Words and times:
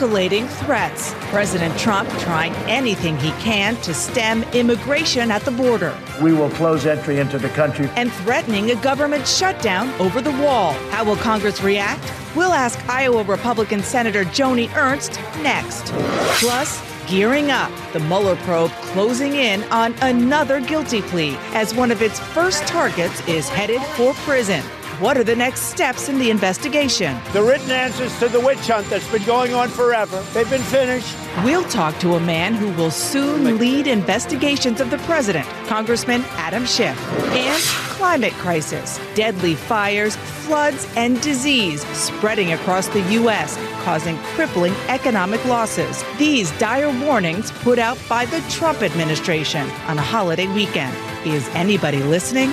Escalating 0.00 0.48
threats. 0.64 1.12
President 1.28 1.78
Trump 1.78 2.08
trying 2.20 2.54
anything 2.66 3.18
he 3.18 3.32
can 3.32 3.76
to 3.82 3.92
stem 3.92 4.44
immigration 4.54 5.30
at 5.30 5.42
the 5.42 5.50
border. 5.50 5.94
We 6.22 6.32
will 6.32 6.48
close 6.48 6.86
entry 6.86 7.18
into 7.18 7.38
the 7.38 7.50
country. 7.50 7.90
And 7.96 8.10
threatening 8.10 8.70
a 8.70 8.76
government 8.76 9.28
shutdown 9.28 9.90
over 10.00 10.22
the 10.22 10.30
wall. 10.42 10.72
How 10.88 11.04
will 11.04 11.16
Congress 11.16 11.62
react? 11.62 12.02
We'll 12.34 12.54
ask 12.54 12.82
Iowa 12.88 13.24
Republican 13.24 13.82
Senator 13.82 14.24
Joni 14.24 14.74
Ernst 14.74 15.20
next. 15.42 15.92
Plus, 16.40 16.82
gearing 17.06 17.50
up, 17.50 17.70
the 17.92 18.00
Mueller 18.00 18.36
probe 18.36 18.70
closing 18.94 19.34
in 19.34 19.62
on 19.64 19.94
another 20.00 20.62
guilty 20.62 21.02
plea 21.02 21.36
as 21.52 21.74
one 21.74 21.90
of 21.90 22.00
its 22.00 22.18
first 22.18 22.66
targets 22.66 23.20
is 23.28 23.50
headed 23.50 23.82
for 23.96 24.14
prison. 24.24 24.62
What 25.00 25.16
are 25.16 25.24
the 25.24 25.34
next 25.34 25.62
steps 25.62 26.10
in 26.10 26.18
the 26.18 26.28
investigation? 26.28 27.18
The 27.32 27.42
written 27.42 27.70
answers 27.70 28.18
to 28.18 28.28
the 28.28 28.38
witch 28.38 28.68
hunt 28.68 28.86
that's 28.90 29.10
been 29.10 29.24
going 29.24 29.54
on 29.54 29.70
forever, 29.70 30.22
they've 30.34 30.50
been 30.50 30.60
finished. 30.60 31.16
We'll 31.42 31.64
talk 31.70 31.98
to 32.00 32.16
a 32.16 32.20
man 32.20 32.52
who 32.52 32.70
will 32.72 32.90
soon 32.90 33.56
lead 33.56 33.86
investigations 33.86 34.78
of 34.78 34.90
the 34.90 34.98
president, 34.98 35.46
Congressman 35.66 36.22
Adam 36.32 36.66
Schiff, 36.66 37.00
and 37.32 37.62
climate 37.96 38.34
crisis, 38.34 39.00
deadly 39.14 39.54
fires, 39.54 40.16
floods, 40.16 40.86
and 40.96 41.18
disease 41.22 41.80
spreading 41.96 42.52
across 42.52 42.88
the 42.88 43.00
U.S., 43.12 43.56
causing 43.82 44.18
crippling 44.34 44.74
economic 44.88 45.42
losses. 45.46 46.04
These 46.18 46.50
dire 46.58 46.90
warnings 47.06 47.50
put 47.62 47.78
out 47.78 47.96
by 48.06 48.26
the 48.26 48.42
Trump 48.50 48.82
administration 48.82 49.66
on 49.86 49.96
a 49.96 50.02
holiday 50.02 50.46
weekend. 50.52 50.94
Is 51.26 51.48
anybody 51.54 52.02
listening? 52.02 52.52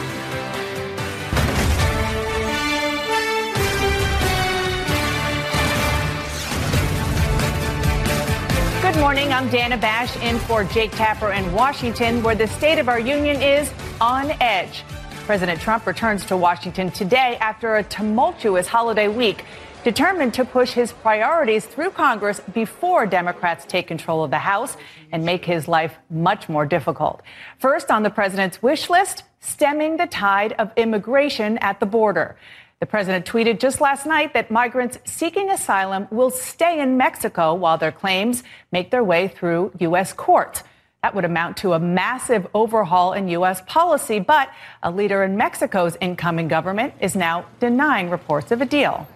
Morning. 9.18 9.34
I'm 9.34 9.50
Dana 9.50 9.78
Bash 9.78 10.16
in 10.18 10.38
for 10.38 10.64
Jake 10.64 10.92
Tapper 10.92 11.32
in 11.32 11.52
Washington, 11.52 12.22
where 12.22 12.36
the 12.36 12.46
state 12.46 12.78
of 12.78 12.88
our 12.88 13.00
union 13.00 13.42
is 13.42 13.74
on 14.00 14.30
edge. 14.40 14.84
President 15.26 15.60
Trump 15.60 15.88
returns 15.88 16.24
to 16.28 16.38
Washington 16.38 16.92
today 16.92 17.36
after 17.38 17.78
a 17.78 17.84
tumultuous 17.84 18.68
holiday 18.68 19.08
week, 19.08 19.44
determined 19.84 20.36
to 20.36 20.46
push 20.46 20.72
his 20.72 20.92
priorities 20.92 21.66
through 21.66 21.90
Congress 21.90 22.42
before 22.54 23.08
Democrats 23.08 23.66
take 23.66 23.88
control 23.88 24.24
of 24.24 24.30
the 24.30 24.38
House 24.38 24.78
and 25.12 25.26
make 25.26 25.44
his 25.44 25.68
life 25.68 25.96
much 26.12 26.48
more 26.48 26.68
difficult. 26.68 27.24
First 27.58 27.90
on 27.90 28.04
the 28.04 28.12
president's 28.12 28.62
wish 28.62 28.88
list, 28.88 29.24
stemming 29.40 29.98
the 29.98 30.06
tide 30.06 30.54
of 30.60 30.72
immigration 30.76 31.58
at 31.58 31.80
the 31.80 31.88
border. 31.88 32.38
The 32.80 32.86
president 32.86 33.26
tweeted 33.26 33.60
just 33.60 33.82
last 33.82 34.06
night 34.06 34.36
that 34.36 34.52
migrants 34.52 35.00
seeking 35.04 35.50
asylum 35.50 36.08
will 36.12 36.30
stay 36.30 36.80
in 36.80 36.96
Mexico 36.96 37.56
while 37.56 37.80
their 37.80 37.92
claims 37.92 38.44
make 38.72 38.92
their 38.92 39.04
way 39.04 39.28
through 39.28 39.72
U.S. 39.80 40.14
courts. 40.14 40.64
That 41.02 41.16
would 41.16 41.26
amount 41.26 41.58
to 41.58 41.74
a 41.74 41.80
massive 41.80 42.46
overhaul 42.54 43.14
in 43.14 43.30
U.S. 43.30 43.64
policy, 43.66 44.20
but 44.20 44.52
a 44.84 44.92
leader 44.92 45.24
in 45.24 45.38
Mexico's 45.38 45.98
incoming 46.00 46.48
government 46.48 46.94
is 47.00 47.16
now 47.16 47.46
denying 47.60 48.12
reports 48.12 48.52
of 48.52 48.62
a 48.62 48.66
deal. 48.66 49.08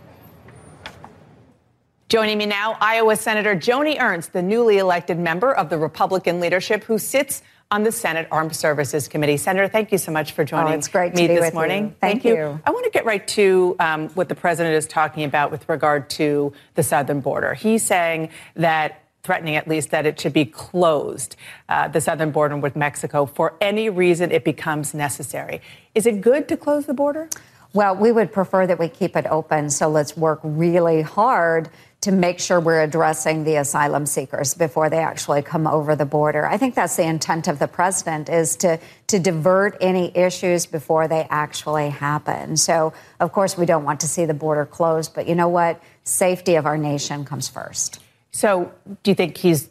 Joining 2.09 2.39
me 2.39 2.47
now, 2.47 2.77
Iowa 2.81 3.15
Senator 3.15 3.55
Joni 3.55 4.01
Ernst, 4.01 4.33
the 4.33 4.41
newly 4.41 4.79
elected 4.79 5.19
member 5.19 5.53
of 5.53 5.69
the 5.69 5.77
Republican 5.77 6.39
leadership 6.39 6.83
who 6.85 6.97
sits 6.97 7.43
on 7.71 7.83
the 7.83 7.91
Senate 7.91 8.27
Armed 8.31 8.53
Services 8.53 9.07
Committee. 9.07 9.37
Senator, 9.37 9.67
thank 9.67 9.93
you 9.93 9.97
so 9.97 10.11
much 10.11 10.33
for 10.33 10.43
joining 10.43 10.73
oh, 10.73 10.77
it's 10.77 10.89
great 10.89 11.15
me 11.15 11.25
this 11.25 11.53
morning. 11.53 11.85
You. 11.85 11.95
Thank, 12.01 12.21
thank 12.21 12.25
you. 12.25 12.35
you. 12.35 12.61
I 12.65 12.71
want 12.71 12.83
to 12.83 12.91
get 12.91 13.05
right 13.05 13.25
to 13.29 13.77
um, 13.79 14.09
what 14.09 14.27
the 14.27 14.35
president 14.35 14.75
is 14.75 14.85
talking 14.85 15.23
about 15.23 15.51
with 15.51 15.67
regard 15.69 16.09
to 16.11 16.51
the 16.75 16.83
southern 16.83 17.21
border. 17.21 17.53
He's 17.53 17.81
saying 17.81 18.29
that 18.55 19.03
threatening 19.23 19.55
at 19.55 19.67
least 19.67 19.91
that 19.91 20.05
it 20.05 20.19
should 20.19 20.33
be 20.33 20.45
closed, 20.45 21.37
uh, 21.69 21.87
the 21.87 22.01
southern 22.01 22.31
border 22.31 22.57
with 22.57 22.75
Mexico, 22.75 23.25
for 23.25 23.53
any 23.61 23.87
reason 23.89 24.31
it 24.31 24.43
becomes 24.43 24.93
necessary. 24.93 25.61
Is 25.95 26.05
it 26.05 26.19
good 26.19 26.49
to 26.49 26.57
close 26.57 26.87
the 26.87 26.93
border? 26.93 27.29
Well, 27.73 27.95
we 27.95 28.11
would 28.11 28.33
prefer 28.33 28.67
that 28.67 28.79
we 28.79 28.89
keep 28.89 29.15
it 29.15 29.25
open. 29.27 29.69
So 29.69 29.87
let's 29.87 30.17
work 30.17 30.41
really 30.43 31.03
hard 31.03 31.69
to 32.01 32.11
make 32.11 32.39
sure 32.39 32.59
we're 32.59 32.81
addressing 32.81 33.43
the 33.43 33.55
asylum 33.57 34.07
seekers 34.07 34.55
before 34.55 34.89
they 34.89 34.97
actually 34.97 35.43
come 35.43 35.67
over 35.67 35.95
the 35.95 36.05
border. 36.05 36.47
I 36.47 36.57
think 36.57 36.73
that's 36.73 36.95
the 36.95 37.03
intent 37.03 37.47
of 37.47 37.59
the 37.59 37.67
president 37.67 38.27
is 38.27 38.55
to 38.57 38.79
to 39.07 39.19
divert 39.19 39.77
any 39.81 40.15
issues 40.17 40.65
before 40.65 41.07
they 41.07 41.27
actually 41.29 41.89
happen. 41.89 42.57
So, 42.57 42.93
of 43.19 43.31
course, 43.31 43.57
we 43.57 43.67
don't 43.67 43.83
want 43.83 43.99
to 43.99 44.07
see 44.07 44.25
the 44.25 44.33
border 44.33 44.65
closed, 44.65 45.13
but 45.13 45.27
you 45.27 45.35
know 45.35 45.49
what? 45.49 45.81
Safety 46.03 46.55
of 46.55 46.65
our 46.65 46.77
nation 46.77 47.23
comes 47.23 47.47
first. 47.47 47.99
So, 48.31 48.71
do 49.03 49.11
you 49.11 49.15
think 49.15 49.37
he's 49.37 49.69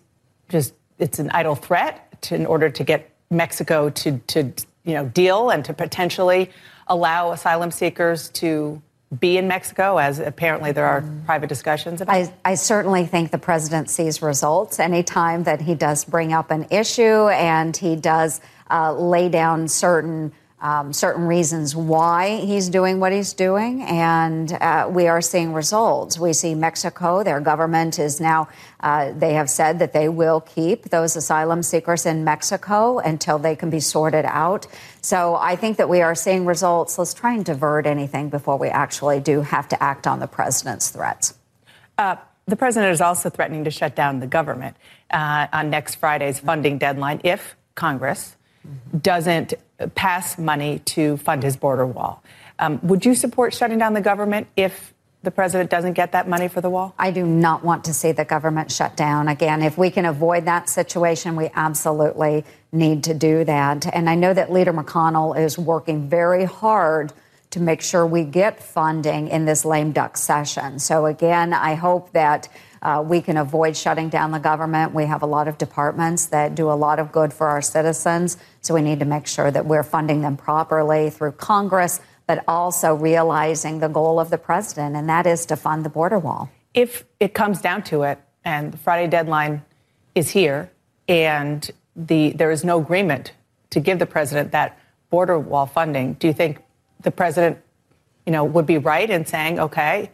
just 0.49 0.75
it's 0.99 1.19
an 1.19 1.31
idle 1.31 1.57
threat 1.57 2.23
to, 2.23 2.35
in 2.37 2.47
order 2.47 2.71
to 2.71 2.85
get 2.85 3.11
Mexico 3.31 3.91
to 3.91 4.19
to 4.29 4.53
you 4.85 4.95
know 4.95 5.07
deal 5.07 5.51
and 5.51 5.65
to 5.65 5.75
potentially 5.75 6.51
allow 6.87 7.33
asylum 7.33 7.73
seekers 7.73 8.29
to 8.31 8.81
be 9.19 9.37
in 9.39 9.49
Mexico, 9.49 9.99
as 9.99 10.21
apparently 10.21 10.71
there 10.71 10.87
are 10.87 11.03
private 11.27 11.49
discussions 11.49 12.01
about? 12.01 12.15
I, 12.15 12.33
I, 12.45 12.55
certainly 12.55 13.07
think 13.07 13.33
the 13.33 13.39
president 13.39 13.91
sees 13.91 14.23
results 14.23 14.79
anytime 14.79 15.43
that 15.45 15.61
he 15.61 15.75
does 15.75 16.05
bring 16.05 16.33
up 16.33 16.53
an 16.53 16.67
issue 16.71 17.29
and 17.29 17.77
he 17.77 17.97
does 17.97 18.41
uh, 18.71 18.93
lay 18.93 19.29
down 19.29 19.67
certain 19.67 20.33
um, 20.61 20.93
certain 20.93 21.27
reasons 21.27 21.75
why 21.75 22.37
he's 22.37 22.69
doing 22.69 23.01
what 23.01 23.13
he's 23.13 23.33
doing, 23.33 23.83
and 23.83 24.53
uh, 24.53 24.89
we 24.91 25.09
are 25.09 25.23
seeing 25.23 25.55
results. 25.55 26.19
We 26.19 26.35
see 26.35 26.55
Mexico, 26.55 27.23
their 27.23 27.41
government 27.41 27.99
is 27.99 28.21
now, 28.21 28.49
uh, 28.81 29.13
they 29.13 29.35
have 29.35 29.49
said 29.49 29.79
that 29.79 29.93
they 29.93 30.09
will 30.09 30.41
keep 30.41 30.91
those 30.91 31.17
asylum 31.17 31.63
seekers 31.63 32.05
in 32.05 32.25
Mexico 32.25 32.99
until 32.99 33.39
they 33.39 33.57
can 33.57 33.71
be 33.71 33.81
sorted 33.81 34.27
out. 34.27 34.67
So 35.01 35.35
I 35.35 35.57
think 35.57 35.79
that 35.79 35.89
we 35.89 36.03
are 36.03 36.15
seeing 36.15 36.45
results. 36.45 36.99
Let's 36.99 37.15
try 37.15 37.35
and 37.35 37.45
divert 37.45 37.87
anything 37.87 38.29
before 38.29 38.59
we 38.59 38.69
actually 38.69 39.21
do 39.21 39.41
have 39.41 39.69
to 39.69 39.83
act 39.83 40.07
on 40.07 40.21
the 40.21 40.27
president's 40.27 40.91
threats. 40.91 41.35
Uh, 41.97 42.17
the 42.47 42.57
president 42.57 42.93
is 42.93 43.01
also 43.01 43.31
threatening 43.31 43.65
to 43.65 43.71
shut 43.71 43.95
down 43.97 44.21
the 44.21 44.27
government 44.27 44.77
uh, 45.11 45.47
on 45.53 45.71
next 45.71 45.95
Friday's 45.95 46.39
funding 46.39 46.79
deadline 46.79 47.21
if 47.25 47.57
Congress 47.75 48.37
doesn't 48.99 49.55
pass 49.95 50.39
money 50.39 50.81
to 50.81 51.17
fund 51.19 51.43
his 51.43 51.57
border 51.57 51.87
wall. 51.87 52.23
Um, 52.59 52.81
would 52.83 53.07
you 53.07 53.15
support 53.15 53.55
shutting 53.55 53.79
down 53.79 53.95
the 53.95 54.01
government 54.01 54.49
if 54.57 54.93
the 55.23 55.31
president 55.31 55.71
doesn't 55.71 55.95
get 55.95 56.13
that 56.13 56.29
money 56.29 56.49
for 56.49 56.61
the 56.61 56.71
wall? 56.71 56.95
I 56.99 57.11
do 57.11 57.27
not 57.27 57.65
want 57.65 57.85
to 57.85 57.95
see 57.95 58.13
the 58.13 58.25
government 58.25 58.73
shut 58.73 58.97
down. 58.97 59.29
Again, 59.29 59.63
if 59.63 59.77
we 59.77 59.91
can 59.91 60.05
avoid 60.05 60.47
that 60.47 60.69
situation, 60.69 61.37
we 61.37 61.51
absolutely 61.55 62.45
need 62.73 63.05
to 63.05 63.15
do 63.15 63.45
that. 63.45 63.87
And 63.95 64.09
I 64.09 64.15
know 64.15 64.33
that 64.33 64.53
Leader 64.53 64.73
McConnell 64.73 65.39
is 65.39 65.59
working 65.59 66.09
very 66.09 66.45
hard 66.45 67.13
to 67.51 67.61
make 67.61 67.83
sure 67.83 68.07
we 68.07 68.25
get 68.25 68.63
funding 68.63 69.29
in 69.29 69.45
this 69.45 69.65
lame 69.65 69.93
duck 69.93 70.17
session. 70.17 70.79
So, 70.79 71.07
again, 71.07 71.53
I 71.53 71.75
hope 71.75 72.13
that 72.13 72.49
uh, 72.83 73.03
we 73.07 73.21
can 73.21 73.37
avoid 73.37 73.77
shutting 73.77 74.09
down 74.09 74.31
the 74.31 74.39
government. 74.39 74.95
We 74.95 75.07
have 75.07 75.23
a 75.23 75.27
lot 75.27 75.49
of 75.49 75.59
departments 75.59 76.27
that 76.27 76.55
do 76.55 76.71
a 76.71 76.75
lot 76.75 76.99
of 76.99 77.13
good 77.13 77.33
for 77.33 77.47
our 77.49 77.61
citizens. 77.61 78.39
So 78.63 78.75
we 78.75 78.83
need 78.83 79.01
to 79.01 79.05
make 79.05 79.27
sure 79.27 79.51
that 79.51 79.67
we're 79.67 79.83
funding 79.83 80.23
them 80.23 80.37
properly 80.37 81.11
through 81.11 81.33
Congress, 81.33 82.01
but 82.27 82.43
also 82.49 82.95
realizing 82.95 83.81
the 83.81 83.89
goal 83.89 84.19
of 84.19 84.31
the 84.31 84.39
president, 84.39 84.97
and 84.97 85.09
that 85.09 85.27
is 85.27 85.47
to 85.47 85.57
fund 85.57 85.85
the 85.85 85.91
border 85.91 86.19
wall. 86.19 86.51
If 86.73 87.05
it 87.19 87.35
comes 87.35 87.61
down 87.61 87.83
to 87.85 88.03
it, 88.03 88.19
and 88.45 88.73
the 88.73 88.79
Friday 88.79 89.09
deadline 89.09 89.63
is 90.15 90.31
here, 90.31 90.71
and 91.09 91.69
the, 91.97 92.31
there 92.31 92.51
is 92.51 92.65
no 92.65 92.81
agreement 92.81 93.33
to 93.71 93.81
give 93.81 93.99
the 93.99 94.07
president 94.07 94.53
that 94.53 94.79
border 95.11 95.39
wall 95.39 95.67
funding, 95.67 96.15
do 96.15 96.29
you 96.29 96.33
think 96.33 96.59
the 97.03 97.11
president, 97.11 97.59
you 98.25 98.33
know, 98.33 98.45
would 98.45 98.67
be 98.67 98.79
right 98.79 99.11
in 99.11 99.27
saying, 99.27 99.59
okay, 99.59 100.11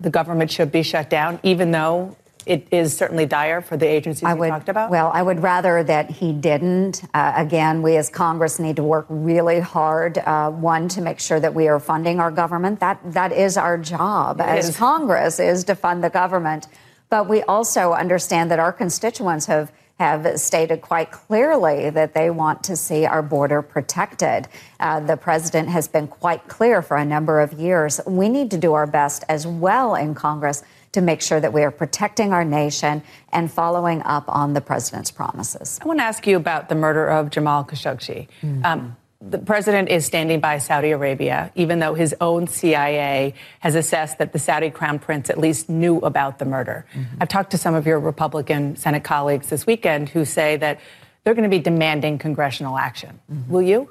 the 0.00 0.10
government 0.10 0.50
should 0.50 0.72
be 0.72 0.82
shut 0.82 1.10
down, 1.10 1.38
even 1.42 1.70
though 1.70 2.16
it 2.46 2.66
is 2.70 2.96
certainly 2.96 3.26
dire 3.26 3.60
for 3.60 3.76
the 3.76 3.86
agencies 3.86 4.24
I 4.24 4.34
you 4.34 4.46
talked 4.46 4.68
about? 4.68 4.90
Well, 4.90 5.10
I 5.12 5.22
would 5.22 5.42
rather 5.42 5.84
that 5.84 6.10
he 6.10 6.32
didn't. 6.32 7.04
Uh, 7.12 7.34
again, 7.36 7.82
we 7.82 7.96
as 7.96 8.08
Congress 8.08 8.58
need 8.58 8.76
to 8.76 8.82
work 8.82 9.06
really 9.08 9.60
hard. 9.60 10.18
Uh, 10.18 10.50
one, 10.50 10.88
to 10.88 11.02
make 11.02 11.20
sure 11.20 11.38
that 11.38 11.54
we 11.54 11.68
are 11.68 11.78
funding 11.78 12.18
our 12.18 12.30
government. 12.30 12.80
That 12.80 12.98
that 13.12 13.32
is 13.32 13.56
our 13.56 13.76
job 13.76 14.40
It 14.40 14.46
as 14.46 14.70
is. 14.70 14.76
Congress 14.76 15.38
is 15.38 15.64
to 15.64 15.74
fund 15.74 16.02
the 16.02 16.10
government. 16.10 16.66
But 17.10 17.28
we 17.28 17.42
also 17.42 17.92
understand 17.92 18.50
that 18.52 18.58
our 18.58 18.72
constituents 18.72 19.46
have 19.46 19.72
have 20.00 20.40
stated 20.40 20.80
quite 20.80 21.10
clearly 21.12 21.90
that 21.90 22.14
they 22.14 22.30
want 22.30 22.64
to 22.64 22.74
see 22.74 23.04
our 23.04 23.20
border 23.20 23.60
protected. 23.60 24.48
Uh, 24.80 24.98
the 24.98 25.14
president 25.14 25.68
has 25.68 25.86
been 25.86 26.08
quite 26.08 26.48
clear 26.48 26.80
for 26.80 26.96
a 26.96 27.04
number 27.04 27.38
of 27.38 27.52
years. 27.52 28.00
We 28.06 28.30
need 28.30 28.50
to 28.52 28.56
do 28.56 28.72
our 28.72 28.86
best 28.86 29.24
as 29.28 29.46
well 29.46 29.94
in 29.94 30.14
Congress 30.14 30.62
to 30.92 31.02
make 31.02 31.20
sure 31.20 31.38
that 31.38 31.52
we 31.52 31.62
are 31.62 31.70
protecting 31.70 32.32
our 32.32 32.46
nation 32.46 33.02
and 33.30 33.52
following 33.52 34.00
up 34.04 34.24
on 34.26 34.54
the 34.54 34.62
president's 34.62 35.10
promises. 35.10 35.78
I 35.82 35.86
want 35.86 35.98
to 35.98 36.04
ask 36.04 36.26
you 36.26 36.38
about 36.38 36.70
the 36.70 36.74
murder 36.74 37.06
of 37.06 37.28
Jamal 37.28 37.64
Khashoggi. 37.64 38.26
Um, 38.64 38.96
the 39.20 39.38
president 39.38 39.90
is 39.90 40.06
standing 40.06 40.40
by 40.40 40.58
Saudi 40.58 40.92
Arabia, 40.92 41.52
even 41.54 41.78
though 41.78 41.92
his 41.92 42.14
own 42.20 42.46
CIA 42.46 43.34
has 43.60 43.74
assessed 43.74 44.18
that 44.18 44.32
the 44.32 44.38
Saudi 44.38 44.70
crown 44.70 44.98
prince 44.98 45.28
at 45.28 45.36
least 45.36 45.68
knew 45.68 45.98
about 45.98 46.38
the 46.38 46.46
murder. 46.46 46.86
Mm-hmm. 46.94 47.16
I've 47.20 47.28
talked 47.28 47.50
to 47.50 47.58
some 47.58 47.74
of 47.74 47.86
your 47.86 48.00
Republican 48.00 48.76
Senate 48.76 49.04
colleagues 49.04 49.48
this 49.48 49.66
weekend 49.66 50.08
who 50.08 50.24
say 50.24 50.56
that 50.56 50.80
they're 51.22 51.34
going 51.34 51.48
to 51.48 51.54
be 51.54 51.62
demanding 51.62 52.18
congressional 52.18 52.78
action. 52.78 53.20
Mm-hmm. 53.30 53.52
Will 53.52 53.62
you? 53.62 53.90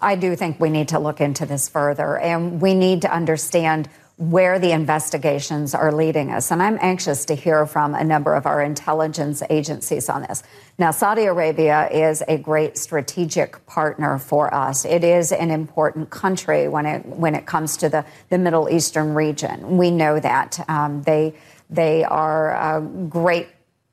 I 0.00 0.16
do 0.16 0.34
think 0.34 0.58
we 0.58 0.70
need 0.70 0.88
to 0.88 0.98
look 0.98 1.20
into 1.20 1.44
this 1.44 1.68
further 1.68 2.18
and 2.18 2.60
we 2.60 2.74
need 2.74 3.02
to 3.02 3.12
understand 3.12 3.88
where 4.16 4.60
the 4.60 4.70
investigations 4.70 5.74
are 5.74 5.90
leading 5.90 6.30
us. 6.30 6.52
And 6.52 6.62
I'm 6.62 6.78
anxious 6.80 7.24
to 7.24 7.34
hear 7.34 7.66
from 7.66 7.94
a 7.94 8.04
number 8.04 8.34
of 8.36 8.46
our 8.46 8.62
intelligence 8.62 9.42
agencies 9.50 10.08
on 10.08 10.22
this. 10.22 10.44
Now, 10.78 10.92
Saudi 10.92 11.24
Arabia 11.24 11.88
is 11.90 12.22
a 12.28 12.38
great 12.38 12.78
strategic 12.78 13.66
partner 13.66 14.18
for 14.18 14.54
us. 14.54 14.84
It 14.84 15.02
is 15.02 15.32
an 15.32 15.50
important 15.50 16.10
country 16.10 16.68
when 16.68 16.86
it 16.86 17.04
when 17.06 17.34
it 17.34 17.46
comes 17.46 17.76
to 17.78 17.88
the, 17.88 18.04
the 18.28 18.38
Middle 18.38 18.70
Eastern 18.70 19.14
region. 19.14 19.76
We 19.76 19.90
know 19.90 20.20
that. 20.20 20.64
Um, 20.68 21.02
they 21.02 21.34
they 21.68 22.04
are 22.04 22.78
a 22.78 22.80
great 23.08 23.48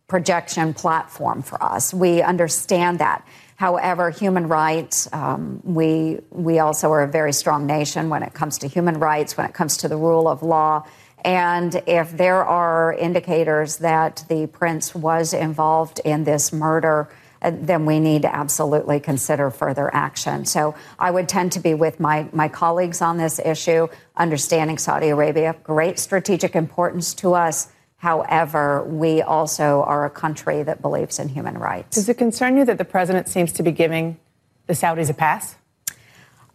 projection 0.08 0.74
platform 0.74 1.42
for 1.42 1.62
us. 1.64 1.94
We 1.94 2.22
understand 2.22 3.00
that. 3.00 3.26
However, 3.62 4.10
human 4.10 4.48
rights, 4.48 5.08
um, 5.14 5.62
we, 5.64 6.18
we 6.32 6.58
also 6.58 6.90
are 6.94 7.04
a 7.04 7.08
very 7.08 7.32
strong 7.32 7.68
nation 7.68 8.10
when 8.10 8.24
it 8.24 8.34
comes 8.34 8.58
to 8.58 8.68
human 8.68 8.98
rights, 8.98 9.38
when 9.38 9.46
it 9.46 9.54
comes 9.54 9.78
to 9.78 9.88
the 9.88 9.98
rule 9.98 10.28
of 10.28 10.42
law. 10.42 10.88
And 11.24 11.80
if 11.86 12.18
there 12.18 12.44
are 12.44 12.92
indicators 12.92 13.78
that 13.78 14.26
the 14.30 14.48
prince 14.48 14.96
was 14.96 15.36
involved 15.36 16.02
in 16.04 16.24
this 16.24 16.52
murder, 16.52 17.08
uh, 17.44 17.52
then 17.54 17.86
we 17.86 18.00
need 18.00 18.24
to 18.24 18.36
absolutely 18.36 19.00
consider 19.00 19.52
further 19.52 19.94
action. 19.94 20.46
So 20.46 20.74
I 20.98 21.12
would 21.12 21.30
tend 21.30 21.52
to 21.52 21.60
be 21.60 21.76
with 21.76 22.00
my, 22.00 22.28
my 22.34 22.48
colleagues 22.48 23.00
on 23.00 23.18
this 23.18 23.38
issue, 23.38 23.88
understanding 24.18 24.80
Saudi 24.80 25.10
Arabia, 25.10 25.56
great 25.62 26.00
strategic 26.00 26.56
importance 26.56 27.14
to 27.14 27.36
us. 27.36 27.68
However, 28.02 28.84
we 28.84 29.22
also 29.22 29.84
are 29.84 30.06
a 30.06 30.10
country 30.10 30.64
that 30.64 30.82
believes 30.82 31.20
in 31.20 31.30
human 31.30 31.56
rights. 31.56 31.98
Does 31.98 32.10
it 32.10 32.18
concern 32.18 32.58
you 32.58 32.66
that 32.66 32.80
the 32.80 32.84
president 32.84 33.28
seems 33.28 33.54
to 33.54 33.62
be 33.62 33.72
giving 33.72 34.18
the 34.66 34.74
Saudis 34.74 35.12
a 35.12 35.14
pass? 35.14 35.56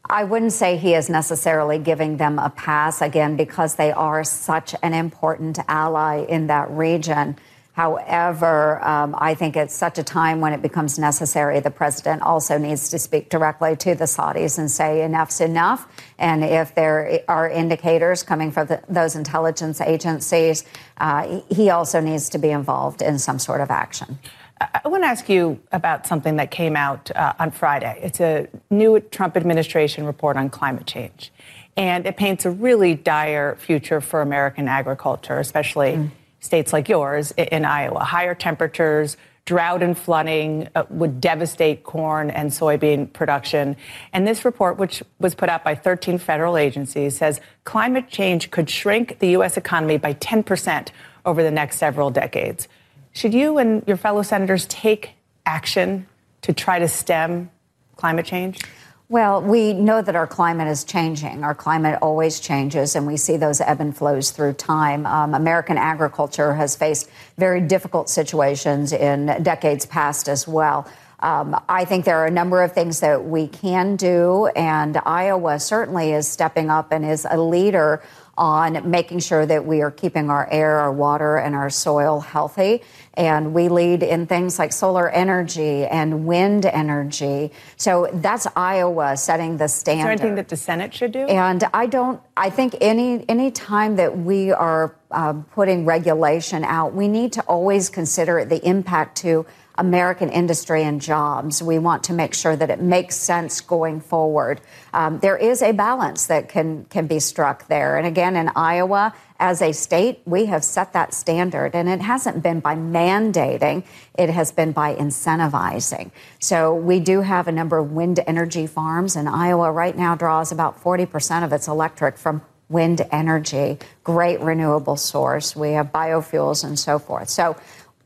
I 0.04 0.24
wouldn't 0.24 0.54
say 0.54 0.76
he 0.76 0.94
is 0.94 1.08
necessarily 1.08 1.78
giving 1.78 2.16
them 2.16 2.40
a 2.40 2.50
pass, 2.50 3.00
again, 3.00 3.36
because 3.36 3.76
they 3.76 3.92
are 3.92 4.24
such 4.24 4.74
an 4.82 4.92
important 4.92 5.60
ally 5.68 6.24
in 6.24 6.48
that 6.48 6.68
region. 6.72 7.36
However, 7.76 8.82
um, 8.82 9.14
I 9.18 9.34
think 9.34 9.54
it's 9.54 9.74
such 9.74 9.98
a 9.98 10.02
time 10.02 10.40
when 10.40 10.54
it 10.54 10.62
becomes 10.62 10.98
necessary. 10.98 11.60
The 11.60 11.70
president 11.70 12.22
also 12.22 12.56
needs 12.56 12.88
to 12.88 12.98
speak 12.98 13.28
directly 13.28 13.76
to 13.76 13.94
the 13.94 14.06
Saudis 14.06 14.58
and 14.58 14.70
say 14.70 15.02
enough's 15.02 15.42
enough. 15.42 15.86
And 16.18 16.42
if 16.42 16.74
there 16.74 17.20
are 17.28 17.50
indicators 17.50 18.22
coming 18.22 18.50
from 18.50 18.68
the, 18.68 18.82
those 18.88 19.14
intelligence 19.14 19.82
agencies, 19.82 20.64
uh, 20.96 21.42
he 21.50 21.68
also 21.68 22.00
needs 22.00 22.30
to 22.30 22.38
be 22.38 22.48
involved 22.48 23.02
in 23.02 23.18
some 23.18 23.38
sort 23.38 23.60
of 23.60 23.70
action. 23.70 24.20
I 24.58 24.88
want 24.88 25.02
to 25.02 25.08
ask 25.08 25.28
you 25.28 25.60
about 25.70 26.06
something 26.06 26.36
that 26.36 26.50
came 26.50 26.76
out 26.76 27.10
uh, 27.14 27.34
on 27.38 27.50
Friday. 27.50 28.00
It's 28.02 28.20
a 28.20 28.48
new 28.70 29.00
Trump 29.00 29.36
administration 29.36 30.06
report 30.06 30.38
on 30.38 30.48
climate 30.48 30.86
change. 30.86 31.30
And 31.76 32.06
it 32.06 32.16
paints 32.16 32.46
a 32.46 32.50
really 32.50 32.94
dire 32.94 33.54
future 33.56 34.00
for 34.00 34.22
American 34.22 34.66
agriculture, 34.66 35.38
especially 35.38 36.10
states 36.46 36.72
like 36.72 36.88
yours 36.88 37.32
in 37.36 37.64
Iowa. 37.64 38.04
Higher 38.04 38.34
temperatures, 38.34 39.16
drought 39.44 39.82
and 39.82 39.96
flooding 39.96 40.68
uh, 40.74 40.84
would 40.90 41.20
devastate 41.20 41.84
corn 41.84 42.30
and 42.30 42.50
soybean 42.50 43.12
production. 43.12 43.76
And 44.12 44.26
this 44.26 44.44
report, 44.44 44.76
which 44.76 45.02
was 45.20 45.34
put 45.34 45.48
out 45.48 45.62
by 45.62 45.74
13 45.74 46.18
federal 46.18 46.56
agencies, 46.56 47.16
says 47.16 47.40
climate 47.64 48.08
change 48.08 48.50
could 48.50 48.68
shrink 48.68 49.18
the 49.18 49.28
U.S. 49.30 49.56
economy 49.56 49.98
by 49.98 50.14
10% 50.14 50.88
over 51.24 51.42
the 51.42 51.50
next 51.50 51.78
several 51.78 52.10
decades. 52.10 52.68
Should 53.12 53.34
you 53.34 53.58
and 53.58 53.82
your 53.86 53.96
fellow 53.96 54.22
senators 54.22 54.66
take 54.66 55.10
action 55.46 56.06
to 56.42 56.52
try 56.52 56.78
to 56.78 56.88
stem 56.88 57.50
climate 57.96 58.26
change? 58.26 58.60
Well, 59.08 59.40
we 59.40 59.72
know 59.72 60.02
that 60.02 60.16
our 60.16 60.26
climate 60.26 60.66
is 60.66 60.82
changing. 60.82 61.44
Our 61.44 61.54
climate 61.54 62.00
always 62.02 62.40
changes, 62.40 62.96
and 62.96 63.06
we 63.06 63.16
see 63.16 63.36
those 63.36 63.60
ebb 63.60 63.80
and 63.80 63.96
flows 63.96 64.32
through 64.32 64.54
time. 64.54 65.06
Um, 65.06 65.32
American 65.32 65.78
agriculture 65.78 66.54
has 66.54 66.74
faced 66.74 67.08
very 67.38 67.60
difficult 67.60 68.08
situations 68.10 68.92
in 68.92 69.26
decades 69.44 69.86
past 69.86 70.28
as 70.28 70.48
well. 70.48 70.90
Um, 71.20 71.58
I 71.68 71.84
think 71.84 72.04
there 72.04 72.18
are 72.18 72.26
a 72.26 72.32
number 72.32 72.64
of 72.64 72.72
things 72.72 72.98
that 72.98 73.24
we 73.24 73.46
can 73.46 73.94
do, 73.94 74.46
and 74.56 75.00
Iowa 75.06 75.60
certainly 75.60 76.12
is 76.12 76.26
stepping 76.26 76.68
up 76.68 76.90
and 76.90 77.04
is 77.04 77.24
a 77.30 77.38
leader 77.38 78.02
on 78.38 78.90
making 78.90 79.20
sure 79.20 79.46
that 79.46 79.64
we 79.64 79.80
are 79.82 79.90
keeping 79.90 80.30
our 80.30 80.48
air, 80.50 80.78
our 80.78 80.92
water, 80.92 81.36
and 81.36 81.54
our 81.54 81.70
soil 81.70 82.20
healthy. 82.20 82.82
And 83.14 83.54
we 83.54 83.68
lead 83.68 84.02
in 84.02 84.26
things 84.26 84.58
like 84.58 84.72
solar 84.72 85.08
energy 85.08 85.86
and 85.86 86.26
wind 86.26 86.66
energy. 86.66 87.52
So 87.76 88.10
that's 88.12 88.46
Iowa 88.54 89.16
setting 89.16 89.56
the 89.56 89.68
standard. 89.68 90.00
Is 90.00 90.04
there 90.04 90.12
anything 90.12 90.34
that 90.34 90.48
the 90.48 90.56
Senate 90.56 90.92
should 90.92 91.12
do? 91.12 91.20
And 91.20 91.64
I 91.72 91.86
don't. 91.86 92.20
I 92.36 92.50
think 92.50 92.76
any 92.80 93.24
any 93.28 93.50
time 93.50 93.96
that 93.96 94.18
we 94.18 94.52
are 94.52 94.94
uh, 95.10 95.32
putting 95.52 95.86
regulation 95.86 96.62
out, 96.64 96.92
we 96.92 97.08
need 97.08 97.32
to 97.34 97.42
always 97.42 97.88
consider 97.88 98.44
the 98.44 98.62
impact 98.68 99.16
to 99.18 99.46
American 99.78 100.28
industry 100.30 100.82
and 100.82 101.00
jobs. 101.00 101.62
We 101.62 101.78
want 101.78 102.04
to 102.04 102.12
make 102.12 102.34
sure 102.34 102.56
that 102.56 102.70
it 102.70 102.80
makes 102.80 103.16
sense 103.16 103.60
going 103.60 104.00
forward. 104.00 104.60
Um, 104.94 105.18
there 105.18 105.36
is 105.36 105.62
a 105.62 105.72
balance 105.72 106.26
that 106.26 106.48
can 106.48 106.84
can 106.86 107.06
be 107.06 107.20
struck 107.20 107.68
there. 107.68 107.98
And 107.98 108.06
again, 108.06 108.36
in 108.36 108.50
Iowa, 108.56 109.14
as 109.38 109.60
a 109.60 109.72
state, 109.72 110.20
we 110.24 110.46
have 110.46 110.64
set 110.64 110.92
that 110.94 111.12
standard, 111.12 111.74
and 111.74 111.88
it 111.88 112.00
hasn't 112.00 112.42
been 112.42 112.60
by 112.60 112.74
mandating; 112.74 113.84
it 114.14 114.30
has 114.30 114.50
been 114.50 114.72
by 114.72 114.94
incentivizing. 114.94 116.10
So 116.40 116.74
we 116.74 117.00
do 117.00 117.20
have 117.20 117.46
a 117.48 117.52
number 117.52 117.78
of 117.78 117.92
wind 117.92 118.20
energy 118.26 118.66
farms, 118.66 119.16
and 119.16 119.28
Iowa 119.28 119.70
right 119.72 119.96
now 119.96 120.14
draws 120.14 120.52
about 120.52 120.80
40 120.80 121.06
percent 121.06 121.44
of 121.44 121.52
its 121.52 121.68
electric 121.68 122.16
from 122.16 122.42
wind 122.68 123.06
energy. 123.12 123.78
Great 124.04 124.40
renewable 124.40 124.96
source. 124.96 125.54
We 125.54 125.72
have 125.72 125.92
biofuels 125.92 126.64
and 126.64 126.78
so 126.78 126.98
forth. 126.98 127.28
So. 127.28 127.56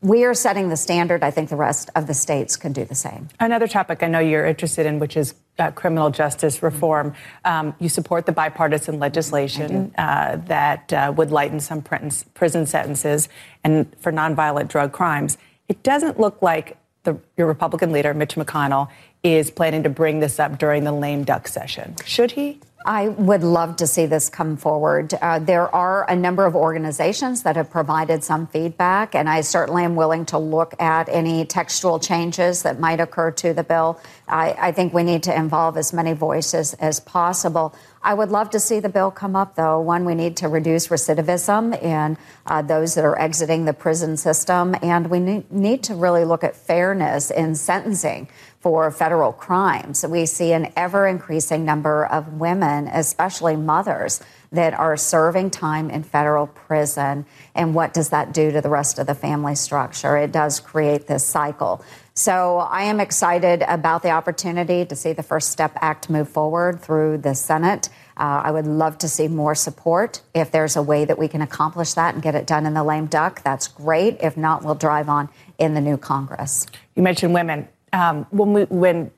We 0.01 0.25
are 0.25 0.33
setting 0.33 0.69
the 0.69 0.77
standard. 0.77 1.23
I 1.23 1.29
think 1.29 1.49
the 1.49 1.55
rest 1.55 1.91
of 1.95 2.07
the 2.07 2.15
states 2.15 2.57
can 2.57 2.73
do 2.73 2.83
the 2.85 2.95
same. 2.95 3.29
Another 3.39 3.67
topic 3.67 4.01
I 4.01 4.07
know 4.07 4.19
you're 4.19 4.47
interested 4.47 4.87
in, 4.87 4.97
which 4.97 5.15
is 5.15 5.35
uh, 5.59 5.69
criminal 5.71 6.09
justice 6.09 6.63
reform. 6.63 7.13
Um, 7.45 7.75
you 7.77 7.87
support 7.87 8.25
the 8.25 8.31
bipartisan 8.31 8.97
legislation 8.97 9.93
uh, 9.99 10.37
that 10.47 10.91
uh, 10.91 11.13
would 11.15 11.29
lighten 11.29 11.59
some 11.59 11.83
prison 11.83 12.65
sentences 12.65 13.29
and 13.63 13.95
for 13.99 14.11
nonviolent 14.11 14.69
drug 14.69 14.91
crimes. 14.91 15.37
It 15.69 15.83
doesn't 15.83 16.19
look 16.19 16.41
like 16.41 16.77
the, 17.03 17.19
your 17.37 17.47
Republican 17.47 17.91
leader, 17.91 18.13
Mitch 18.15 18.35
McConnell, 18.35 18.89
is 19.23 19.51
planning 19.51 19.83
to 19.83 19.89
bring 19.89 20.19
this 20.19 20.39
up 20.39 20.57
during 20.57 20.83
the 20.83 20.91
lame 20.91 21.23
duck 21.23 21.47
session. 21.47 21.95
Should 22.05 22.31
he? 22.31 22.59
I 22.85 23.09
would 23.09 23.43
love 23.43 23.75
to 23.77 23.87
see 23.87 24.07
this 24.07 24.29
come 24.29 24.57
forward. 24.57 25.13
Uh, 25.13 25.39
there 25.39 25.73
are 25.73 26.09
a 26.09 26.15
number 26.15 26.45
of 26.45 26.55
organizations 26.55 27.43
that 27.43 27.55
have 27.55 27.69
provided 27.69 28.23
some 28.23 28.47
feedback, 28.47 29.13
and 29.13 29.29
I 29.29 29.41
certainly 29.41 29.83
am 29.83 29.95
willing 29.95 30.25
to 30.27 30.39
look 30.39 30.73
at 30.81 31.07
any 31.09 31.45
textual 31.45 31.99
changes 31.99 32.63
that 32.63 32.79
might 32.79 32.99
occur 32.99 33.31
to 33.31 33.53
the 33.53 33.63
bill. 33.63 33.99
I, 34.27 34.55
I 34.57 34.71
think 34.71 34.93
we 34.93 35.03
need 35.03 35.23
to 35.23 35.35
involve 35.35 35.77
as 35.77 35.93
many 35.93 36.13
voices 36.13 36.73
as 36.75 36.99
possible. 36.99 37.75
I 38.03 38.15
would 38.15 38.29
love 38.29 38.49
to 38.51 38.59
see 38.59 38.79
the 38.79 38.89
bill 38.89 39.11
come 39.11 39.35
up, 39.35 39.55
though. 39.55 39.79
One, 39.79 40.05
we 40.05 40.15
need 40.15 40.37
to 40.37 40.47
reduce 40.47 40.87
recidivism 40.87 41.79
in 41.83 42.17
uh, 42.47 42.63
those 42.63 42.95
that 42.95 43.05
are 43.05 43.19
exiting 43.19 43.65
the 43.65 43.73
prison 43.73 44.17
system, 44.17 44.75
and 44.81 45.07
we 45.11 45.19
need, 45.19 45.51
need 45.51 45.83
to 45.83 45.93
really 45.93 46.25
look 46.25 46.43
at 46.43 46.55
fairness 46.55 47.29
in 47.29 47.53
sentencing 47.53 48.27
for 48.61 48.91
federal 48.91 49.33
crimes. 49.33 50.05
We 50.07 50.27
see 50.27 50.53
an 50.53 50.71
ever 50.75 51.07
increasing 51.07 51.65
number 51.65 52.05
of 52.05 52.33
women, 52.33 52.87
especially 52.87 53.55
mothers, 53.55 54.21
that 54.51 54.73
are 54.73 54.95
serving 54.95 55.49
time 55.49 55.89
in 55.89 56.03
federal 56.03 56.45
prison. 56.45 57.25
And 57.55 57.73
what 57.73 57.93
does 57.93 58.09
that 58.09 58.33
do 58.33 58.51
to 58.51 58.61
the 58.61 58.69
rest 58.69 58.99
of 58.99 59.07
the 59.07 59.15
family 59.15 59.55
structure? 59.55 60.15
It 60.15 60.31
does 60.31 60.59
create 60.59 61.07
this 61.07 61.25
cycle. 61.25 61.83
So 62.13 62.57
I 62.57 62.83
am 62.83 62.99
excited 62.99 63.63
about 63.67 64.03
the 64.03 64.11
opportunity 64.11 64.85
to 64.85 64.95
see 64.95 65.13
the 65.13 65.23
First 65.23 65.49
Step 65.51 65.71
Act 65.77 66.09
move 66.09 66.29
forward 66.29 66.81
through 66.81 67.19
the 67.19 67.33
Senate. 67.33 67.89
Uh, 68.17 68.41
I 68.43 68.51
would 68.51 68.67
love 68.67 68.97
to 68.99 69.07
see 69.07 69.27
more 69.27 69.55
support. 69.55 70.21
If 70.35 70.51
there's 70.51 70.75
a 70.75 70.83
way 70.83 71.05
that 71.05 71.17
we 71.17 71.29
can 71.29 71.41
accomplish 71.41 71.93
that 71.93 72.13
and 72.13 72.21
get 72.21 72.35
it 72.35 72.45
done 72.45 72.65
in 72.65 72.73
the 72.73 72.83
lame 72.83 73.07
duck, 73.07 73.41
that's 73.41 73.67
great. 73.67 74.17
If 74.19 74.37
not, 74.37 74.63
we'll 74.63 74.75
drive 74.75 75.09
on 75.09 75.29
in 75.57 75.73
the 75.73 75.81
new 75.81 75.97
Congress. 75.97 76.67
You 76.95 77.01
mentioned 77.01 77.33
women. 77.33 77.67
Um, 77.93 78.25
when, 78.29 78.53
we, 78.53 78.63
when 78.65 79.11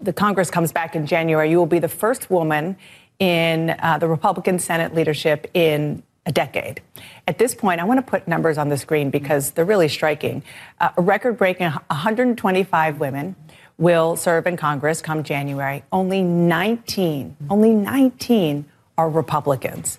the 0.00 0.12
Congress 0.12 0.50
comes 0.50 0.72
back 0.72 0.94
in 0.94 1.06
January, 1.06 1.50
you 1.50 1.58
will 1.58 1.66
be 1.66 1.78
the 1.78 1.88
first 1.88 2.30
woman 2.30 2.76
in 3.18 3.70
uh, 3.70 3.98
the 3.98 4.08
Republican 4.08 4.58
Senate 4.58 4.94
leadership 4.94 5.50
in 5.54 6.02
a 6.26 6.32
decade. 6.32 6.80
At 7.26 7.38
this 7.38 7.54
point, 7.54 7.80
I 7.80 7.84
want 7.84 7.98
to 7.98 8.10
put 8.10 8.26
numbers 8.26 8.58
on 8.58 8.68
the 8.68 8.78
screen 8.78 9.10
because 9.10 9.50
they're 9.52 9.64
really 9.64 9.88
striking. 9.88 10.42
Uh, 10.80 10.90
a 10.96 11.02
record 11.02 11.36
breaking 11.36 11.70
125 11.70 12.98
women 12.98 13.36
will 13.76 14.16
serve 14.16 14.46
in 14.46 14.56
Congress 14.56 15.02
come 15.02 15.22
January. 15.22 15.82
Only 15.92 16.22
19, 16.22 17.36
only 17.50 17.74
19 17.74 18.64
are 18.96 19.10
Republicans. 19.10 19.98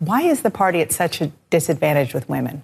Why 0.00 0.22
is 0.22 0.42
the 0.42 0.50
party 0.50 0.80
at 0.80 0.92
such 0.92 1.20
a 1.20 1.30
disadvantage 1.50 2.12
with 2.12 2.28
women? 2.28 2.62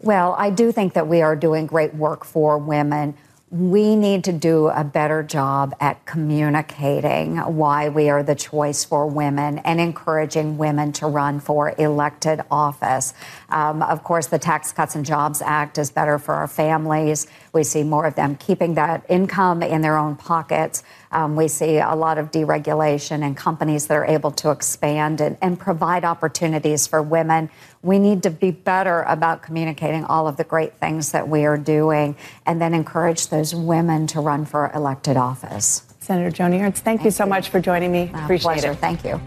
Well, 0.00 0.34
I 0.38 0.50
do 0.50 0.72
think 0.72 0.94
that 0.94 1.06
we 1.06 1.20
are 1.22 1.36
doing 1.36 1.66
great 1.66 1.94
work 1.94 2.24
for 2.24 2.58
women 2.58 3.14
we 3.52 3.96
need 3.96 4.24
to 4.24 4.32
do 4.32 4.68
a 4.68 4.82
better 4.82 5.22
job 5.22 5.74
at 5.78 6.06
communicating 6.06 7.36
why 7.36 7.90
we 7.90 8.08
are 8.08 8.22
the 8.22 8.34
choice 8.34 8.82
for 8.82 9.06
women 9.06 9.58
and 9.58 9.78
encouraging 9.78 10.56
women 10.56 10.90
to 10.90 11.06
run 11.06 11.38
for 11.38 11.74
elected 11.76 12.40
office. 12.50 13.12
Um, 13.50 13.82
of 13.82 14.04
course, 14.04 14.28
the 14.28 14.38
Tax 14.38 14.72
Cuts 14.72 14.94
and 14.94 15.04
Jobs 15.04 15.42
Act 15.42 15.76
is 15.76 15.90
better 15.90 16.18
for 16.18 16.32
our 16.32 16.48
families. 16.48 17.26
We 17.52 17.62
see 17.62 17.82
more 17.82 18.06
of 18.06 18.14
them 18.14 18.36
keeping 18.36 18.72
that 18.76 19.04
income 19.10 19.62
in 19.62 19.82
their 19.82 19.98
own 19.98 20.16
pockets. 20.16 20.82
Um, 21.12 21.36
we 21.36 21.46
see 21.48 21.78
a 21.78 21.94
lot 21.94 22.18
of 22.18 22.30
deregulation 22.30 23.22
and 23.22 23.36
companies 23.36 23.86
that 23.86 23.94
are 23.94 24.04
able 24.04 24.30
to 24.32 24.50
expand 24.50 25.20
and, 25.20 25.36
and 25.42 25.58
provide 25.58 26.04
opportunities 26.04 26.86
for 26.86 27.02
women. 27.02 27.50
We 27.82 27.98
need 27.98 28.22
to 28.22 28.30
be 28.30 28.50
better 28.50 29.02
about 29.02 29.42
communicating 29.42 30.04
all 30.04 30.26
of 30.26 30.36
the 30.36 30.44
great 30.44 30.74
things 30.74 31.12
that 31.12 31.28
we 31.28 31.44
are 31.44 31.58
doing 31.58 32.16
and 32.46 32.60
then 32.60 32.72
encourage 32.74 33.28
those 33.28 33.54
women 33.54 34.06
to 34.08 34.20
run 34.20 34.46
for 34.46 34.70
elected 34.74 35.16
office. 35.16 35.82
Senator 36.00 36.30
Joni 36.30 36.60
Ernst, 36.60 36.82
thank, 36.82 37.00
thank 37.00 37.04
you 37.04 37.10
so 37.10 37.24
you. 37.24 37.30
much 37.30 37.50
for 37.50 37.60
joining 37.60 37.92
me. 37.92 38.10
Uh, 38.12 38.24
Appreciate 38.24 38.60
pleasure. 38.60 38.72
it. 38.72 38.78
Thank 38.78 39.04
you. 39.04 39.20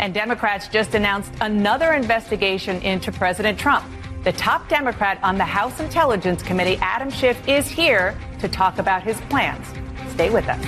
And 0.00 0.14
Democrats 0.14 0.68
just 0.68 0.94
announced 0.94 1.32
another 1.40 1.92
investigation 1.92 2.80
into 2.82 3.12
President 3.12 3.58
Trump. 3.58 3.84
The 4.24 4.32
top 4.32 4.68
Democrat 4.68 5.20
on 5.22 5.38
the 5.38 5.44
House 5.44 5.78
Intelligence 5.78 6.42
Committee, 6.42 6.76
Adam 6.82 7.08
Schiff, 7.08 7.46
is 7.46 7.68
here 7.68 8.18
to 8.40 8.48
talk 8.48 8.78
about 8.78 9.04
his 9.04 9.16
plans. 9.30 9.64
Stay 10.10 10.28
with 10.28 10.44
us. 10.48 10.60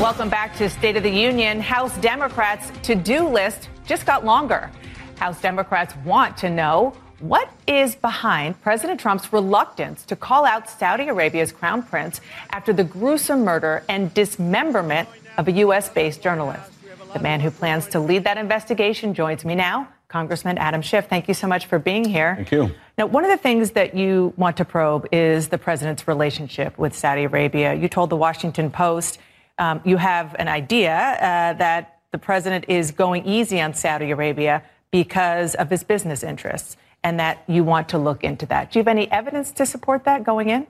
Welcome 0.00 0.30
back 0.30 0.56
to 0.58 0.70
State 0.70 0.96
of 0.96 1.02
the 1.02 1.10
Union. 1.10 1.60
House 1.60 1.96
Democrats' 1.98 2.70
to 2.84 2.94
do 2.94 3.26
list 3.26 3.68
just 3.84 4.06
got 4.06 4.24
longer. 4.24 4.70
House 5.16 5.40
Democrats 5.42 5.96
want 6.04 6.36
to 6.36 6.48
know 6.48 6.94
what 7.18 7.50
is 7.66 7.96
behind 7.96 8.58
President 8.62 8.98
Trump's 8.98 9.32
reluctance 9.32 10.04
to 10.06 10.16
call 10.16 10.46
out 10.46 10.70
Saudi 10.70 11.08
Arabia's 11.08 11.52
crown 11.52 11.82
prince 11.82 12.20
after 12.50 12.72
the 12.72 12.84
gruesome 12.84 13.44
murder 13.44 13.82
and 13.88 14.14
dismemberment 14.14 15.08
of 15.36 15.48
a 15.48 15.52
U.S. 15.52 15.88
based 15.88 16.22
journalist? 16.22 16.70
The 17.12 17.20
man 17.20 17.40
who 17.40 17.50
plans 17.50 17.88
to 17.88 18.00
lead 18.00 18.24
that 18.24 18.38
investigation 18.38 19.14
joins 19.14 19.44
me 19.44 19.54
now, 19.54 19.88
Congressman 20.08 20.58
Adam 20.58 20.80
Schiff. 20.80 21.08
Thank 21.08 21.26
you 21.26 21.34
so 21.34 21.48
much 21.48 21.66
for 21.66 21.78
being 21.78 22.04
here. 22.04 22.36
Thank 22.36 22.52
you. 22.52 22.70
Now, 22.96 23.06
one 23.06 23.24
of 23.24 23.30
the 23.30 23.36
things 23.36 23.72
that 23.72 23.94
you 23.94 24.32
want 24.36 24.56
to 24.58 24.64
probe 24.64 25.08
is 25.10 25.48
the 25.48 25.58
president's 25.58 26.06
relationship 26.06 26.78
with 26.78 26.94
Saudi 26.94 27.24
Arabia. 27.24 27.74
You 27.74 27.88
told 27.88 28.10
the 28.10 28.16
Washington 28.16 28.70
Post 28.70 29.18
um, 29.58 29.80
you 29.84 29.98
have 29.98 30.34
an 30.38 30.48
idea 30.48 30.92
uh, 30.94 31.52
that 31.54 32.00
the 32.12 32.18
president 32.18 32.64
is 32.68 32.90
going 32.90 33.24
easy 33.26 33.60
on 33.60 33.74
Saudi 33.74 34.10
Arabia 34.10 34.62
because 34.90 35.54
of 35.54 35.70
his 35.70 35.84
business 35.84 36.22
interests 36.22 36.76
and 37.04 37.20
that 37.20 37.44
you 37.46 37.62
want 37.62 37.88
to 37.90 37.98
look 37.98 38.24
into 38.24 38.46
that. 38.46 38.72
Do 38.72 38.78
you 38.78 38.80
have 38.80 38.88
any 38.88 39.10
evidence 39.10 39.52
to 39.52 39.66
support 39.66 40.04
that 40.04 40.24
going 40.24 40.48
in? 40.48 40.66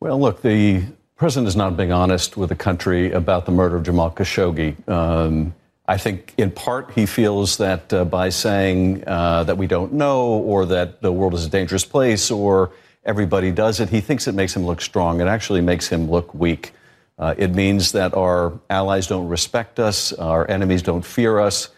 Well, 0.00 0.18
look, 0.18 0.42
the 0.42 0.82
president 1.20 1.46
is 1.46 1.54
not 1.54 1.76
being 1.76 1.92
honest 1.92 2.38
with 2.38 2.48
the 2.48 2.56
country 2.56 3.12
about 3.12 3.44
the 3.44 3.52
murder 3.52 3.76
of 3.76 3.82
Jamal 3.82 4.10
Khashoggi. 4.10 4.88
Um, 4.88 5.54
I 5.86 5.98
think 5.98 6.32
in 6.38 6.50
part 6.50 6.92
he 6.92 7.04
feels 7.04 7.58
that 7.58 7.92
uh, 7.92 8.06
by 8.06 8.30
saying 8.30 9.04
uh, 9.06 9.44
that 9.44 9.58
we 9.58 9.66
don't 9.66 9.92
know 9.92 10.28
or 10.28 10.64
that 10.64 11.02
the 11.02 11.12
world 11.12 11.34
is 11.34 11.44
a 11.44 11.50
dangerous 11.50 11.84
place 11.84 12.30
or 12.30 12.72
everybody 13.04 13.50
does 13.50 13.80
it, 13.80 13.90
he 13.90 14.00
thinks 14.00 14.28
it 14.28 14.34
makes 14.34 14.56
him 14.56 14.64
look 14.64 14.80
strong. 14.80 15.20
It 15.20 15.26
actually 15.26 15.60
makes 15.60 15.88
him 15.88 16.10
look 16.10 16.32
weak. 16.32 16.72
Uh, 17.18 17.34
it 17.36 17.54
means 17.54 17.92
that 17.92 18.14
our 18.14 18.58
allies 18.70 19.06
don't 19.06 19.28
respect 19.28 19.78
us, 19.78 20.14
our 20.14 20.50
enemies 20.50 20.80
don't 20.80 21.04
fear 21.04 21.38
us. 21.38 21.68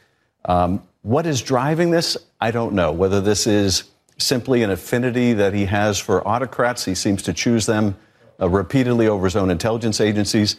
Um, 0.44 0.84
what 1.00 1.26
is 1.26 1.42
driving 1.42 1.90
this? 1.90 2.16
I 2.40 2.52
don't 2.52 2.74
know. 2.74 2.92
Whether 2.92 3.20
this 3.20 3.48
is 3.48 3.90
simply 4.18 4.62
an 4.62 4.70
affinity 4.70 5.32
that 5.32 5.52
he 5.52 5.64
has 5.64 5.98
for 5.98 6.26
autocrats. 6.28 6.84
He 6.84 6.94
seems 6.94 7.22
to 7.22 7.32
choose 7.32 7.66
them 7.66 7.96
repeatedly 8.38 9.08
over 9.08 9.24
his 9.24 9.36
own 9.36 9.50
intelligence 9.50 10.00
agencies, 10.00 10.56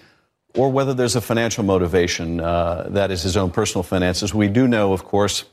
or 0.55 0.71
whether 0.71 0.93
there's 0.93 1.15
a 1.15 1.21
financial 1.21 1.63
motivation 1.63 2.39
uh, 2.39 2.87
that 2.89 3.11
is 3.11 3.23
his 3.23 3.35
own 3.35 3.51
personal 3.51 3.83
finances. 3.83 4.33
We 4.33 4.47
do 4.47 4.67
know, 4.67 4.93
of 4.93 5.03
course, 5.03 5.45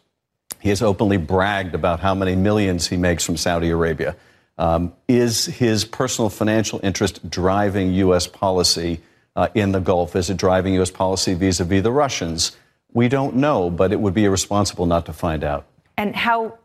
he 0.60 0.68
has 0.68 0.82
openly 0.82 1.16
bragged 1.16 1.74
about 1.74 2.00
how 2.00 2.14
many 2.14 2.36
millions 2.36 2.88
he 2.88 2.96
makes 2.96 3.24
from 3.24 3.36
Saudi 3.36 3.70
Arabia. 3.70 4.16
Um, 4.58 4.92
is 5.08 5.46
his 5.46 5.86
personal 5.86 6.28
financial 6.28 6.80
interest 6.82 7.30
driving 7.30 7.94
U.S. 7.94 8.26
policy 8.26 9.00
uh, 9.34 9.48
in 9.54 9.72
the 9.72 9.80
Gulf? 9.80 10.14
Is 10.16 10.28
it 10.28 10.36
driving 10.36 10.74
U.S. 10.74 10.90
policy 10.90 11.32
vis 11.32 11.60
a 11.60 11.64
vis 11.64 11.82
the 11.82 11.92
Russians? 11.92 12.56
We 12.92 13.08
don't 13.08 13.36
know, 13.36 13.70
but 13.70 13.92
it 13.92 14.00
would 14.00 14.12
be 14.12 14.24
irresponsible 14.24 14.84
not 14.84 15.06
to 15.06 15.12
find 15.14 15.44
out. 15.44 15.66
And 15.96 16.14
how 16.14 16.58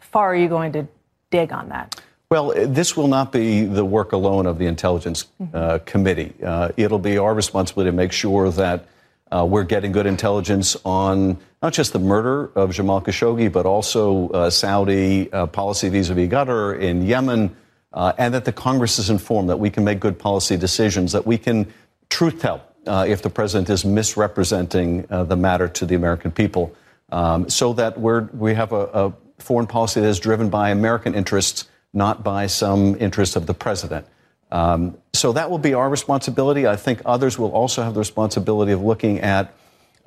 far 0.00 0.32
are 0.32 0.36
you 0.36 0.48
going 0.48 0.72
to 0.72 0.88
dig 1.30 1.52
on 1.52 1.68
that? 1.68 2.00
Well, 2.30 2.52
this 2.54 2.94
will 2.94 3.08
not 3.08 3.32
be 3.32 3.64
the 3.64 3.86
work 3.86 4.12
alone 4.12 4.44
of 4.44 4.58
the 4.58 4.66
Intelligence 4.66 5.24
uh, 5.54 5.78
Committee. 5.86 6.34
Uh, 6.44 6.68
it'll 6.76 6.98
be 6.98 7.16
our 7.16 7.32
responsibility 7.32 7.90
to 7.90 7.96
make 7.96 8.12
sure 8.12 8.50
that 8.50 8.86
uh, 9.32 9.46
we're 9.48 9.64
getting 9.64 9.92
good 9.92 10.04
intelligence 10.04 10.76
on 10.84 11.38
not 11.62 11.72
just 11.72 11.94
the 11.94 11.98
murder 11.98 12.50
of 12.54 12.70
Jamal 12.72 13.00
Khashoggi, 13.00 13.50
but 13.50 13.64
also 13.64 14.28
uh, 14.28 14.50
Saudi 14.50 15.32
uh, 15.32 15.46
policy 15.46 15.88
vis 15.88 16.10
a 16.10 16.14
vis 16.14 16.28
Qatar 16.28 16.78
in 16.78 17.00
Yemen, 17.06 17.56
uh, 17.94 18.12
and 18.18 18.34
that 18.34 18.44
the 18.44 18.52
Congress 18.52 18.98
is 18.98 19.08
informed, 19.08 19.48
that 19.48 19.58
we 19.58 19.70
can 19.70 19.82
make 19.82 19.98
good 19.98 20.18
policy 20.18 20.58
decisions, 20.58 21.12
that 21.12 21.26
we 21.26 21.38
can 21.38 21.72
truth 22.10 22.42
tell 22.42 22.62
if 22.84 23.22
the 23.22 23.30
president 23.30 23.70
is 23.70 23.86
misrepresenting 23.86 25.06
the 25.08 25.36
matter 25.36 25.66
to 25.66 25.86
the 25.86 25.94
American 25.94 26.30
people, 26.30 26.74
um, 27.10 27.48
so 27.48 27.72
that 27.72 27.98
we're, 27.98 28.28
we 28.34 28.52
have 28.52 28.72
a, 28.72 28.84
a 28.92 29.12
foreign 29.38 29.66
policy 29.66 30.02
that 30.02 30.08
is 30.08 30.20
driven 30.20 30.50
by 30.50 30.68
American 30.68 31.14
interests, 31.14 31.66
not 31.92 32.22
by 32.22 32.46
some 32.46 32.96
interest 33.00 33.36
of 33.36 33.46
the 33.46 33.54
president. 33.54 34.06
Um, 34.50 34.96
so 35.12 35.32
that 35.32 35.50
will 35.50 35.58
be 35.58 35.74
our 35.74 35.88
responsibility. 35.88 36.66
I 36.66 36.76
think 36.76 37.02
others 37.04 37.38
will 37.38 37.52
also 37.52 37.82
have 37.82 37.94
the 37.94 38.00
responsibility 38.00 38.72
of 38.72 38.82
looking 38.82 39.20
at 39.20 39.54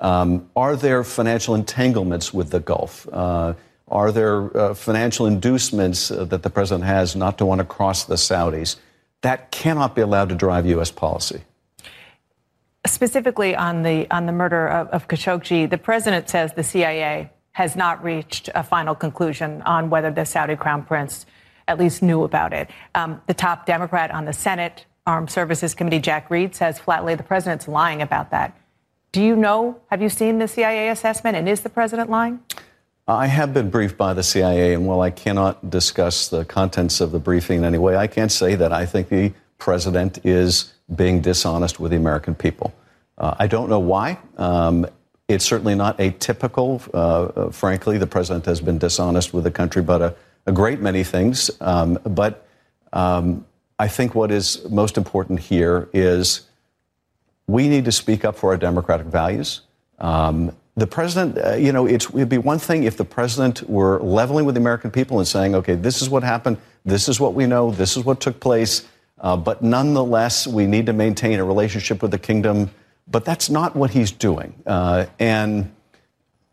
um, 0.00 0.50
are 0.56 0.74
there 0.74 1.04
financial 1.04 1.54
entanglements 1.54 2.34
with 2.34 2.50
the 2.50 2.58
Gulf? 2.58 3.08
Uh, 3.12 3.54
are 3.86 4.10
there 4.10 4.56
uh, 4.56 4.74
financial 4.74 5.26
inducements 5.26 6.10
uh, 6.10 6.24
that 6.24 6.42
the 6.42 6.50
president 6.50 6.84
has 6.84 7.14
not 7.14 7.38
to 7.38 7.46
want 7.46 7.60
to 7.60 7.64
cross 7.64 8.04
the 8.04 8.16
Saudis? 8.16 8.76
That 9.20 9.52
cannot 9.52 9.94
be 9.94 10.00
allowed 10.00 10.30
to 10.30 10.34
drive 10.34 10.66
U.S. 10.66 10.90
policy. 10.90 11.42
Specifically 12.84 13.54
on 13.54 13.84
the 13.84 14.10
on 14.10 14.26
the 14.26 14.32
murder 14.32 14.66
of, 14.66 14.88
of 14.88 15.06
Khashoggi, 15.06 15.70
the 15.70 15.78
president 15.78 16.28
says 16.28 16.52
the 16.54 16.64
CIA 16.64 17.30
has 17.52 17.76
not 17.76 18.02
reached 18.02 18.48
a 18.56 18.64
final 18.64 18.96
conclusion 18.96 19.62
on 19.62 19.88
whether 19.88 20.10
the 20.10 20.24
Saudi 20.24 20.56
crown 20.56 20.82
prince 20.82 21.26
at 21.68 21.78
least 21.78 22.02
knew 22.02 22.24
about 22.24 22.52
it. 22.52 22.70
Um, 22.94 23.20
the 23.26 23.34
top 23.34 23.66
Democrat 23.66 24.10
on 24.10 24.24
the 24.24 24.32
Senate 24.32 24.86
Armed 25.06 25.30
Services 25.30 25.74
Committee, 25.74 25.98
Jack 25.98 26.30
Reed, 26.30 26.54
says 26.54 26.78
flatly 26.78 27.14
the 27.14 27.22
president's 27.22 27.66
lying 27.66 28.02
about 28.02 28.30
that. 28.30 28.56
Do 29.10 29.22
you 29.22 29.36
know, 29.36 29.80
have 29.90 30.00
you 30.00 30.08
seen 30.08 30.38
the 30.38 30.48
CIA 30.48 30.88
assessment, 30.88 31.36
and 31.36 31.48
is 31.48 31.60
the 31.60 31.68
president 31.68 32.08
lying? 32.08 32.40
I 33.06 33.26
have 33.26 33.52
been 33.52 33.68
briefed 33.68 33.98
by 33.98 34.14
the 34.14 34.22
CIA, 34.22 34.74
and 34.74 34.86
while 34.86 35.00
I 35.00 35.10
cannot 35.10 35.68
discuss 35.68 36.28
the 36.28 36.44
contents 36.44 37.00
of 37.00 37.10
the 37.10 37.18
briefing 37.18 37.58
in 37.58 37.64
any 37.64 37.78
way, 37.78 37.96
I 37.96 38.06
can 38.06 38.28
say 38.28 38.54
that 38.54 38.72
I 38.72 38.86
think 38.86 39.08
the 39.08 39.32
president 39.58 40.24
is 40.24 40.72
being 40.94 41.20
dishonest 41.20 41.80
with 41.80 41.90
the 41.90 41.96
American 41.96 42.34
people. 42.34 42.72
Uh, 43.18 43.34
I 43.38 43.48
don't 43.48 43.68
know 43.68 43.80
why. 43.80 44.18
Um, 44.36 44.86
it's 45.28 45.44
certainly 45.44 45.74
not 45.74 45.98
atypical. 45.98 46.88
Uh, 46.94 46.96
uh, 46.96 47.50
frankly, 47.50 47.98
the 47.98 48.06
president 48.06 48.46
has 48.46 48.60
been 48.60 48.78
dishonest 48.78 49.34
with 49.34 49.44
the 49.44 49.50
country 49.50 49.80
about 49.80 50.02
a, 50.02 50.14
a 50.46 50.52
great 50.52 50.80
many 50.80 51.04
things. 51.04 51.50
Um, 51.60 51.98
but 52.04 52.46
um, 52.92 53.46
I 53.78 53.88
think 53.88 54.14
what 54.14 54.30
is 54.30 54.68
most 54.70 54.96
important 54.96 55.40
here 55.40 55.88
is 55.92 56.42
we 57.46 57.68
need 57.68 57.84
to 57.84 57.92
speak 57.92 58.24
up 58.24 58.36
for 58.36 58.50
our 58.50 58.56
democratic 58.56 59.06
values. 59.06 59.62
Um, 59.98 60.56
the 60.76 60.86
president, 60.86 61.38
uh, 61.38 61.54
you 61.54 61.72
know, 61.72 61.86
it'd 61.86 62.28
be 62.28 62.38
one 62.38 62.58
thing 62.58 62.84
if 62.84 62.96
the 62.96 63.04
president 63.04 63.68
were 63.68 64.00
leveling 64.00 64.46
with 64.46 64.54
the 64.54 64.60
American 64.60 64.90
people 64.90 65.18
and 65.18 65.28
saying, 65.28 65.54
okay, 65.54 65.74
this 65.74 66.00
is 66.00 66.08
what 66.08 66.22
happened, 66.22 66.56
this 66.84 67.08
is 67.08 67.20
what 67.20 67.34
we 67.34 67.46
know, 67.46 67.70
this 67.70 67.96
is 67.96 68.04
what 68.04 68.20
took 68.20 68.40
place, 68.40 68.86
uh, 69.22 69.36
but 69.36 69.62
nonetheless, 69.62 70.46
we 70.46 70.66
need 70.66 70.86
to 70.86 70.92
maintain 70.92 71.38
a 71.38 71.44
relationship 71.44 72.02
with 72.02 72.10
the 72.10 72.18
kingdom. 72.18 72.70
But 73.08 73.24
that's 73.24 73.48
not 73.50 73.76
what 73.76 73.90
he's 73.90 74.10
doing. 74.10 74.54
Uh, 74.66 75.06
and 75.18 75.72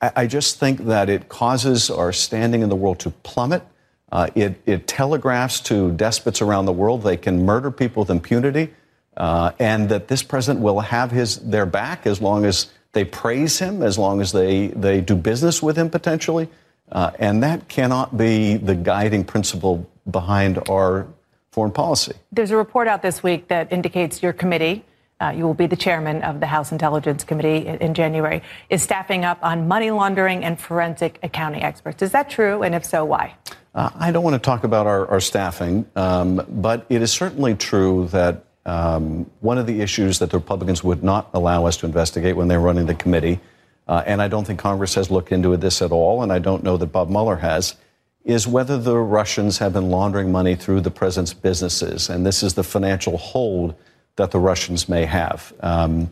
I, 0.02 0.12
I, 0.16 0.28
just 0.28 0.60
think 0.60 0.86
that 0.86 1.10
it 1.10 1.30
causes 1.30 1.90
our 1.90 2.12
standing 2.12 2.62
in 2.62 2.70
the 2.70 2.76
world 2.76 3.00
to 3.00 3.10
plummet. 3.10 3.64
Uh, 4.12 4.28
it, 4.36 4.60
it, 4.66 4.88
telegraphs 4.88 5.60
to 5.62 5.92
despots 5.92 6.42
around 6.42 6.66
the 6.66 6.74
world 6.74 7.04
they 7.04 7.18
can 7.18 7.46
murder 7.46 7.70
people 7.70 8.02
with 8.02 8.10
impunity, 8.10 8.74
uh, 9.18 9.52
and 9.60 9.90
that 9.90 10.08
this 10.08 10.24
president 10.24 10.64
will 10.64 10.80
have 10.80 11.12
his 11.12 11.38
their 11.38 11.66
back 11.66 12.08
as 12.08 12.20
long 12.20 12.44
as 12.46 12.68
they 12.94 13.06
praise 13.06 13.60
him 13.60 13.84
as 13.84 13.98
long 13.98 14.22
as 14.22 14.32
they, 14.32 14.68
they 14.68 15.02
do 15.02 15.16
business 15.16 15.62
with 15.62 15.78
him 15.78 15.90
potentially. 15.90 16.50
Uh, 16.92 17.12
and 17.20 17.44
that 17.44 17.68
cannot 17.68 18.18
be 18.18 18.58
the 18.58 18.74
guiding 18.74 19.24
principle 19.24 19.88
behind 20.10 20.58
our 20.70 21.08
foreign 21.52 21.72
policy. 21.72 22.14
There's 22.32 22.52
a 22.52 22.58
report 22.58 22.88
out 22.88 23.02
this 23.02 23.22
week 23.22 23.48
that 23.50 23.72
indicates 23.72 24.24
your 24.24 24.34
committee, 24.34 24.84
uh, 25.20 25.34
you 25.36 25.44
will 25.44 25.54
be 25.54 25.68
the 25.68 25.76
chairman 25.76 26.22
of 26.22 26.40
the 26.40 26.46
House 26.46 26.72
Intelligence 26.72 27.24
Committee 27.24 27.68
in, 27.68 27.78
in 27.78 27.94
January, 27.94 28.42
is 28.70 28.82
staffing 28.82 29.26
up 29.26 29.38
on 29.42 29.68
money 29.68 29.92
laundering 29.92 30.44
and 30.44 30.60
forensic 30.60 31.20
accounting 31.24 31.64
experts. 31.64 32.02
Is 32.02 32.12
that 32.12 32.30
true? 32.30 32.64
And 32.64 32.74
if 32.74 32.86
so, 32.86 33.06
why? 33.06 33.36
Uh, 33.76 33.90
I 33.96 34.12
don't 34.12 34.24
want 34.24 34.36
to 34.36 34.40
talk 34.40 34.64
about 34.64 34.88
our, 34.88 35.08
our 35.08 35.20
staffing, 35.20 35.86
um, 35.96 36.46
but 36.50 36.86
it 36.90 37.02
is 37.02 37.12
certainly 37.12 37.56
true 37.56 38.08
that 38.08 38.46
um, 38.66 39.30
one 39.42 39.58
of 39.58 39.68
the 39.68 39.82
issues 39.82 40.20
that 40.20 40.32
the 40.32 40.38
Republicans 40.38 40.84
would 40.84 41.04
not 41.04 41.30
allow 41.34 41.66
us 41.66 41.78
to 41.78 41.86
investigate 41.86 42.36
when 42.36 42.48
they 42.48 42.58
were 42.58 42.64
running 42.64 42.86
the 42.86 42.96
committee, 42.96 43.40
uh, 43.88 44.04
and 44.06 44.22
I 44.22 44.28
don't 44.28 44.46
think 44.46 44.60
Congress 44.60 44.96
has 44.96 45.10
looked 45.12 45.32
into 45.32 45.56
this 45.58 45.82
at 45.82 45.92
all, 45.92 46.24
and 46.24 46.32
I 46.32 46.40
don't 46.40 46.64
know 46.64 46.78
that 46.78 46.88
Bob 46.88 47.10
Mueller 47.10 47.38
has, 47.38 47.76
is 48.24 48.48
whether 48.48 48.78
the 48.78 48.98
Russians 48.98 49.58
have 49.58 49.74
been 49.74 49.90
laundering 49.90 50.32
money 50.32 50.56
through 50.56 50.82
the 50.82 50.92
president's 50.92 51.34
businesses. 51.34 52.10
And 52.10 52.26
this 52.26 52.44
is 52.44 52.54
the 52.54 52.64
financial 52.64 53.18
hold 53.18 53.76
that 54.20 54.32
the 54.32 54.40
Russians 54.40 54.88
may 54.90 55.06
have. 55.06 55.54
Um, 55.62 56.12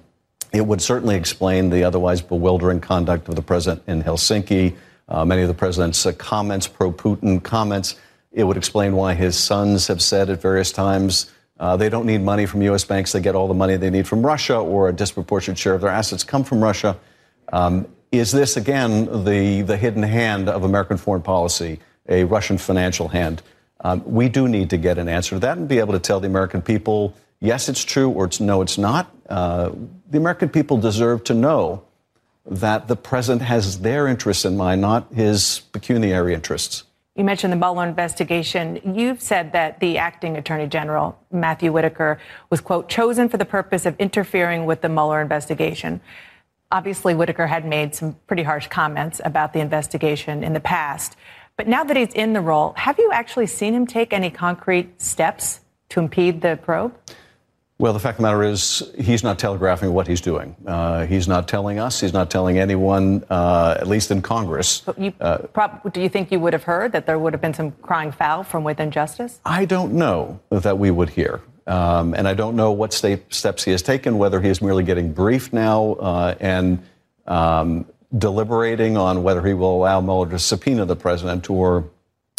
it 0.53 0.65
would 0.65 0.81
certainly 0.81 1.15
explain 1.15 1.69
the 1.69 1.83
otherwise 1.83 2.21
bewildering 2.21 2.79
conduct 2.79 3.27
of 3.27 3.35
the 3.35 3.41
president 3.41 3.83
in 3.85 4.01
Helsinki, 4.01 4.75
uh, 5.09 5.25
many 5.25 5.41
of 5.41 5.49
the 5.49 5.53
president's 5.53 6.05
uh, 6.05 6.13
comments, 6.13 6.67
pro 6.67 6.91
Putin 6.91 7.43
comments. 7.43 7.95
It 8.31 8.45
would 8.45 8.55
explain 8.55 8.95
why 8.95 9.13
his 9.13 9.37
sons 9.37 9.87
have 9.87 10.01
said 10.01 10.29
at 10.29 10.41
various 10.41 10.71
times 10.71 11.29
uh, 11.59 11.75
they 11.75 11.89
don't 11.89 12.05
need 12.05 12.21
money 12.21 12.45
from 12.45 12.61
U.S. 12.61 12.85
banks. 12.85 13.11
They 13.11 13.19
get 13.19 13.35
all 13.35 13.47
the 13.47 13.53
money 13.53 13.75
they 13.75 13.89
need 13.89 14.07
from 14.07 14.25
Russia, 14.25 14.57
or 14.57 14.87
a 14.87 14.93
disproportionate 14.93 15.57
share 15.57 15.73
of 15.73 15.81
their 15.81 15.89
assets 15.89 16.23
come 16.23 16.43
from 16.43 16.63
Russia. 16.63 16.97
Um, 17.51 17.87
is 18.11 18.31
this, 18.31 18.55
again, 18.55 19.25
the, 19.25 19.63
the 19.63 19.75
hidden 19.75 20.03
hand 20.03 20.47
of 20.47 20.63
American 20.63 20.97
foreign 20.97 21.23
policy, 21.23 21.79
a 22.07 22.23
Russian 22.23 22.57
financial 22.57 23.09
hand? 23.09 23.41
Um, 23.81 24.01
we 24.05 24.29
do 24.29 24.47
need 24.47 24.69
to 24.69 24.77
get 24.77 24.97
an 24.97 25.09
answer 25.09 25.35
to 25.35 25.39
that 25.39 25.57
and 25.57 25.67
be 25.67 25.79
able 25.79 25.93
to 25.93 25.99
tell 25.99 26.19
the 26.19 26.27
American 26.27 26.61
people, 26.61 27.13
yes, 27.39 27.69
it's 27.69 27.83
true, 27.83 28.09
or 28.09 28.25
it's 28.25 28.39
no, 28.39 28.61
it's 28.61 28.77
not. 28.77 29.13
Uh, 29.29 29.71
the 30.09 30.17
American 30.17 30.49
people 30.49 30.77
deserve 30.77 31.23
to 31.25 31.33
know 31.33 31.83
that 32.45 32.87
the 32.87 32.95
president 32.95 33.41
has 33.41 33.79
their 33.81 34.07
interests 34.07 34.45
in 34.45 34.55
mind, 34.55 34.81
not 34.81 35.11
his 35.13 35.61
pecuniary 35.71 36.33
interests. 36.33 36.83
You 37.15 37.23
mentioned 37.23 37.51
the 37.51 37.57
Mueller 37.57 37.85
investigation. 37.85 38.79
You've 38.95 39.21
said 39.21 39.51
that 39.53 39.79
the 39.79 39.97
acting 39.97 40.37
attorney 40.37 40.67
general, 40.67 41.17
Matthew 41.31 41.71
Whitaker, 41.71 42.19
was, 42.51 42.61
quote, 42.61 42.87
chosen 42.89 43.27
for 43.27 43.37
the 43.37 43.45
purpose 43.45 43.85
of 43.87 43.95
interfering 43.99 44.65
with 44.65 44.81
the 44.81 44.89
Mueller 44.89 45.19
investigation. 45.19 45.99
Obviously, 46.71 47.15
Whitaker 47.15 47.47
had 47.47 47.65
made 47.65 47.95
some 47.95 48.15
pretty 48.27 48.43
harsh 48.43 48.67
comments 48.67 49.19
about 49.25 49.51
the 49.53 49.59
investigation 49.59 50.43
in 50.43 50.53
the 50.53 50.59
past. 50.59 51.15
But 51.55 51.67
now 51.67 51.83
that 51.83 51.97
he's 51.97 52.13
in 52.13 52.33
the 52.33 52.41
role, 52.41 52.73
have 52.77 52.99
you 52.99 53.11
actually 53.11 53.47
seen 53.47 53.73
him 53.73 53.87
take 53.87 54.13
any 54.13 54.29
concrete 54.29 55.01
steps 55.01 55.61
to 55.89 55.99
impede 55.99 56.41
the 56.41 56.59
probe? 56.61 56.95
Well, 57.79 57.93
the 57.93 57.99
fact 57.99 58.17
of 58.17 58.17
the 58.17 58.23
matter 58.23 58.41
is, 58.41 58.91
he's 58.97 59.23
not 59.23 59.37
telegraphing 59.37 59.93
what 59.93 60.07
he's 60.07 60.19
doing. 60.19 60.55
Uh, 60.65 61.05
he's 61.05 61.27
not 61.27 61.47
telling 61.47 61.77
us. 61.77 62.01
He's 62.01 62.13
not 62.13 62.31
telling 62.31 62.57
anyone, 62.57 63.23
uh, 63.29 63.77
at 63.79 63.87
least 63.87 64.09
in 64.09 64.23
Congress. 64.23 64.81
You, 64.97 65.13
uh, 65.21 65.37
prob- 65.53 65.93
do 65.93 66.01
you 66.01 66.09
think 66.09 66.31
you 66.31 66.39
would 66.39 66.53
have 66.53 66.63
heard 66.63 66.91
that 66.93 67.05
there 67.05 67.19
would 67.19 67.33
have 67.33 67.41
been 67.41 67.53
some 67.53 67.71
crying 67.83 68.11
foul 68.11 68.41
from 68.43 68.63
within 68.63 68.89
justice? 68.89 69.39
I 69.45 69.65
don't 69.65 69.93
know 69.93 70.39
that 70.49 70.79
we 70.79 70.89
would 70.89 71.09
hear. 71.09 71.41
Um, 71.67 72.15
and 72.15 72.27
I 72.27 72.33
don't 72.33 72.55
know 72.55 72.71
what 72.71 72.93
steps 72.93 73.63
he 73.63 73.71
has 73.71 73.81
taken, 73.83 74.17
whether 74.17 74.41
he 74.41 74.49
is 74.49 74.59
merely 74.59 74.83
getting 74.83 75.13
briefed 75.13 75.53
now 75.53 75.93
uh, 75.99 76.35
and 76.39 76.81
um, 77.27 77.85
deliberating 78.17 78.97
on 78.97 79.21
whether 79.21 79.45
he 79.45 79.53
will 79.53 79.75
allow 79.75 80.01
Mueller 80.01 80.29
to 80.29 80.39
subpoena 80.39 80.85
the 80.85 80.95
president 80.95 81.47
or 81.49 81.87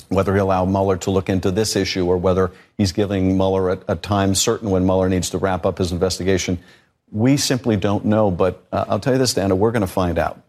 whether 0.08 0.34
he 0.34 0.40
allow 0.40 0.64
Mueller 0.64 0.96
to 0.98 1.10
look 1.10 1.28
into 1.28 1.50
this 1.50 1.76
issue 1.76 2.06
or 2.06 2.16
whether 2.16 2.50
he's 2.76 2.92
giving 2.92 3.36
Mueller 3.36 3.70
a, 3.70 3.78
a, 3.88 3.96
time 3.96 4.34
certain 4.34 4.70
when 4.70 4.84
Mueller 4.84 5.08
needs 5.08 5.30
to 5.30 5.38
wrap 5.38 5.66
up 5.66 5.78
his 5.78 5.92
investigation. 5.92 6.58
We 7.12 7.36
simply 7.36 7.76
don't 7.76 8.04
know. 8.04 8.30
But 8.30 8.62
uh, 8.72 8.86
I'll 8.88 9.00
tell 9.00 9.12
you 9.12 9.18
this, 9.18 9.34
Dana, 9.34 9.54
we're 9.54 9.72
going 9.72 9.82
to 9.82 9.86
find 9.86 10.18
out. 10.18 10.40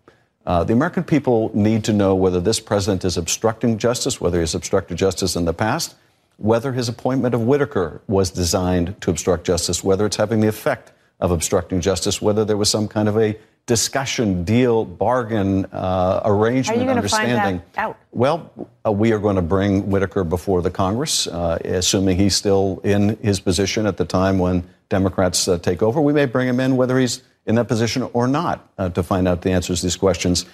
Uh, 0.46 0.64
the 0.64 0.74
American 0.74 1.04
people 1.04 1.52
need 1.54 1.84
to 1.84 1.94
know 1.94 2.16
whether 2.16 2.40
this 2.40 2.60
president 2.60 3.06
is 3.06 3.18
obstructing 3.18 3.78
justice, 3.78 4.20
whether 4.20 4.40
he's 4.40 4.56
obstructed 4.56 4.98
justice 4.98 5.36
in 5.36 5.46
the 5.46 5.54
past, 5.54 5.96
whether 6.38 6.72
his 6.72 6.88
appointment 6.88 7.36
of 7.36 7.42
Whitaker 7.42 8.02
was 8.08 8.32
designed 8.32 9.00
to 9.02 9.12
obstruct 9.12 9.46
justice, 9.46 9.84
whether 9.84 10.06
it's 10.06 10.16
having 10.16 10.40
the 10.40 10.48
effect 10.48 10.92
of 11.20 11.32
obstructing 11.32 11.82
justice, 11.82 12.22
whether 12.22 12.46
there 12.46 12.58
was 12.58 12.70
some 12.70 12.88
kind 12.88 13.10
of 13.10 13.18
a 13.18 13.38
discussion, 13.70 14.44
deal, 14.44 14.84
bargain, 14.84 15.64
uh, 15.66 16.22
arrangement, 16.26 16.80
How 16.80 16.82
are 16.82 16.86
you 16.86 16.90
understanding. 16.90 17.60
Find 17.60 17.74
that 17.74 17.82
out? 17.82 17.98
Well, 18.12 18.52
uh, 18.84 18.92
we 18.92 19.12
are 19.12 19.20
going 19.20 19.36
to 19.36 19.44
bring 19.44 19.92
Whitaker 19.92 20.24
before 20.24 20.64
the 20.64 20.72
Congress, 20.72 21.28
uh, 21.28 21.60
assuming 21.64 22.18
he's 22.18 22.36
still 22.36 22.82
in 22.84 23.16
his 23.18 23.40
position 23.40 23.86
at 23.86 23.98
the 23.98 24.06
time 24.06 24.40
when 24.40 24.68
Democrats 24.90 25.48
uh, 25.48 25.60
take 25.60 25.84
over. 25.84 26.02
We 26.02 26.14
may 26.14 26.26
bring 26.26 26.48
him 26.48 26.60
in 26.60 26.78
whether 26.78 26.98
he's 26.98 27.22
in 27.46 27.54
that 27.56 27.68
position 27.68 28.10
or 28.14 28.28
not 28.28 28.68
uh, 28.80 28.90
to 28.90 29.04
find 29.04 29.28
out 29.28 29.44
the 29.44 29.52
answers 29.52 29.82
to 29.82 29.86
these 29.86 29.96
questions. 29.96 30.48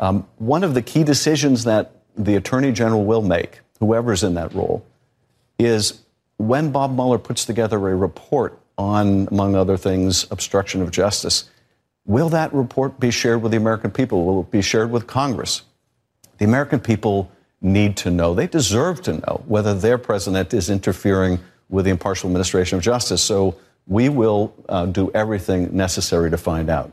Um, 0.00 0.26
one 0.38 0.64
of 0.64 0.74
the 0.74 0.82
key 0.82 1.04
decisions 1.04 1.62
that 1.64 1.92
the 2.18 2.34
Attorney 2.34 2.72
General 2.72 3.04
will 3.04 3.22
make, 3.22 3.60
whoever's 3.78 4.24
in 4.24 4.34
that 4.34 4.52
role, 4.54 4.84
is 5.56 6.02
when 6.38 6.72
Bob 6.72 6.96
Mueller 6.96 7.18
puts 7.18 7.44
together 7.44 7.76
a 7.76 7.94
report 7.94 8.58
on, 8.76 9.28
among 9.30 9.54
other 9.54 9.76
things, 9.76 10.26
obstruction 10.32 10.82
of 10.82 10.90
justice 10.90 11.48
Will 12.06 12.28
that 12.28 12.54
report 12.54 13.00
be 13.00 13.10
shared 13.10 13.42
with 13.42 13.50
the 13.50 13.58
American 13.58 13.90
people? 13.90 14.24
Will 14.24 14.40
it 14.42 14.50
be 14.50 14.62
shared 14.62 14.90
with 14.90 15.06
Congress? 15.08 15.62
The 16.38 16.44
American 16.44 16.78
people 16.78 17.30
need 17.60 17.96
to 17.96 18.10
know, 18.10 18.34
they 18.34 18.46
deserve 18.46 19.02
to 19.02 19.14
know 19.14 19.42
whether 19.46 19.74
their 19.74 19.98
president 19.98 20.54
is 20.54 20.70
interfering 20.70 21.40
with 21.68 21.84
the 21.86 21.90
impartial 21.90 22.28
administration 22.28 22.76
of 22.78 22.84
justice. 22.84 23.22
So 23.22 23.56
we 23.86 24.08
will 24.08 24.54
uh, 24.68 24.86
do 24.86 25.10
everything 25.14 25.74
necessary 25.74 26.30
to 26.30 26.36
find 26.36 26.70
out. 26.70 26.92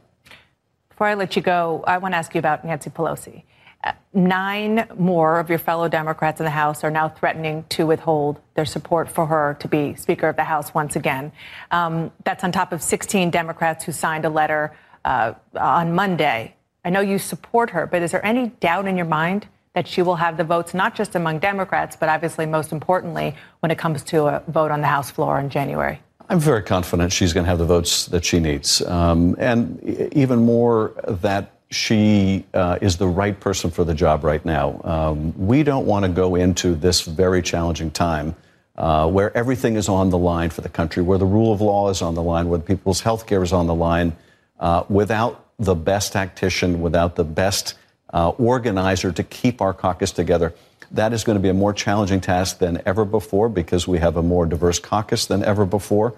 Before 0.90 1.08
I 1.08 1.14
let 1.14 1.36
you 1.36 1.42
go, 1.42 1.84
I 1.86 1.98
want 1.98 2.14
to 2.14 2.18
ask 2.18 2.34
you 2.34 2.40
about 2.40 2.66
Nancy 2.66 2.90
Pelosi. 2.90 3.44
Uh, 3.84 3.92
nine 4.14 4.88
more 4.98 5.40
of 5.40 5.50
your 5.50 5.60
fellow 5.60 5.90
Democrats 5.90 6.40
in 6.40 6.46
the 6.46 6.52
House 6.52 6.84
are 6.84 6.92
now 6.92 7.10
threatening 7.10 7.66
to 7.70 7.86
withhold 7.86 8.40
their 8.56 8.66
support 8.66 9.10
for 9.10 9.26
her 9.26 9.58
to 9.60 9.68
be 9.68 9.94
Speaker 9.96 10.30
of 10.30 10.38
the 10.38 10.44
House 10.44 10.74
once 10.74 10.96
again. 10.96 11.32
Um, 11.72 12.12
that's 12.24 12.44
on 12.44 12.52
top 12.52 12.72
of 12.72 12.82
16 12.82 13.30
Democrats 13.30 13.84
who 13.84 13.92
signed 13.92 14.24
a 14.24 14.30
letter 14.30 14.74
uh, 15.06 15.34
on 15.56 15.94
Monday. 15.94 16.56
I 16.86 16.90
know 16.90 17.02
you 17.02 17.18
support 17.18 17.70
her, 17.72 17.88
but 17.88 18.02
is 18.02 18.12
there 18.12 18.26
any 18.26 18.48
doubt 18.60 18.88
in 18.88 18.98
your 18.98 19.06
mind 19.06 19.48
that 19.74 19.88
she 19.88 20.02
will 20.02 20.18
have 20.18 20.38
the 20.38 20.44
votes, 20.44 20.74
not 20.74 20.96
just 20.96 21.16
among 21.16 21.40
Democrats, 21.40 21.96
but 21.96 22.10
obviously 22.10 22.46
most 22.46 22.72
importantly 22.72 23.36
when 23.62 23.72
it 23.72 23.78
comes 23.78 24.04
to 24.04 24.26
a 24.28 24.44
vote 24.48 24.72
on 24.72 24.82
the 24.82 24.88
House 24.88 25.10
floor 25.10 25.40
in 25.40 25.50
January? 25.50 26.00
I'm 26.30 26.40
very 26.40 26.62
confident 26.62 27.12
she's 27.12 27.34
going 27.34 27.46
to 27.46 27.50
have 27.50 27.60
the 27.60 27.66
votes 27.66 28.06
that 28.08 28.24
she 28.24 28.40
needs. 28.40 28.82
Um, 28.82 29.36
and 29.40 29.82
even 30.14 30.40
more, 30.46 30.94
that 31.08 31.52
she 31.70 32.46
uh, 32.54 32.78
is 32.82 32.98
the 32.98 33.08
right 33.08 33.40
person 33.40 33.72
for 33.72 33.84
the 33.84 33.96
job 33.96 34.24
right 34.24 34.44
now. 34.46 34.80
Um, 34.84 35.34
we 35.48 35.64
don't 35.64 35.86
want 35.86 36.06
to 36.06 36.10
go 36.10 36.36
into 36.36 36.76
this 36.76 37.02
very 37.02 37.42
challenging 37.42 37.92
time 37.92 38.36
uh, 38.78 39.10
where 39.10 39.36
everything 39.36 39.76
is 39.76 39.90
on 39.90 40.10
the 40.10 40.18
line 40.18 40.50
for 40.50 40.62
the 40.62 40.70
country, 40.70 41.04
where 41.04 41.18
the 41.18 41.26
rule 41.26 41.52
of 41.52 41.62
law 41.62 41.90
is 41.90 42.02
on 42.02 42.16
the 42.16 42.24
line, 42.24 42.48
where 42.48 42.60
people's 42.60 43.02
health 43.02 43.26
care 43.26 43.44
is 43.44 43.54
on 43.54 43.68
the 43.68 43.76
line 43.76 44.16
uh, 44.64 44.86
without 44.88 45.46
the 45.60 45.76
best 45.76 46.14
tactician, 46.14 46.82
without 46.82 47.16
the 47.16 47.24
best 47.24 47.76
uh, 48.14 48.30
organizer 48.30 49.12
to 49.12 49.24
keep 49.24 49.62
our 49.62 49.74
caucus 49.74 50.12
together, 50.12 50.54
that 50.92 51.12
is 51.12 51.24
going 51.24 51.36
to 51.36 51.42
be 51.42 51.50
a 51.50 51.54
more 51.54 51.74
challenging 51.74 52.22
task 52.22 52.60
than 52.60 52.82
ever 52.86 53.04
before 53.04 53.50
because 53.50 53.88
we 53.88 54.00
have 54.00 54.16
a 54.16 54.24
more 54.24 54.46
diverse 54.46 54.80
caucus 54.80 55.26
than 55.26 55.44
ever 55.44 55.66
before. 55.66 56.16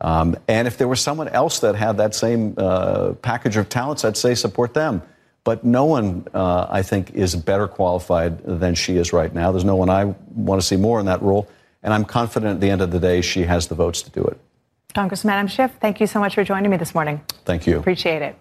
Um, 0.00 0.36
and 0.46 0.68
if 0.68 0.78
there 0.78 0.86
was 0.86 1.00
someone 1.00 1.28
else 1.28 1.58
that 1.60 1.74
had 1.74 1.96
that 1.96 2.14
same 2.14 2.54
uh, 2.56 3.14
package 3.14 3.56
of 3.56 3.68
talents, 3.68 4.04
I'd 4.04 4.16
say 4.16 4.34
support 4.36 4.74
them. 4.74 5.02
But 5.42 5.64
no 5.64 5.86
one, 5.86 6.28
uh, 6.32 6.66
I 6.68 6.82
think, 6.82 7.12
is 7.12 7.34
better 7.34 7.66
qualified 7.66 8.44
than 8.44 8.74
she 8.76 8.96
is 8.96 9.12
right 9.12 9.34
now. 9.34 9.50
There's 9.50 9.64
no 9.64 9.76
one 9.76 9.90
I 9.90 10.14
want 10.34 10.60
to 10.60 10.66
see 10.66 10.76
more 10.76 11.00
in 11.00 11.06
that 11.06 11.20
role. 11.22 11.48
And 11.82 11.92
I'm 11.92 12.04
confident 12.04 12.56
at 12.56 12.60
the 12.60 12.70
end 12.70 12.80
of 12.80 12.92
the 12.92 13.00
day, 13.00 13.22
she 13.22 13.42
has 13.42 13.66
the 13.66 13.74
votes 13.74 14.02
to 14.02 14.10
do 14.10 14.22
it. 14.22 14.38
Congressman 14.94 15.34
Adam 15.34 15.46
Schiff, 15.48 15.70
thank 15.80 16.00
you 16.00 16.06
so 16.06 16.18
much 16.18 16.34
for 16.34 16.42
joining 16.44 16.70
me 16.70 16.78
this 16.78 16.94
morning. 16.94 17.20
Thank 17.44 17.66
you. 17.66 17.78
Appreciate 17.78 18.22
it. 18.22 18.36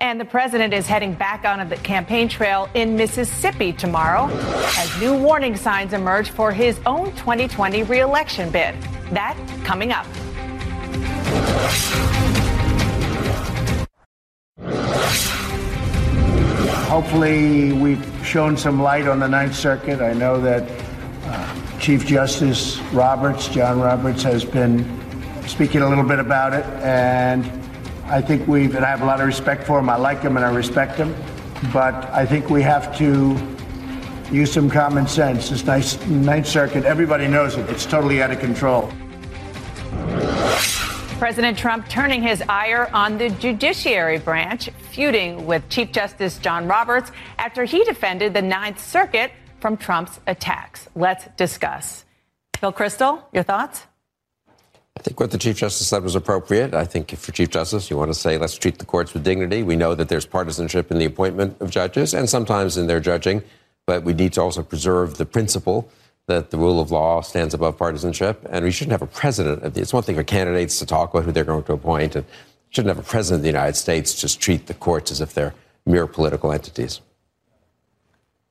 And 0.00 0.20
the 0.20 0.24
president 0.24 0.74
is 0.74 0.88
heading 0.88 1.14
back 1.14 1.44
on 1.44 1.66
the 1.68 1.76
campaign 1.76 2.28
trail 2.28 2.68
in 2.74 2.96
Mississippi 2.96 3.72
tomorrow 3.72 4.28
as 4.76 5.00
new 5.00 5.16
warning 5.16 5.56
signs 5.56 5.92
emerge 5.92 6.30
for 6.30 6.50
his 6.50 6.80
own 6.84 7.12
2020 7.12 7.84
reelection 7.84 8.50
bid. 8.50 8.74
That 9.12 9.36
coming 9.64 9.92
up. 9.92 10.04
Hopefully, 16.88 17.72
we've 17.72 18.04
shown 18.24 18.56
some 18.56 18.82
light 18.82 19.06
on 19.06 19.20
the 19.20 19.28
Ninth 19.28 19.54
Circuit. 19.54 20.00
I 20.00 20.12
know 20.12 20.40
that 20.40 20.68
uh, 21.24 21.78
Chief 21.78 22.04
Justice 22.04 22.78
Roberts, 22.92 23.46
John 23.48 23.80
Roberts, 23.80 24.24
has 24.24 24.44
been 24.44 25.05
speaking 25.46 25.82
a 25.82 25.88
little 25.88 26.04
bit 26.04 26.18
about 26.18 26.52
it, 26.52 26.64
and 26.82 27.44
I 28.06 28.20
think 28.20 28.46
we've, 28.46 28.74
and 28.74 28.84
I 28.84 28.90
have 28.90 29.02
a 29.02 29.06
lot 29.06 29.20
of 29.20 29.26
respect 29.26 29.64
for 29.64 29.78
him. 29.78 29.88
I 29.88 29.96
like 29.96 30.20
him 30.20 30.36
and 30.36 30.44
I 30.44 30.52
respect 30.54 30.96
him, 30.96 31.14
but 31.72 31.94
I 32.12 32.26
think 32.26 32.50
we 32.50 32.62
have 32.62 32.96
to 32.98 33.36
use 34.32 34.52
some 34.52 34.68
common 34.68 35.06
sense. 35.06 35.50
This 35.50 35.64
nice 35.64 36.04
Ninth 36.06 36.46
Circuit, 36.46 36.84
everybody 36.84 37.28
knows 37.28 37.56
it. 37.56 37.68
It's 37.70 37.86
totally 37.86 38.22
out 38.22 38.30
of 38.30 38.40
control. 38.40 38.92
President 41.18 41.56
Trump 41.56 41.88
turning 41.88 42.22
his 42.22 42.42
ire 42.46 42.90
on 42.92 43.16
the 43.16 43.30
judiciary 43.30 44.18
branch, 44.18 44.68
feuding 44.90 45.46
with 45.46 45.66
Chief 45.70 45.90
Justice 45.90 46.38
John 46.38 46.68
Roberts 46.68 47.10
after 47.38 47.64
he 47.64 47.82
defended 47.84 48.34
the 48.34 48.42
Ninth 48.42 48.78
Circuit 48.84 49.32
from 49.60 49.78
Trump's 49.78 50.20
attacks. 50.26 50.88
Let's 50.94 51.26
discuss. 51.36 52.04
Bill 52.60 52.72
Kristol, 52.72 53.22
your 53.32 53.44
thoughts? 53.44 53.86
I 54.96 55.00
think 55.00 55.20
what 55.20 55.30
the 55.30 55.38
Chief 55.38 55.58
Justice 55.58 55.86
said 55.86 56.02
was 56.02 56.14
appropriate. 56.14 56.74
I 56.74 56.84
think 56.84 57.10
for 57.16 57.30
Chief 57.30 57.50
Justice, 57.50 57.90
you 57.90 57.98
want 57.98 58.10
to 58.10 58.18
say, 58.18 58.38
let's 58.38 58.56
treat 58.56 58.78
the 58.78 58.86
courts 58.86 59.12
with 59.12 59.24
dignity. 59.24 59.62
We 59.62 59.76
know 59.76 59.94
that 59.94 60.08
there's 60.08 60.24
partisanship 60.24 60.90
in 60.90 60.98
the 60.98 61.04
appointment 61.04 61.60
of 61.60 61.70
judges 61.70 62.14
and 62.14 62.28
sometimes 62.28 62.76
in 62.76 62.86
their 62.86 62.98
judging, 63.00 63.42
but 63.86 64.04
we 64.04 64.14
need 64.14 64.32
to 64.32 64.40
also 64.40 64.62
preserve 64.62 65.18
the 65.18 65.26
principle 65.26 65.88
that 66.26 66.50
the 66.50 66.56
rule 66.56 66.80
of 66.80 66.90
law 66.90 67.20
stands 67.20 67.54
above 67.54 67.78
partisanship, 67.78 68.44
and 68.50 68.64
we 68.64 68.72
shouldn't 68.72 68.90
have 68.90 69.02
a 69.02 69.06
president. 69.06 69.76
It's 69.76 69.92
one 69.92 70.02
thing 70.02 70.16
for 70.16 70.24
candidates 70.24 70.78
to 70.80 70.86
talk 70.86 71.14
about 71.14 71.24
who 71.24 71.30
they're 71.30 71.44
going 71.44 71.62
to 71.64 71.74
appoint, 71.74 72.16
and 72.16 72.24
shouldn't 72.70 72.96
have 72.96 73.04
a 73.04 73.08
president 73.08 73.40
of 73.40 73.42
the 73.42 73.48
United 73.48 73.76
States 73.76 74.12
just 74.12 74.40
treat 74.40 74.66
the 74.66 74.74
courts 74.74 75.12
as 75.12 75.20
if 75.20 75.34
they're 75.34 75.54
mere 75.84 76.08
political 76.08 76.50
entities. 76.52 77.00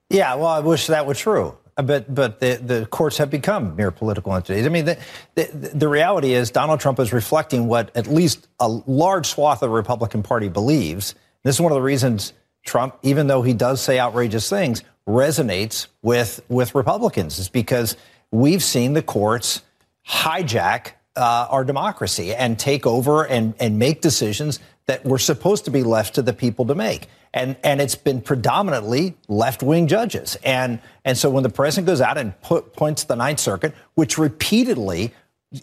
Yeah, 0.10 0.36
well, 0.36 0.48
I 0.48 0.60
wish 0.60 0.88
that 0.88 1.06
were 1.06 1.16
true. 1.16 1.58
Uh, 1.78 1.84
but 1.84 2.14
but 2.14 2.40
the, 2.40 2.60
the 2.64 2.86
courts 2.88 3.18
have 3.18 3.30
become 3.30 3.76
mere 3.76 3.92
political 3.92 4.34
entities. 4.34 4.66
I 4.66 4.70
mean, 4.70 4.86
the, 4.86 4.98
the, 5.36 5.44
the 5.74 5.88
reality 5.88 6.34
is 6.34 6.52
Donald 6.52 6.80
Trump 6.80 7.00
is 7.00 7.12
reflecting 7.12 7.68
what 7.68 7.92
at 7.96 8.08
least 8.08 8.48
a 8.60 8.68
large 8.68 9.28
swath 9.28 9.62
of 9.62 9.70
the 9.70 9.76
Republican 9.76 10.24
Party 10.24 10.48
believes. 10.48 11.16
This 11.44 11.56
is 11.56 11.62
one 11.62 11.72
of 11.72 11.76
the 11.76 11.82
reasons 11.82 12.34
Trump, 12.64 12.98
even 13.04 13.28
though 13.28 13.42
he 13.42 13.54
does 13.54 13.82
say 13.82 14.00
outrageous 14.00 14.50
things, 14.50 14.84
resonates 15.08 15.88
with 16.02 16.42
with 16.50 16.74
Republicans 16.74 17.40
is 17.40 17.50
because 17.50 17.96
we've 18.32 18.64
seen 18.64 18.94
the 18.94 19.04
courts 19.04 19.62
hijack 20.08 20.92
uh, 21.16 21.48
our 21.50 21.64
democracy 21.64 22.34
and 22.34 22.58
take 22.58 22.86
over 22.86 23.26
and 23.26 23.54
and 23.60 23.78
make 23.78 24.02
decisions 24.02 24.60
that 24.88 25.04
were 25.04 25.18
supposed 25.18 25.66
to 25.66 25.72
be 25.72 25.84
left 25.84 26.16
to 26.16 26.22
the 26.22 26.34
people 26.34 26.66
to 26.66 26.76
make. 26.76 27.08
And 27.34 27.58
and 27.64 27.82
it's 27.82 27.96
been 27.96 28.22
predominantly 28.22 29.18
left 29.28 29.64
wing 29.64 29.88
judges. 29.88 30.38
And 30.44 30.80
and 31.04 31.18
so 31.18 31.30
when 31.30 31.44
the 31.44 31.50
president 31.50 31.88
goes 31.88 32.02
out 32.02 32.18
and 32.18 32.40
put, 32.42 32.74
points 32.74 33.04
to 33.04 33.08
the 33.10 33.16
Ninth 33.16 33.40
Circuit, 33.40 33.74
which 33.96 34.18
repeatedly 34.18 35.14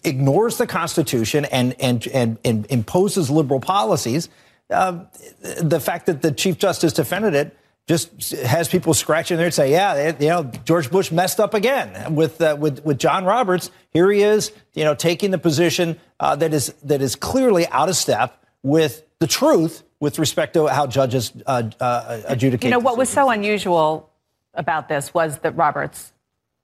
ignores 0.05 0.59
the 0.59 0.67
Constitution 0.67 1.45
and 1.47 1.75
and 1.81 2.07
and, 2.09 2.39
and 2.45 2.67
imposes 2.69 3.31
liberal 3.31 3.61
policies, 3.61 4.29
uh, 4.71 5.05
the 5.61 5.81
fact 5.81 6.07
that 6.07 6.23
the 6.23 6.33
Chief 6.33 6.59
Justice 6.59 6.93
defended 6.93 7.35
it 7.35 7.57
just 7.89 8.31
has 8.33 8.69
people 8.69 8.95
scratching 8.95 9.37
there 9.37 9.47
and 9.47 9.55
say, 9.55 9.73
yeah, 9.73 10.15
you 10.19 10.29
know, 10.29 10.45
George 10.65 10.91
Bush 10.91 11.11
messed 11.11 11.41
up 11.41 11.53
again 11.53 12.15
with 12.15 12.41
uh, 12.41 12.57
with 12.59 12.85
with 12.85 12.99
John 12.99 13.25
Roberts. 13.25 13.71
Here 13.91 14.11
he 14.11 14.23
is, 14.23 14.53
you 14.75 14.85
know, 14.85 14.95
taking 14.95 15.31
the 15.31 15.39
position 15.39 15.99
uh, 16.21 16.37
that 16.37 16.55
is 16.55 16.73
that 16.85 17.03
is 17.03 17.17
clearly 17.17 17.67
out 17.69 17.89
of 17.89 17.97
step 17.97 18.45
with 18.63 19.03
the 19.23 19.29
truth 19.29 19.85
with 20.01 20.19
respect 20.19 20.53
to 20.55 20.67
how 20.67 20.85
judges 20.85 21.33
uh, 21.47 21.63
uh 21.79 22.23
adjudicate. 22.27 22.65
You 22.65 22.71
know, 22.71 22.81
what 22.81 22.99
was 22.99 23.09
so 23.09 23.31
unusual 23.31 24.11
about 24.55 24.89
this 24.89 25.15
was 25.15 25.39
that 25.45 25.53
Roberts 25.57 26.13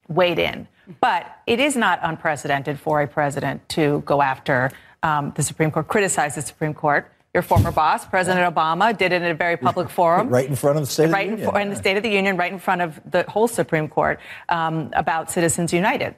weighed 0.08 0.40
in, 0.40 0.66
but 1.00 1.22
it 1.46 1.60
is 1.60 1.76
not 1.76 2.00
unprecedented 2.02 2.80
for 2.80 3.00
a 3.00 3.06
president 3.06 3.56
to 3.76 4.02
go 4.04 4.22
after 4.22 4.72
um, 5.04 5.32
the 5.36 5.44
Supreme 5.44 5.70
Court, 5.70 5.86
criticize 5.86 6.34
the 6.34 6.42
Supreme 6.42 6.74
Court 6.74 7.12
your 7.34 7.42
former 7.42 7.70
boss, 7.70 8.06
President 8.06 8.52
Obama, 8.52 8.96
did 8.96 9.12
it 9.12 9.22
in 9.22 9.30
a 9.30 9.34
very 9.34 9.56
public 9.56 9.90
forum. 9.90 10.28
right 10.38 10.48
in 10.48 10.56
front 10.56 10.78
of 10.78 10.82
the 10.82 10.90
State 10.90 11.10
right 11.10 11.30
of 11.30 11.38
the 11.38 11.42
Union. 11.42 11.54
Right 11.54 11.62
in, 11.62 11.70
the 11.70 11.76
State 11.76 11.96
of 11.96 12.02
the 12.02 12.10
Union, 12.10 12.36
right 12.36 12.52
in 12.52 12.58
front 12.58 12.80
of 12.80 13.00
the 13.08 13.22
whole 13.28 13.46
Supreme 13.46 13.88
Court 13.88 14.18
um, 14.48 14.90
about 14.94 15.30
Citizens 15.30 15.72
United. 15.72 16.16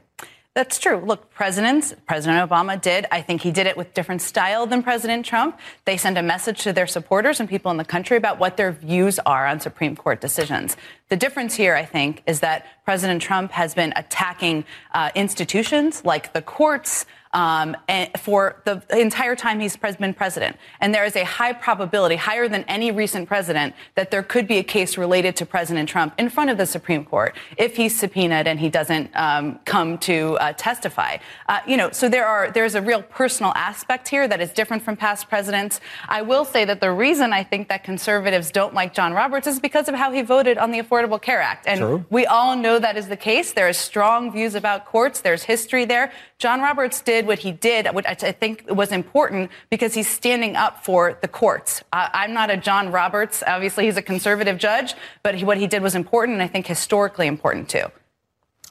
That's 0.53 0.81
true. 0.81 0.97
Look, 0.97 1.31
presidents, 1.31 1.95
President 2.07 2.51
Obama 2.51 2.81
did. 2.81 3.07
I 3.13 3.23
think 3.23 3.41
he 3.41 3.53
did 3.53 3.69
it 3.69 3.77
with 3.77 3.95
different 3.95 4.21
style 4.21 4.67
than 4.67 4.83
President 4.83 5.25
Trump. 5.25 5.57
They 5.85 5.97
send 5.97 6.19
a 6.19 6.25
message 6.25 6.63
to 6.63 6.73
their 6.73 6.89
supporters 6.89 7.39
and 7.39 7.49
people 7.49 7.71
in 7.71 7.77
the 7.77 7.85
country 7.85 8.17
about 8.17 8.41
what 8.41 8.57
their 8.57 8.73
views 8.73 9.21
are 9.21 9.47
on 9.47 9.61
Supreme 9.61 9.95
Court 9.95 10.21
decisions. 10.21 10.77
The 11.09 11.17
difference 11.17 11.55
here, 11.55 11.77
I 11.77 11.85
think, 11.85 12.25
is 12.27 12.41
that 12.41 12.67
President 12.85 13.23
Trump 13.23 13.53
has 13.53 13.75
been 13.75 13.93
attacking 13.95 14.65
uh, 14.93 15.11
institutions 15.15 16.05
like 16.05 16.33
the 16.33 16.43
courts, 16.43 17.07
um, 17.33 17.77
for 18.19 18.61
the 18.65 18.83
entire 18.91 19.37
time 19.37 19.61
he's 19.61 19.77
been 19.77 20.15
president. 20.15 20.57
And 20.81 20.95
there 20.95 21.05
is 21.05 21.17
a 21.17 21.25
high 21.25 21.53
probability, 21.53 22.17
higher 22.17 22.49
than 22.49 22.65
any 22.65 22.91
recent 22.91 23.29
president, 23.29 23.75
that 23.95 24.11
there 24.11 24.23
could 24.23 24.47
be 24.47 24.59
a 24.59 24.63
case 24.63 24.99
related 24.99 25.37
to 25.37 25.47
President 25.47 25.89
Trump 25.89 26.15
in 26.19 26.29
front 26.29 26.51
of 26.51 26.59
the 26.59 26.67
Supreme 26.67 27.05
Court 27.05 27.37
if 27.57 27.77
he's 27.77 27.99
subpoenaed 27.99 28.47
and 28.47 28.59
he 28.59 28.69
doesn't 28.69 29.11
um, 29.15 29.61
come 29.65 29.99
to 29.99 30.37
uh, 30.41 30.53
testify. 30.55 31.19
Uh, 31.49 31.61
you 31.67 31.77
know, 31.77 31.91
so 31.91 32.09
there 32.09 32.27
are 32.27 32.51
there's 32.51 32.75
a 32.75 32.83
real 32.83 33.03
personal 33.03 33.53
aspect 33.55 34.09
here 34.09 34.27
that 34.27 34.41
is 34.41 34.51
different 34.53 34.83
from 34.83 34.97
past 34.97 35.29
presidents. 35.29 35.81
I 36.09 36.23
will 36.23 36.45
say 36.45 36.65
that 36.65 36.81
the 36.81 36.91
reason 36.91 37.33
I 37.33 37.45
think 37.45 37.69
that 37.69 37.85
conservatives 37.85 38.51
don't 38.51 38.75
like 38.75 38.95
John 38.95 39.13
Roberts 39.13 39.47
is 39.47 39.61
because 39.61 39.89
of 39.89 39.95
how 39.95 40.11
he 40.13 40.23
voted 40.23 40.59
on 40.59 40.71
the 40.71 40.81
Affordable 40.81 41.21
Care 41.21 41.41
Act, 41.41 41.67
and 41.67 41.81
True. 41.81 42.05
we 42.11 42.27
all 42.27 42.57
know 42.57 42.79
that 42.79 42.97
is 42.97 43.09
the 43.09 43.17
case. 43.17 43.53
There 43.53 43.69
are 43.69 43.73
strong 43.73 44.33
views 44.33 44.55
about 44.55 44.87
courts. 44.87 45.21
There's 45.21 45.45
history 45.45 45.85
there. 45.85 46.13
John 46.39 46.61
Roberts 46.63 47.03
did 47.03 47.20
what 47.27 47.39
he 47.39 47.53
did, 47.53 47.87
which 47.95 48.07
I 48.07 48.15
think 48.15 48.65
was 48.69 48.93
important 48.93 49.51
because 49.71 49.95
he's 49.95 50.09
standing 50.09 50.57
up 50.57 50.85
for 50.85 51.19
the 51.21 51.29
courts. 51.29 51.83
Uh, 51.93 52.09
I'm 52.13 52.33
not 52.33 52.51
a 52.51 52.57
John 52.57 52.91
Roberts. 52.93 53.43
Obviously, 53.47 53.87
he's 53.87 53.97
a 53.97 54.03
conservative 54.03 54.59
judge, 54.59 54.95
but 55.23 55.35
he, 55.35 55.45
what 55.45 55.59
he 55.59 55.67
did 55.67 55.83
was 55.83 55.95
important 55.95 56.35
and 56.35 56.43
I 56.43 56.47
think 56.47 56.67
historically 56.67 57.27
important 57.27 57.69
too. 57.69 57.87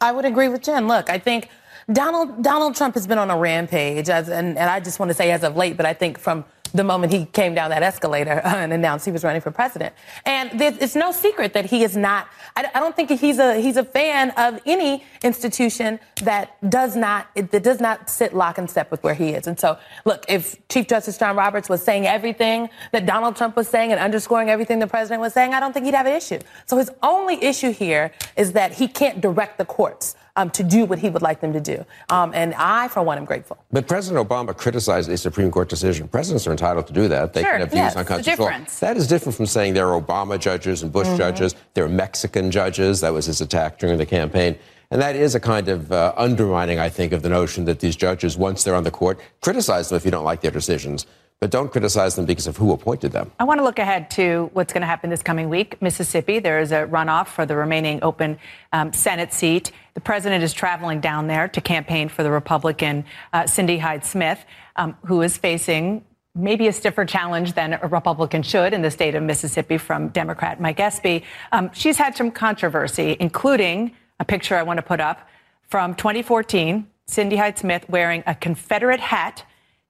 I 0.01 0.11
would 0.11 0.25
agree 0.25 0.47
with 0.47 0.63
Jen. 0.63 0.87
Look, 0.87 1.09
I 1.09 1.17
think 1.17 1.49
Donald 1.91 2.43
Donald 2.43 2.75
Trump 2.75 2.93
has 2.93 3.07
been 3.07 3.17
on 3.17 3.29
a 3.29 3.37
rampage, 3.37 4.09
as, 4.09 4.29
and, 4.29 4.57
and 4.57 4.69
I 4.69 4.79
just 4.79 4.99
want 4.99 5.09
to 5.09 5.15
say 5.15 5.31
as 5.31 5.43
of 5.43 5.55
late, 5.55 5.75
but 5.75 5.85
I 5.85 5.93
think 5.93 6.19
from 6.19 6.45
the 6.73 6.83
moment 6.83 7.11
he 7.11 7.25
came 7.25 7.53
down 7.53 7.69
that 7.69 7.83
escalator 7.83 8.41
and 8.43 8.73
announced 8.73 9.05
he 9.05 9.11
was 9.11 9.23
running 9.23 9.41
for 9.41 9.51
president. 9.51 9.93
And 10.25 10.61
it's 10.61 10.95
no 10.95 11.11
secret 11.11 11.53
that 11.53 11.65
he 11.65 11.83
is 11.83 11.95
not. 11.95 12.27
I, 12.55 12.79
don't 12.79 12.95
think 12.95 13.09
he's 13.09 13.39
a 13.39 13.61
he's 13.61 13.77
a 13.77 13.83
fan 13.83 14.31
of 14.31 14.59
any 14.65 15.03
institution 15.23 15.99
that 16.23 16.57
does 16.69 16.95
not 16.95 17.27
that 17.35 17.63
does 17.63 17.79
not 17.79 18.09
sit 18.09 18.33
lock 18.33 18.57
and 18.57 18.69
step 18.69 18.91
with 18.91 19.01
where 19.03 19.13
he 19.13 19.29
is. 19.29 19.47
And 19.47 19.59
so, 19.59 19.77
look, 20.05 20.25
if 20.27 20.55
Chief 20.67 20.87
Justice 20.87 21.17
John 21.17 21.35
Roberts 21.35 21.69
was 21.69 21.81
saying 21.81 22.05
everything 22.05 22.69
that 22.91 23.05
Donald 23.05 23.35
Trump 23.35 23.55
was 23.55 23.67
saying 23.67 23.91
and 23.91 23.99
underscoring 23.99 24.49
everything 24.49 24.79
the 24.79 24.87
president 24.87 25.21
was 25.21 25.33
saying, 25.33 25.53
I 25.53 25.59
don't 25.59 25.73
think 25.73 25.85
he'd 25.85 25.95
have 25.95 26.05
an 26.05 26.13
issue. 26.13 26.39
So 26.65 26.77
his 26.77 26.91
only 27.01 27.41
issue 27.43 27.71
here 27.71 28.11
is 28.35 28.53
that 28.53 28.73
he 28.73 28.87
can't 28.87 29.21
direct 29.21 29.57
the 29.57 29.65
courts 29.65 30.15
um, 30.35 30.49
to 30.51 30.63
do 30.63 30.85
what 30.85 30.99
he 30.99 31.09
would 31.09 31.21
like 31.21 31.41
them 31.41 31.53
to 31.53 31.59
do. 31.59 31.85
Um, 32.09 32.31
and 32.33 32.53
I, 32.55 32.87
for 32.87 33.01
one, 33.03 33.17
am 33.17 33.25
grateful. 33.25 33.57
But 33.71 33.87
President 33.87 34.27
Obama 34.27 34.55
criticized 34.55 35.09
a 35.09 35.17
Supreme 35.17 35.51
Court 35.51 35.69
decision. 35.69 36.07
Presidents 36.07 36.47
are 36.47 36.51
entitled 36.51 36.87
to 36.87 36.93
do 36.93 37.07
that. 37.07 37.33
They 37.33 37.41
sure, 37.41 37.51
can 37.51 37.61
have 37.61 37.69
views 37.69 37.79
yes, 37.79 37.95
on 37.95 38.05
constitutional 38.05 38.47
law. 38.47 38.65
That 38.79 38.97
is 38.97 39.07
different 39.07 39.35
from 39.35 39.45
saying 39.45 39.73
there 39.73 39.89
are 39.89 40.01
Obama 40.01 40.39
judges 40.39 40.83
and 40.83 40.91
Bush 40.91 41.07
mm-hmm. 41.07 41.17
judges. 41.17 41.55
There 41.73 41.85
are 41.85 41.89
Mexican 41.89 42.51
judges. 42.51 43.01
That 43.01 43.13
was 43.13 43.25
his 43.25 43.41
attack 43.41 43.79
during 43.79 43.97
the 43.97 44.05
campaign. 44.05 44.57
And 44.91 45.01
that 45.01 45.15
is 45.15 45.35
a 45.35 45.39
kind 45.39 45.67
of 45.69 45.91
uh, 45.91 46.13
undermining, 46.17 46.79
I 46.79 46.89
think, 46.89 47.13
of 47.13 47.21
the 47.21 47.29
notion 47.29 47.65
that 47.65 47.79
these 47.79 47.95
judges, 47.95 48.37
once 48.37 48.63
they're 48.63 48.73
on 48.73 48.83
the 48.83 48.91
court, 48.91 49.19
criticize 49.41 49.89
them 49.89 49.97
if 49.97 50.05
you 50.05 50.09
don't 50.09 50.23
like 50.23 50.41
their 50.41 50.51
decisions. 50.51 51.05
But 51.39 51.51
don't 51.51 51.71
criticize 51.71 52.15
them 52.15 52.25
because 52.25 52.47
of 52.47 52.57
who 52.57 52.73
appointed 52.73 53.13
them. 53.13 53.31
I 53.39 53.45
want 53.45 53.59
to 53.59 53.63
look 53.63 53.79
ahead 53.79 54.11
to 54.11 54.49
what's 54.53 54.73
going 54.73 54.81
to 54.81 54.87
happen 54.87 55.09
this 55.09 55.23
coming 55.23 55.47
week. 55.47 55.81
Mississippi, 55.81 56.39
there 56.39 56.59
is 56.59 56.73
a 56.73 56.85
runoff 56.87 57.27
for 57.27 57.45
the 57.45 57.55
remaining 57.55 57.99
open 58.03 58.37
um, 58.73 58.91
Senate 58.91 59.31
seat. 59.31 59.71
The 59.93 60.01
president 60.01 60.43
is 60.43 60.51
traveling 60.51 60.99
down 60.99 61.27
there 61.27 61.47
to 61.47 61.61
campaign 61.61 62.09
for 62.09 62.23
the 62.23 62.31
Republican 62.31 63.05
uh, 63.31 63.47
Cindy 63.47 63.77
Hyde 63.77 64.03
Smith, 64.03 64.43
um, 64.75 64.97
who 65.05 65.21
is 65.21 65.37
facing 65.37 66.03
maybe 66.35 66.67
a 66.67 66.73
stiffer 66.73 67.05
challenge 67.05 67.53
than 67.53 67.73
a 67.81 67.87
Republican 67.87 68.43
should 68.43 68.73
in 68.73 68.81
the 68.81 68.91
state 68.91 69.15
of 69.15 69.23
Mississippi 69.23 69.77
from 69.77 70.09
Democrat 70.09 70.59
Mike 70.59 70.79
Espy. 70.79 71.23
Um, 71.53 71.71
she's 71.73 71.97
had 71.97 72.17
some 72.17 72.31
controversy, 72.31 73.15
including 73.19 73.95
a 74.19 74.25
picture 74.25 74.57
I 74.57 74.63
want 74.63 74.77
to 74.77 74.83
put 74.83 74.99
up 74.99 75.27
from 75.69 75.95
2014 75.95 76.85
Cindy 77.07 77.37
Hyde 77.37 77.57
Smith 77.57 77.87
wearing 77.89 78.23
a 78.27 78.35
Confederate 78.35 78.99
hat, 78.99 79.45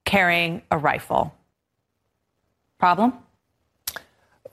carrying 0.05 0.61
a 0.69 0.77
rifle. 0.77 1.35
Problem? 2.79 3.13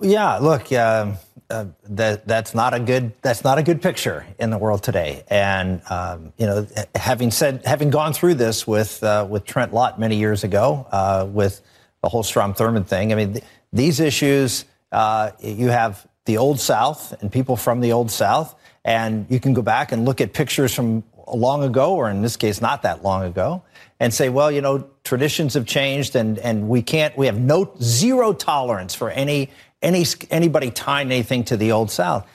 Yeah, 0.01 0.39
look, 0.39 0.71
uh, 0.73 1.13
uh, 1.49 1.67
that 1.89 2.27
that's 2.27 2.55
not 2.55 2.75
a 2.75 2.81
good 2.81 3.13
that's 3.23 3.45
not 3.45 3.57
a 3.57 3.63
good 3.63 3.81
picture 3.81 4.27
in 4.39 4.51
the 4.51 4.59
world 4.59 4.83
today. 4.83 5.25
And 5.29 5.81
um, 5.89 6.33
you 6.37 6.47
know, 6.47 6.67
having 6.95 7.31
said 7.31 7.65
having 7.65 7.91
gone 7.91 8.13
through 8.13 8.35
this 8.35 8.67
with 8.67 9.03
uh, 9.03 9.27
with 9.31 9.45
Trent 9.45 9.73
Lott 9.73 9.99
many 9.99 10.17
years 10.17 10.45
ago, 10.45 10.87
uh, 10.91 11.27
with 11.31 11.63
the 12.03 12.09
whole 12.09 12.23
Strom 12.23 12.53
Thurmond 12.53 12.87
thing. 12.87 13.13
I 13.13 13.17
mean, 13.17 13.33
th- 13.35 13.45
these 13.73 14.01
issues. 14.01 14.65
Uh, 14.93 15.33
you 15.41 15.69
have 15.69 16.07
the 16.27 16.37
old 16.39 16.61
South 16.61 17.21
and 17.21 17.31
people 17.31 17.57
from 17.57 17.81
the 17.81 17.93
old 17.93 18.11
South, 18.11 18.55
and 18.85 19.27
you 19.29 19.41
can 19.41 19.53
go 19.53 19.61
back 19.61 19.91
and 19.91 20.05
look 20.05 20.21
at 20.21 20.33
pictures 20.33 20.73
from 20.73 21.03
long 21.27 21.65
ago, 21.65 21.95
or 21.95 22.09
in 22.09 22.23
this 22.23 22.37
case, 22.37 22.61
not 22.61 22.83
that 22.83 23.03
long 23.03 23.25
ago, 23.25 23.63
and 23.99 24.13
say, 24.13 24.29
well, 24.29 24.51
you 24.51 24.61
know, 24.61 24.89
traditions 25.05 25.55
have 25.55 25.67
changed, 25.67 26.17
and 26.17 26.39
and 26.39 26.69
we 26.69 26.83
can't, 26.83 27.17
we 27.17 27.27
have 27.27 27.39
no 27.39 27.73
zero 27.81 28.33
tolerance 28.33 28.95
for 28.95 29.11
any 29.11 29.51
any 29.83 30.05
anybody 30.31 30.71
tying 30.71 31.11
anything 31.11 31.45
to 31.45 31.57
the 31.57 31.73
old 31.73 31.91
South. 31.91 32.27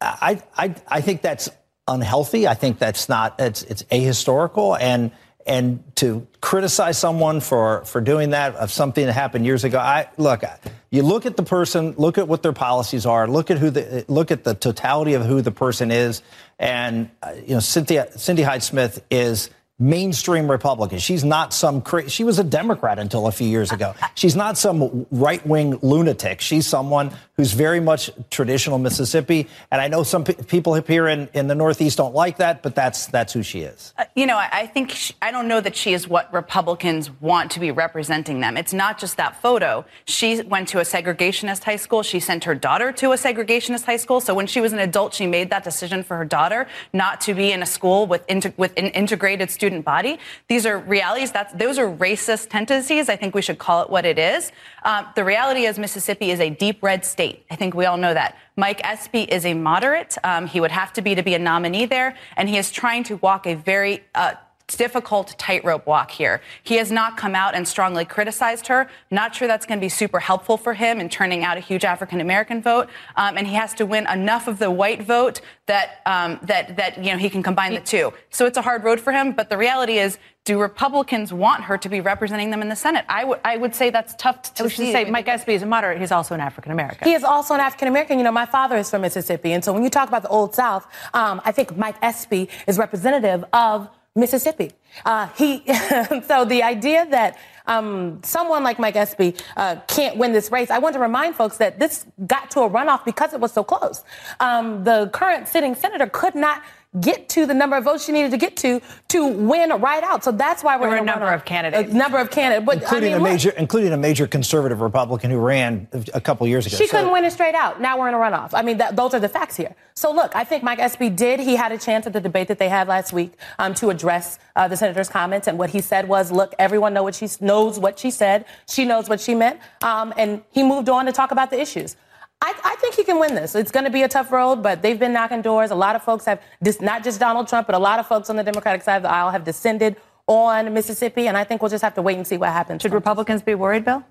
I 0.00 0.42
I 0.56 0.74
I 0.88 1.00
think 1.00 1.22
that's 1.22 1.48
unhealthy. 1.86 2.46
I 2.48 2.54
think 2.54 2.78
that's 2.78 3.08
not 3.08 3.34
it's 3.38 3.62
it's 3.64 3.82
ahistorical 3.84 4.78
and 4.80 5.10
and 5.46 5.82
to 5.96 6.26
criticize 6.40 6.98
someone 6.98 7.40
for 7.40 7.84
for 7.84 8.00
doing 8.00 8.30
that 8.30 8.54
of 8.56 8.70
something 8.70 9.06
that 9.06 9.12
happened 9.12 9.44
years 9.46 9.64
ago 9.64 9.78
i 9.78 10.06
look 10.18 10.42
you 10.90 11.02
look 11.02 11.24
at 11.24 11.36
the 11.36 11.42
person 11.42 11.94
look 11.96 12.18
at 12.18 12.28
what 12.28 12.42
their 12.42 12.52
policies 12.52 13.06
are 13.06 13.26
look 13.26 13.50
at 13.50 13.58
who 13.58 13.70
the 13.70 14.04
look 14.08 14.30
at 14.30 14.44
the 14.44 14.54
totality 14.54 15.14
of 15.14 15.24
who 15.24 15.40
the 15.40 15.50
person 15.50 15.90
is 15.90 16.22
and 16.58 17.10
uh, 17.22 17.32
you 17.46 17.54
know 17.54 17.60
cynthia 17.60 18.06
cindy 18.18 18.42
hyde 18.42 18.62
smith 18.62 19.02
is 19.10 19.50
mainstream 19.80 20.50
Republican. 20.50 20.98
She's 20.98 21.24
not 21.24 21.54
some 21.54 21.82
she 22.06 22.22
was 22.22 22.38
a 22.38 22.44
Democrat 22.44 22.98
until 22.98 23.26
a 23.26 23.32
few 23.32 23.48
years 23.48 23.72
ago. 23.72 23.94
She's 24.14 24.36
not 24.36 24.58
some 24.58 25.06
right-wing 25.10 25.78
lunatic. 25.82 26.42
She's 26.42 26.66
someone 26.66 27.10
who's 27.36 27.52
very 27.52 27.80
much 27.80 28.10
traditional 28.30 28.78
Mississippi. 28.78 29.48
And 29.70 29.80
I 29.80 29.88
know 29.88 30.02
some 30.02 30.24
people 30.24 30.74
here 30.74 31.08
in, 31.08 31.28
in 31.32 31.46
the 31.46 31.54
Northeast 31.54 31.96
don't 31.96 32.14
like 32.14 32.36
that, 32.36 32.62
but 32.62 32.74
that's 32.74 33.06
that's 33.06 33.32
who 33.32 33.42
she 33.42 33.60
is. 33.60 33.94
Uh, 33.96 34.04
you 34.14 34.26
know, 34.26 34.36
I, 34.36 34.48
I 34.52 34.66
think 34.66 34.90
she, 34.90 35.14
I 35.22 35.30
don't 35.30 35.48
know 35.48 35.60
that 35.60 35.74
she 35.74 35.94
is 35.94 36.06
what 36.06 36.32
Republicans 36.34 37.10
want 37.22 37.50
to 37.52 37.60
be 37.60 37.70
representing 37.70 38.40
them. 38.40 38.58
It's 38.58 38.74
not 38.74 38.98
just 38.98 39.16
that 39.16 39.40
photo. 39.40 39.86
She 40.04 40.42
went 40.42 40.68
to 40.68 40.80
a 40.80 40.82
segregationist 40.82 41.64
high 41.64 41.76
school. 41.76 42.02
She 42.02 42.20
sent 42.20 42.44
her 42.44 42.54
daughter 42.54 42.92
to 42.92 43.12
a 43.12 43.16
segregationist 43.16 43.84
high 43.84 43.96
school. 43.96 44.20
So 44.20 44.34
when 44.34 44.46
she 44.46 44.60
was 44.60 44.74
an 44.74 44.78
adult, 44.78 45.14
she 45.14 45.26
made 45.26 45.48
that 45.48 45.64
decision 45.64 46.02
for 46.02 46.18
her 46.18 46.26
daughter 46.26 46.68
not 46.92 47.22
to 47.22 47.32
be 47.32 47.52
in 47.52 47.62
a 47.62 47.66
school 47.66 48.06
with 48.06 48.22
inter- 48.28 48.52
with 48.58 48.72
an 48.76 48.88
integrated 48.88 49.50
student 49.50 49.69
student 49.70 49.84
body. 49.84 50.18
These 50.48 50.66
are 50.66 50.78
realities. 50.78 51.30
That's, 51.30 51.52
those 51.52 51.78
are 51.78 51.88
racist 51.88 52.48
tendencies. 52.48 53.08
I 53.08 53.14
think 53.14 53.36
we 53.36 53.42
should 53.42 53.58
call 53.58 53.82
it 53.82 53.90
what 53.90 54.04
it 54.04 54.18
is. 54.18 54.50
Um, 54.84 55.06
the 55.14 55.24
reality 55.24 55.64
is 55.64 55.78
Mississippi 55.78 56.32
is 56.32 56.40
a 56.40 56.50
deep 56.50 56.82
red 56.82 57.04
state. 57.04 57.46
I 57.52 57.56
think 57.56 57.74
we 57.74 57.84
all 57.86 57.96
know 57.96 58.12
that. 58.12 58.36
Mike 58.56 58.80
Espy 58.82 59.22
is 59.22 59.46
a 59.46 59.54
moderate. 59.54 60.18
Um, 60.24 60.46
he 60.46 60.60
would 60.60 60.72
have 60.72 60.92
to 60.94 61.02
be 61.02 61.14
to 61.14 61.22
be 61.22 61.34
a 61.34 61.38
nominee 61.38 61.86
there, 61.86 62.16
and 62.36 62.48
he 62.48 62.58
is 62.58 62.72
trying 62.72 63.04
to 63.04 63.16
walk 63.18 63.46
a 63.46 63.54
very 63.54 64.02
uh, 64.16 64.34
difficult 64.76 65.34
tightrope 65.38 65.86
walk 65.86 66.10
here. 66.10 66.40
He 66.62 66.76
has 66.76 66.90
not 66.90 67.16
come 67.16 67.34
out 67.34 67.54
and 67.54 67.66
strongly 67.66 68.04
criticized 68.04 68.66
her. 68.68 68.88
Not 69.10 69.34
sure 69.34 69.48
that's 69.48 69.66
going 69.66 69.78
to 69.78 69.84
be 69.84 69.88
super 69.88 70.20
helpful 70.20 70.56
for 70.56 70.74
him 70.74 71.00
in 71.00 71.08
turning 71.08 71.44
out 71.44 71.56
a 71.56 71.60
huge 71.60 71.84
African 71.84 72.20
American 72.20 72.62
vote. 72.62 72.88
Um, 73.16 73.36
and 73.36 73.46
he 73.46 73.54
has 73.54 73.74
to 73.74 73.86
win 73.86 74.08
enough 74.08 74.48
of 74.48 74.58
the 74.58 74.70
white 74.70 75.02
vote 75.02 75.40
that 75.66 76.00
um, 76.06 76.40
that 76.42 76.76
that 76.76 76.98
you 76.98 77.12
know 77.12 77.18
he 77.18 77.30
can 77.30 77.42
combine 77.42 77.74
the 77.74 77.80
two. 77.80 78.12
So 78.30 78.46
it's 78.46 78.58
a 78.58 78.62
hard 78.62 78.84
road 78.84 79.00
for 79.00 79.12
him. 79.12 79.32
But 79.32 79.50
the 79.50 79.56
reality 79.56 79.98
is, 79.98 80.18
do 80.44 80.58
Republicans 80.60 81.32
want 81.32 81.64
her 81.64 81.78
to 81.78 81.88
be 81.88 82.00
representing 82.00 82.50
them 82.50 82.62
in 82.62 82.68
the 82.68 82.76
Senate? 82.76 83.04
I 83.08 83.24
would 83.24 83.40
I 83.44 83.56
would 83.56 83.74
say 83.74 83.90
that's 83.90 84.14
tough 84.16 84.54
to 84.54 84.64
I 84.64 84.68
should 84.68 84.86
see. 84.86 84.92
say 84.92 85.04
Mike 85.04 85.28
Espy 85.28 85.54
is 85.54 85.62
a 85.62 85.66
moderate. 85.66 86.00
He's 86.00 86.12
also 86.12 86.34
an 86.34 86.40
African 86.40 86.72
American. 86.72 87.06
He 87.06 87.14
is 87.14 87.24
also 87.24 87.54
an 87.54 87.60
African 87.60 87.88
American. 87.88 88.18
You 88.18 88.24
know, 88.24 88.32
my 88.32 88.46
father 88.46 88.76
is 88.76 88.90
from 88.90 89.02
Mississippi, 89.02 89.52
and 89.52 89.64
so 89.64 89.72
when 89.72 89.84
you 89.84 89.90
talk 89.90 90.08
about 90.08 90.22
the 90.22 90.28
Old 90.28 90.54
South, 90.54 90.86
um, 91.14 91.40
I 91.44 91.52
think 91.52 91.76
Mike 91.76 91.96
Espy 92.02 92.48
is 92.66 92.78
representative 92.78 93.44
of 93.52 93.88
Mississippi. 94.16 94.72
Uh, 95.04 95.28
he, 95.36 95.62
so 96.26 96.44
the 96.44 96.62
idea 96.62 97.06
that 97.10 97.38
um, 97.66 98.20
someone 98.24 98.64
like 98.64 98.78
Mike 98.78 98.96
Espy 98.96 99.36
uh, 99.56 99.76
can't 99.86 100.16
win 100.16 100.32
this 100.32 100.50
race, 100.50 100.70
I 100.70 100.78
want 100.78 100.94
to 100.94 101.00
remind 101.00 101.36
folks 101.36 101.58
that 101.58 101.78
this 101.78 102.06
got 102.26 102.50
to 102.52 102.60
a 102.62 102.70
runoff 102.70 103.04
because 103.04 103.32
it 103.32 103.40
was 103.40 103.52
so 103.52 103.62
close. 103.62 104.02
Um, 104.40 104.82
the 104.82 105.08
current 105.12 105.46
sitting 105.46 105.76
senator 105.76 106.08
could 106.08 106.34
not 106.34 106.62
get 106.98 107.28
to 107.28 107.46
the 107.46 107.54
number 107.54 107.76
of 107.76 107.84
votes 107.84 108.04
she 108.04 108.10
needed 108.10 108.32
to 108.32 108.36
get 108.36 108.56
to 108.56 108.80
to 109.08 109.26
win 109.26 109.70
right 109.80 110.02
out. 110.02 110.24
So 110.24 110.32
that's 110.32 110.64
why 110.64 110.76
we're 110.76 110.90
there 110.90 110.90
were 110.90 110.96
a 110.96 111.04
number 111.04 111.32
of 111.32 111.44
candidates. 111.44 111.92
A 111.92 111.94
number 111.94 112.18
of 112.18 112.32
candidates, 112.32 112.66
but 112.66 112.82
including 112.82 113.14
I 113.14 113.18
mean, 113.18 113.26
a 113.26 113.30
major, 113.30 113.48
look, 113.50 113.58
including 113.58 113.92
a 113.92 113.96
major 113.96 114.26
conservative 114.26 114.80
Republican 114.80 115.30
who 115.30 115.38
ran 115.38 115.86
a 116.12 116.20
couple 116.20 116.48
years 116.48 116.66
ago. 116.66 116.76
She 116.76 116.88
so. 116.88 116.96
couldn't 116.96 117.12
win 117.12 117.24
it 117.24 117.32
straight 117.32 117.54
out. 117.54 117.80
Now 117.80 117.98
we're 117.98 118.08
in 118.08 118.14
a 118.14 118.18
runoff. 118.18 118.50
I 118.54 118.62
mean, 118.62 118.78
that, 118.78 118.96
those 118.96 119.14
are 119.14 119.20
the 119.20 119.28
facts 119.28 119.56
here. 119.56 119.74
So 119.94 120.12
look, 120.12 120.34
I 120.34 120.42
think 120.42 120.64
Mike 120.64 120.80
Espy 120.80 121.10
did. 121.10 121.38
He 121.38 121.54
had 121.54 121.70
a 121.70 121.78
chance 121.78 122.08
at 122.08 122.12
the 122.12 122.20
debate 122.20 122.48
that 122.48 122.58
they 122.58 122.68
had 122.68 122.88
last 122.88 123.12
week 123.12 123.34
um, 123.60 123.72
to 123.74 123.90
address 123.90 124.40
uh, 124.56 124.66
the 124.66 124.76
senator's 124.76 125.08
comments, 125.08 125.46
and 125.46 125.58
what 125.58 125.70
he 125.70 125.80
said 125.80 126.08
was, 126.08 126.32
"Look, 126.32 126.54
everyone 126.58 126.92
know 126.92 127.04
what 127.04 127.14
she 127.14 127.28
knows 127.40 127.78
what 127.78 128.00
she 128.00 128.10
said. 128.10 128.46
She 128.68 128.84
knows 128.84 129.08
what 129.08 129.20
she 129.20 129.36
meant," 129.36 129.60
um, 129.82 130.12
and 130.16 130.42
he 130.50 130.64
moved 130.64 130.88
on 130.88 131.06
to 131.06 131.12
talk 131.12 131.30
about 131.30 131.50
the 131.50 131.60
issues. 131.60 131.96
I, 132.42 132.54
I, 132.64 132.76
think 132.76 132.94
he 132.94 133.04
can 133.04 133.18
win 133.18 133.34
this. 133.34 133.54
It's 133.54 133.70
going 133.70 133.84
to 133.84 133.90
be 133.90 134.02
a 134.02 134.08
tough 134.08 134.32
road, 134.32 134.62
but 134.62 134.80
they've 134.80 134.98
been 134.98 135.12
knocking 135.12 135.42
doors. 135.42 135.70
A 135.70 135.74
lot 135.74 135.94
of 135.94 136.02
folks 136.02 136.24
have, 136.24 136.40
dis- 136.62 136.80
not 136.80 137.04
just 137.04 137.20
Donald 137.20 137.48
Trump, 137.48 137.66
but 137.66 137.74
a 137.74 137.78
lot 137.78 137.98
of 137.98 138.06
folks 138.06 138.30
on 138.30 138.36
the 138.36 138.42
Democratic 138.42 138.82
side 138.82 138.96
of 138.96 139.02
the 139.02 139.10
aisle 139.10 139.30
have 139.30 139.44
descended 139.44 139.96
on 140.26 140.72
Mississippi, 140.72 141.28
and 141.28 141.36
I 141.36 141.44
think 141.44 141.60
we'll 141.60 141.70
just 141.70 141.82
have 141.82 141.94
to 141.94 142.02
wait 142.02 142.16
and 142.16 142.26
see 142.26 142.38
what 142.38 142.50
happens. 142.50 142.82
Should 142.82 142.92
Republicans 142.92 143.42
be 143.42 143.54
worried, 143.54 143.84
Bill? 143.84 144.04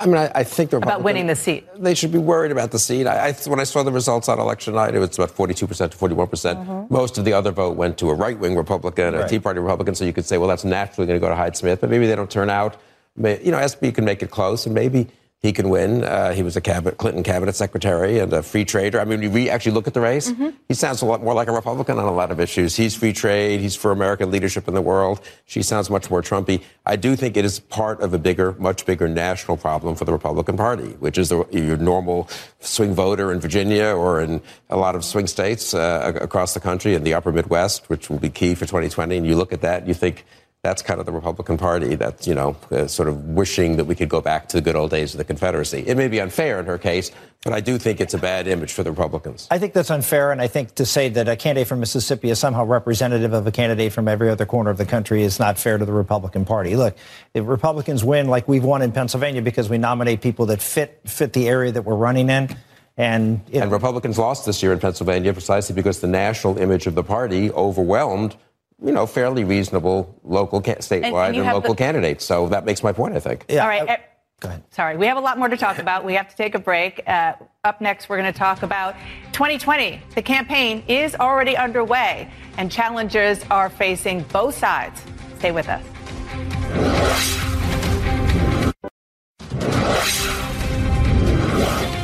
I 0.00 0.06
mean, 0.06 0.16
I, 0.16 0.30
I 0.34 0.44
think 0.44 0.70
the 0.70 0.76
about 0.76 1.02
winning 1.02 1.26
the 1.26 1.34
seat. 1.34 1.66
They 1.76 1.94
should 1.94 2.12
be 2.12 2.18
worried 2.18 2.52
about 2.52 2.70
the 2.70 2.78
seat. 2.78 3.06
I, 3.06 3.28
I, 3.28 3.32
when 3.46 3.58
I 3.58 3.64
saw 3.64 3.82
the 3.82 3.90
results 3.90 4.28
on 4.28 4.38
election 4.38 4.74
night, 4.74 4.94
it 4.94 4.98
was 5.00 5.16
about 5.18 5.30
42 5.32 5.66
percent 5.66 5.92
to 5.92 5.98
41 5.98 6.28
percent. 6.28 6.58
Mm-hmm. 6.60 6.92
Most 6.92 7.18
of 7.18 7.24
the 7.24 7.32
other 7.32 7.50
vote 7.50 7.76
went 7.76 7.98
to 7.98 8.10
a 8.10 8.14
right-wing 8.14 8.54
Republican, 8.56 9.14
right. 9.14 9.24
a 9.24 9.28
Tea 9.28 9.40
Party 9.40 9.58
Republican. 9.58 9.96
So 9.96 10.04
you 10.04 10.12
could 10.12 10.24
say, 10.24 10.38
well, 10.38 10.48
that's 10.48 10.64
naturally 10.64 11.06
going 11.06 11.18
to 11.18 11.24
go 11.24 11.28
to 11.28 11.34
Hyde 11.34 11.56
Smith, 11.56 11.80
but 11.80 11.90
maybe 11.90 12.06
they 12.06 12.14
don't 12.14 12.30
turn 12.30 12.50
out. 12.50 12.80
You 13.16 13.50
know, 13.50 13.58
Espy 13.58 13.90
can 13.90 14.04
make 14.04 14.22
it 14.22 14.30
close, 14.30 14.66
and 14.66 14.74
maybe 14.74 15.08
he 15.40 15.52
can 15.52 15.68
win. 15.68 16.02
Uh, 16.02 16.32
he 16.32 16.42
was 16.42 16.56
a 16.56 16.60
cabinet, 16.60 16.98
Clinton 16.98 17.22
cabinet 17.22 17.54
secretary 17.54 18.18
and 18.18 18.32
a 18.32 18.42
free 18.42 18.64
trader. 18.64 19.00
I 19.00 19.04
mean, 19.04 19.20
when 19.32 19.42
you 19.42 19.48
actually 19.50 19.72
look 19.72 19.86
at 19.86 19.94
the 19.94 20.00
race, 20.00 20.32
mm-hmm. 20.32 20.48
he 20.66 20.74
sounds 20.74 21.00
a 21.00 21.06
lot 21.06 21.22
more 21.22 21.32
like 21.32 21.46
a 21.46 21.52
Republican 21.52 21.96
on 21.96 22.06
a 22.06 22.12
lot 22.12 22.32
of 22.32 22.40
issues. 22.40 22.74
He's 22.74 22.96
free 22.96 23.12
trade. 23.12 23.60
He's 23.60 23.76
for 23.76 23.92
American 23.92 24.32
leadership 24.32 24.66
in 24.66 24.74
the 24.74 24.82
world. 24.82 25.20
She 25.46 25.62
sounds 25.62 25.90
much 25.90 26.10
more 26.10 26.22
Trumpy. 26.22 26.62
I 26.86 26.96
do 26.96 27.14
think 27.14 27.36
it 27.36 27.44
is 27.44 27.60
part 27.60 28.00
of 28.00 28.12
a 28.14 28.18
bigger, 28.18 28.56
much 28.58 28.84
bigger 28.84 29.08
national 29.08 29.58
problem 29.58 29.94
for 29.94 30.04
the 30.04 30.12
Republican 30.12 30.56
Party, 30.56 30.88
which 30.98 31.18
is 31.18 31.28
the, 31.28 31.46
your 31.52 31.76
normal 31.76 32.28
swing 32.58 32.92
voter 32.92 33.32
in 33.32 33.38
Virginia 33.38 33.86
or 33.86 34.20
in 34.20 34.42
a 34.70 34.76
lot 34.76 34.96
of 34.96 35.04
swing 35.04 35.28
states 35.28 35.72
uh, 35.72 36.14
across 36.20 36.54
the 36.54 36.60
country 36.60 36.94
in 36.94 37.04
the 37.04 37.14
upper 37.14 37.30
Midwest, 37.30 37.88
which 37.88 38.10
will 38.10 38.18
be 38.18 38.28
key 38.28 38.56
for 38.56 38.66
2020. 38.66 39.16
And 39.16 39.26
you 39.26 39.36
look 39.36 39.52
at 39.52 39.60
that, 39.60 39.80
and 39.80 39.88
you 39.88 39.94
think, 39.94 40.24
that's 40.68 40.82
kind 40.82 41.00
of 41.00 41.06
the 41.06 41.12
Republican 41.12 41.56
Party 41.56 41.94
that's, 41.94 42.26
you 42.26 42.34
know, 42.34 42.54
uh, 42.70 42.86
sort 42.86 43.08
of 43.08 43.24
wishing 43.24 43.76
that 43.76 43.86
we 43.86 43.94
could 43.94 44.10
go 44.10 44.20
back 44.20 44.48
to 44.48 44.58
the 44.58 44.60
good 44.60 44.76
old 44.76 44.90
days 44.90 45.14
of 45.14 45.18
the 45.18 45.24
Confederacy. 45.24 45.82
It 45.86 45.96
may 45.96 46.08
be 46.08 46.20
unfair 46.20 46.60
in 46.60 46.66
her 46.66 46.76
case, 46.76 47.10
but 47.42 47.54
I 47.54 47.60
do 47.60 47.78
think 47.78 48.02
it's 48.02 48.12
a 48.12 48.18
bad 48.18 48.46
image 48.46 48.74
for 48.74 48.82
the 48.82 48.90
Republicans. 48.90 49.48
I 49.50 49.58
think 49.58 49.72
that's 49.72 49.90
unfair, 49.90 50.30
and 50.30 50.42
I 50.42 50.46
think 50.46 50.74
to 50.74 50.84
say 50.84 51.08
that 51.08 51.26
a 51.26 51.36
candidate 51.36 51.68
from 51.68 51.80
Mississippi 51.80 52.28
is 52.28 52.38
somehow 52.38 52.66
representative 52.66 53.32
of 53.32 53.46
a 53.46 53.50
candidate 53.50 53.94
from 53.94 54.08
every 54.08 54.28
other 54.28 54.44
corner 54.44 54.68
of 54.68 54.76
the 54.76 54.84
country 54.84 55.22
is 55.22 55.38
not 55.38 55.58
fair 55.58 55.78
to 55.78 55.86
the 55.86 55.92
Republican 55.92 56.44
Party. 56.44 56.76
Look, 56.76 56.98
if 57.32 57.46
Republicans 57.46 58.04
win 58.04 58.28
like 58.28 58.46
we've 58.46 58.64
won 58.64 58.82
in 58.82 58.92
Pennsylvania 58.92 59.40
because 59.40 59.70
we 59.70 59.78
nominate 59.78 60.20
people 60.20 60.44
that 60.46 60.60
fit 60.60 61.00
fit 61.06 61.32
the 61.32 61.48
area 61.48 61.72
that 61.72 61.82
we're 61.82 61.96
running 61.96 62.28
in. 62.28 62.54
And, 62.98 63.40
you 63.46 63.58
know, 63.58 63.62
and 63.62 63.72
Republicans 63.72 64.18
lost 64.18 64.44
this 64.44 64.60
year 64.60 64.72
in 64.72 64.80
Pennsylvania 64.80 65.32
precisely 65.32 65.74
because 65.74 66.00
the 66.00 66.08
national 66.08 66.58
image 66.58 66.88
of 66.88 66.94
the 66.96 67.04
party 67.04 67.50
overwhelmed 67.52 68.36
you 68.82 68.92
know, 68.92 69.06
fairly 69.06 69.44
reasonable 69.44 70.20
local, 70.24 70.60
statewide, 70.62 71.28
and, 71.28 71.36
and, 71.36 71.46
and 71.46 71.54
local 71.54 71.74
the... 71.74 71.78
candidates. 71.78 72.24
So 72.24 72.48
that 72.48 72.64
makes 72.64 72.82
my 72.82 72.92
point, 72.92 73.14
I 73.14 73.20
think. 73.20 73.44
Yeah. 73.48 73.62
All 73.62 73.68
right. 73.68 73.88
I... 73.88 74.04
Go 74.40 74.50
ahead. 74.50 74.62
Sorry, 74.70 74.96
we 74.96 75.06
have 75.06 75.16
a 75.16 75.20
lot 75.20 75.36
more 75.36 75.48
to 75.48 75.56
talk 75.56 75.78
about. 75.80 76.04
We 76.04 76.14
have 76.14 76.28
to 76.28 76.36
take 76.36 76.54
a 76.54 76.60
break. 76.60 77.02
Uh, 77.08 77.34
up 77.64 77.80
next, 77.80 78.08
we're 78.08 78.18
going 78.18 78.32
to 78.32 78.38
talk 78.38 78.62
about 78.62 78.94
2020. 79.32 80.00
The 80.14 80.22
campaign 80.22 80.84
is 80.86 81.16
already 81.16 81.56
underway, 81.56 82.30
and 82.56 82.70
challengers 82.70 83.44
are 83.50 83.68
facing 83.68 84.22
both 84.24 84.56
sides. 84.56 85.02
Stay 85.38 85.50
with 85.50 85.68
us. 85.68 85.82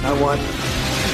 I 0.06 0.20
want 0.20 0.40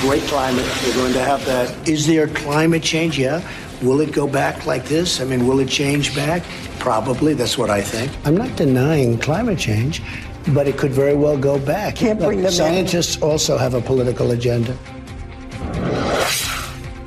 great 0.01 0.23
climate. 0.23 0.67
We're 0.87 0.95
going 0.95 1.13
to 1.13 1.23
have 1.23 1.45
that. 1.45 1.89
Is 1.89 2.07
there 2.07 2.29
climate 2.29 2.83
change? 2.83 3.19
Yeah. 3.19 3.47
Will 3.83 4.01
it 4.01 4.13
go 4.13 4.27
back 4.27 4.67
like 4.67 4.85
this? 4.85 5.21
I 5.21 5.25
mean, 5.25 5.47
will 5.47 5.61
it 5.61 5.69
change 5.69 6.15
back? 6.15 6.43
Probably. 6.79 7.33
That's 7.33 7.57
what 7.57 7.71
I 7.71 7.81
think. 7.81 8.13
I'm 8.27 8.37
not 8.37 8.55
denying 8.57 9.19
climate 9.19 9.59
change, 9.59 10.03
but 10.49 10.69
it 10.69 10.77
could 10.77 10.93
very 10.93 11.15
well 11.15 11.39
go 11.39 11.59
back. 11.59 11.97
Can't 11.97 12.19
bring 12.19 12.43
them 12.43 12.53
Scientists 12.53 13.17
in. 13.17 13.23
also 13.23 13.57
have 13.57 13.73
a 13.75 13.81
political 13.81 14.33
agenda. 14.33 14.77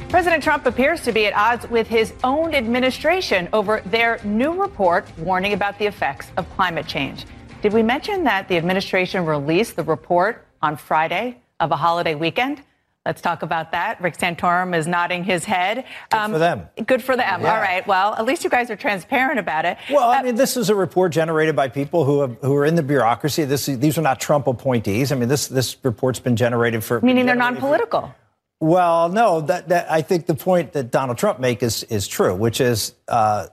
President 0.09 0.43
Trump 0.43 0.65
appears 0.65 1.01
to 1.01 1.11
be 1.11 1.25
at 1.25 1.33
odds 1.35 1.67
with 1.69 1.87
his 1.87 2.13
own 2.23 2.53
administration 2.53 3.49
over 3.51 3.81
their 3.87 4.19
new 4.23 4.53
report 4.53 5.05
warning 5.17 5.53
about 5.53 5.77
the 5.79 5.85
effects 5.85 6.31
of 6.37 6.49
climate 6.51 6.87
change. 6.87 7.25
Did 7.61 7.73
we 7.73 7.81
mention 7.81 8.23
that 8.25 8.47
the 8.47 8.57
administration 8.57 9.25
released 9.25 9.75
the 9.75 9.83
report 9.83 10.45
on 10.61 10.77
Friday 10.77 11.37
of 11.59 11.71
a 11.71 11.75
holiday 11.75 12.13
weekend? 12.13 12.61
Let's 13.05 13.19
talk 13.19 13.41
about 13.41 13.73
that. 13.73 13.99
Rick 13.99 14.15
Santorum 14.15 14.73
is 14.73 14.87
nodding 14.87 15.25
his 15.25 15.43
head. 15.43 15.83
Good 16.09 16.17
um, 16.17 16.31
for 16.31 16.39
them. 16.39 16.69
Good 16.85 17.03
for 17.03 17.17
them. 17.17 17.41
Yeah. 17.41 17.53
All 17.53 17.59
right. 17.59 17.85
Well, 17.85 18.15
at 18.15 18.23
least 18.23 18.45
you 18.45 18.49
guys 18.49 18.69
are 18.69 18.77
transparent 18.77 19.39
about 19.39 19.65
it. 19.65 19.77
Well, 19.91 20.09
I 20.09 20.19
uh, 20.19 20.23
mean, 20.23 20.35
this 20.35 20.55
is 20.55 20.69
a 20.69 20.75
report 20.75 21.11
generated 21.11 21.53
by 21.53 21.67
people 21.67 22.05
who 22.05 22.21
have, 22.21 22.37
who 22.41 22.55
are 22.55 22.65
in 22.65 22.75
the 22.75 22.83
bureaucracy. 22.83 23.43
This 23.43 23.65
these 23.65 23.97
are 23.97 24.01
not 24.01 24.21
Trump 24.21 24.47
appointees. 24.47 25.11
I 25.11 25.15
mean, 25.15 25.27
this 25.27 25.47
this 25.47 25.75
report's 25.83 26.19
been 26.19 26.37
generated 26.37 26.81
for 26.81 27.01
meaning 27.01 27.25
they're 27.25 27.35
non-political. 27.35 28.01
For, 28.01 28.15
well, 28.61 29.09
no, 29.09 29.41
that, 29.41 29.67
that 29.67 29.91
I 29.91 30.01
think 30.01 30.25
the 30.25 30.35
point 30.35 30.71
that 30.71 30.89
Donald 30.89 31.17
Trump 31.17 31.41
makes 31.41 31.61
is 31.61 31.83
is 31.83 32.07
true, 32.07 32.33
which 32.33 32.61
is, 32.61 32.93
uh, 33.09 33.47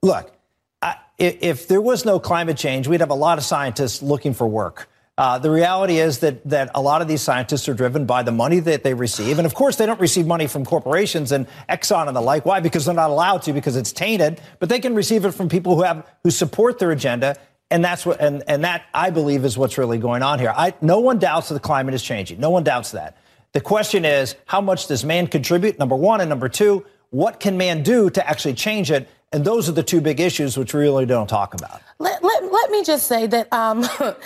look, 0.00 0.32
I, 0.80 0.96
if 1.18 1.68
there 1.68 1.82
was 1.82 2.06
no 2.06 2.18
climate 2.18 2.56
change, 2.56 2.88
we'd 2.88 3.00
have 3.00 3.10
a 3.10 3.14
lot 3.14 3.36
of 3.36 3.44
scientists 3.44 4.00
looking 4.00 4.32
for 4.32 4.46
work. 4.46 4.88
Uh, 5.16 5.38
the 5.38 5.50
reality 5.50 5.98
is 5.98 6.18
that 6.18 6.42
that 6.48 6.70
a 6.74 6.82
lot 6.82 7.00
of 7.00 7.06
these 7.06 7.22
scientists 7.22 7.68
are 7.68 7.74
driven 7.74 8.04
by 8.04 8.22
the 8.22 8.32
money 8.32 8.58
that 8.58 8.82
they 8.82 8.94
receive, 8.94 9.38
and 9.38 9.46
of 9.46 9.54
course, 9.54 9.76
they 9.76 9.86
don't 9.86 10.00
receive 10.00 10.26
money 10.26 10.48
from 10.48 10.64
corporations 10.64 11.30
and 11.30 11.46
Exxon 11.68 12.08
and 12.08 12.16
the 12.16 12.20
like. 12.20 12.44
Why? 12.44 12.58
Because 12.58 12.84
they're 12.84 12.94
not 12.94 13.10
allowed 13.10 13.42
to, 13.42 13.52
because 13.52 13.76
it's 13.76 13.92
tainted. 13.92 14.40
But 14.58 14.68
they 14.68 14.80
can 14.80 14.94
receive 14.94 15.24
it 15.24 15.30
from 15.30 15.48
people 15.48 15.76
who 15.76 15.82
have 15.82 16.04
who 16.24 16.30
support 16.32 16.80
their 16.80 16.90
agenda, 16.90 17.36
and 17.70 17.84
that's 17.84 18.04
what 18.04 18.20
and 18.20 18.42
and 18.48 18.64
that 18.64 18.86
I 18.92 19.10
believe 19.10 19.44
is 19.44 19.56
what's 19.56 19.78
really 19.78 19.98
going 19.98 20.24
on 20.24 20.40
here. 20.40 20.52
I, 20.56 20.74
no 20.80 20.98
one 20.98 21.20
doubts 21.20 21.48
that 21.48 21.54
the 21.54 21.60
climate 21.60 21.94
is 21.94 22.02
changing. 22.02 22.40
No 22.40 22.50
one 22.50 22.64
doubts 22.64 22.90
that. 22.90 23.16
The 23.52 23.60
question 23.60 24.04
is, 24.04 24.34
how 24.46 24.60
much 24.60 24.88
does 24.88 25.04
man 25.04 25.28
contribute? 25.28 25.78
Number 25.78 25.94
one. 25.94 26.20
And 26.20 26.28
number 26.28 26.48
two, 26.48 26.84
what 27.10 27.38
can 27.38 27.56
man 27.56 27.84
do 27.84 28.10
to 28.10 28.28
actually 28.28 28.54
change 28.54 28.90
it? 28.90 29.08
And 29.32 29.44
those 29.44 29.68
are 29.68 29.72
the 29.72 29.82
two 29.84 30.00
big 30.00 30.18
issues 30.18 30.58
which 30.58 30.74
we 30.74 30.80
really 30.80 31.06
don't 31.06 31.28
talk 31.28 31.54
about. 31.54 31.80
Let, 32.00 32.22
let, 32.22 32.52
let 32.52 32.70
me 32.72 32.82
just 32.82 33.06
say 33.06 33.28
that 33.28 33.52
um, 33.52 33.84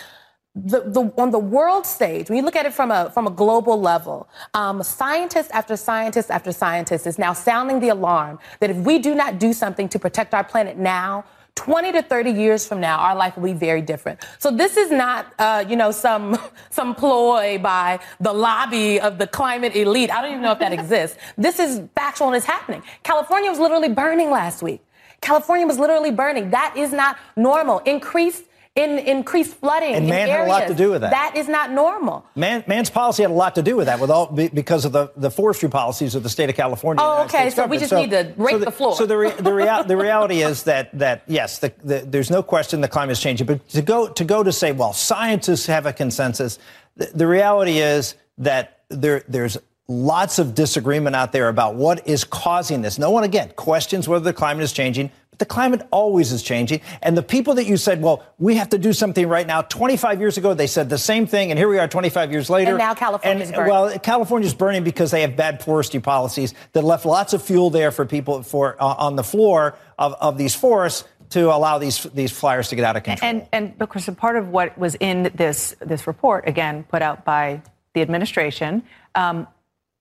the, 0.64 0.80
the, 0.80 1.12
on 1.16 1.30
the 1.30 1.38
world 1.38 1.86
stage, 1.86 2.28
when 2.28 2.36
you 2.36 2.44
look 2.44 2.56
at 2.56 2.66
it 2.66 2.72
from 2.72 2.90
a, 2.90 3.10
from 3.10 3.26
a 3.26 3.30
global 3.30 3.80
level, 3.80 4.28
um, 4.54 4.82
scientist 4.82 5.50
after 5.52 5.76
scientist 5.76 6.30
after 6.30 6.52
scientist 6.52 7.06
is 7.06 7.18
now 7.18 7.32
sounding 7.32 7.80
the 7.80 7.88
alarm 7.88 8.38
that 8.60 8.70
if 8.70 8.76
we 8.78 8.98
do 8.98 9.14
not 9.14 9.38
do 9.38 9.52
something 9.52 9.88
to 9.88 9.98
protect 9.98 10.34
our 10.34 10.44
planet 10.44 10.76
now, 10.76 11.24
20 11.54 11.90
to 11.92 12.02
30 12.02 12.30
years 12.30 12.66
from 12.66 12.80
now, 12.80 12.98
our 12.98 13.16
life 13.16 13.36
will 13.36 13.42
be 13.42 13.52
very 13.52 13.82
different. 13.82 14.24
So 14.38 14.52
this 14.52 14.76
is 14.76 14.92
not, 14.92 15.34
uh, 15.40 15.64
you 15.68 15.74
know, 15.74 15.90
some 15.90 16.38
some 16.70 16.94
ploy 16.94 17.58
by 17.58 17.98
the 18.20 18.32
lobby 18.32 19.00
of 19.00 19.18
the 19.18 19.26
climate 19.26 19.74
elite. 19.74 20.10
I 20.12 20.22
don't 20.22 20.30
even 20.30 20.42
know 20.42 20.52
if 20.52 20.60
that 20.60 20.72
exists. 20.72 21.16
This 21.36 21.58
is 21.58 21.82
factual 21.96 22.28
and 22.28 22.36
it's 22.36 22.46
happening. 22.46 22.82
California 23.02 23.50
was 23.50 23.58
literally 23.58 23.88
burning 23.88 24.30
last 24.30 24.62
week. 24.62 24.80
California 25.20 25.66
was 25.66 25.78
literally 25.78 26.12
burning. 26.12 26.50
That 26.50 26.74
is 26.76 26.92
not 26.92 27.18
normal. 27.36 27.80
Increased 27.80 28.44
in 28.74 28.98
increased 28.98 29.54
flooding. 29.54 29.94
And 29.94 30.09
man 30.09 30.28
had 30.28 30.46
a 30.46 30.48
lot 30.48 30.68
to 30.68 30.74
do 30.74 30.90
with 30.90 31.00
that. 31.00 31.11
That 31.11 31.37
is 31.37 31.48
not 31.48 31.70
normal. 31.72 32.24
Man, 32.35 32.64
man's 32.66 32.90
policy 32.90 33.22
had 33.22 33.31
a 33.31 33.35
lot 33.35 33.54
to 33.57 33.62
do 33.62 33.76
with 33.76 33.87
that, 33.87 34.00
with 34.00 34.11
all 34.11 34.26
because 34.26 34.85
of 34.85 34.92
the, 34.92 35.11
the 35.16 35.31
forestry 35.31 35.68
policies 35.68 36.14
of 36.14 36.22
the 36.22 36.28
state 36.28 36.48
of 36.48 36.57
California. 36.57 37.02
Oh, 37.04 37.24
okay. 37.24 37.50
So 37.50 37.66
we 37.66 37.78
just 37.78 37.90
so, 37.90 38.00
need 38.00 38.11
to 38.11 38.33
rake 38.37 38.52
so 38.52 38.59
the, 38.59 38.64
the, 38.66 38.72
floor. 38.72 38.96
So 38.96 39.07
the 39.07 39.16
re, 39.16 39.31
the, 39.33 39.52
rea- 39.52 39.83
the 39.87 39.96
reality 39.96 40.42
is 40.42 40.62
that 40.64 40.96
that 40.98 41.22
yes, 41.26 41.59
the, 41.59 41.72
the, 41.83 41.98
there's 42.00 42.31
no 42.31 42.42
question 42.42 42.81
the 42.81 42.88
climate 42.88 43.12
is 43.12 43.20
changing. 43.20 43.46
But 43.46 43.68
to 43.70 43.83
go 43.83 44.09
to 44.09 44.24
go 44.24 44.42
to 44.42 44.52
say, 44.52 44.72
well, 44.72 44.92
scientists 44.92 45.66
have 45.66 45.87
a 45.87 45.92
consensus. 45.92 46.59
The, 46.96 47.26
reality 47.26 47.78
is 47.78 48.14
that 48.38 48.81
there 48.88 49.24
there's 49.28 49.59
lots 49.88 50.38
of 50.38 50.54
disagreement 50.54 51.16
out 51.16 51.33
there 51.33 51.48
about 51.48 51.74
what 51.74 52.07
is 52.07 52.24
causing 52.24 52.83
this. 52.83 52.98
No 52.98 53.11
one, 53.11 53.24
again, 53.24 53.50
questions 53.57 54.07
whether 54.07 54.24
the 54.24 54.33
climate 54.33 54.62
is 54.62 54.72
changing. 54.72 55.11
The 55.38 55.46
climate 55.46 55.87
always 55.90 56.33
is 56.33 56.42
changing. 56.42 56.81
And 57.03 57.16
the 57.16 57.22
people 57.22 57.55
that 57.55 57.66
you 57.66 57.77
said, 57.77 58.03
well, 58.03 58.24
we 58.38 58.57
have 58.57 58.70
to 58.70 58.79
do 58.79 58.92
something 58.92 59.29
right 59.29 59.46
now, 59.46 59.62
25 59.62 60.20
years 60.20 60.37
ago, 60.37 60.55
they 60.55 60.66
said 60.66 60.90
the 60.90 60.98
same 60.98 61.27
thing. 61.27 61.51
And 61.51 61.59
here 61.59 61.68
we 61.68 61.79
are 61.79 61.88
25 61.88 62.33
years 62.33 62.51
later. 62.51 62.70
And 62.70 62.79
now 62.79 62.94
California's 62.94 63.48
and, 63.48 63.57
burning. 63.57 63.72
Well, 63.72 63.98
California's 64.01 64.55
burning 64.55 64.85
because 64.85 65.11
they 65.11 65.22
have 65.22 65.37
bad 65.37 65.62
forestry 65.62 66.01
policies 66.01 66.55
that 66.72 66.83
left 66.83 67.07
lots 67.07 67.33
of 67.33 67.42
fuel 67.42 67.70
there 67.70 67.90
for 67.90 68.05
people 68.05 68.42
for 68.42 68.77
uh, 68.83 68.94
on 68.98 69.16
the 69.16 69.24
floor 69.24 69.77
of, 69.98 70.14
of 70.20 70.38
these 70.38 70.55
forests 70.55 71.05
to 71.31 71.53
allow 71.53 71.79
these 71.79 72.03
these 72.14 72.33
fires 72.33 72.68
to 72.68 72.77
get 72.77 72.85
out 72.85 72.96
of 72.96 73.03
control. 73.03 73.31
And 73.31 73.46
and 73.53 73.79
because 73.79 74.09
a 74.09 74.12
part 74.12 74.37
of 74.37 74.48
what 74.48 74.77
was 74.79 74.94
in 74.96 75.31
this 75.35 75.77
this 75.81 76.07
report, 76.07 76.48
again 76.48 76.85
put 76.85 77.03
out 77.03 77.24
by 77.24 77.62
the 77.94 78.03
administration, 78.03 78.83
um, 79.14 79.46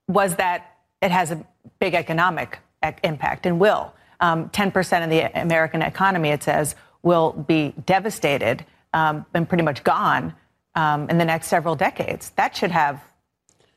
was 0.08 0.36
that 0.36 0.78
it 1.02 1.12
has 1.12 1.32
a 1.32 1.46
big 1.80 1.94
economic 1.94 2.60
impact 3.04 3.46
and 3.46 3.60
will 3.60 3.94
um, 4.20 4.50
10% 4.50 5.04
of 5.04 5.10
the 5.10 5.40
American 5.40 5.82
economy, 5.82 6.30
it 6.30 6.44
says, 6.44 6.76
will 7.04 7.34
be 7.34 7.74
devastated 7.86 8.66
um, 8.94 9.26
and 9.34 9.48
pretty 9.48 9.64
much 9.64 9.84
gone 9.84 10.34
um, 10.76 11.10
in 11.10 11.18
the 11.18 11.26
next 11.26 11.48
several 11.48 11.76
decades. 11.76 12.32
That 12.32 12.56
should 12.56 12.72
have 12.72 13.02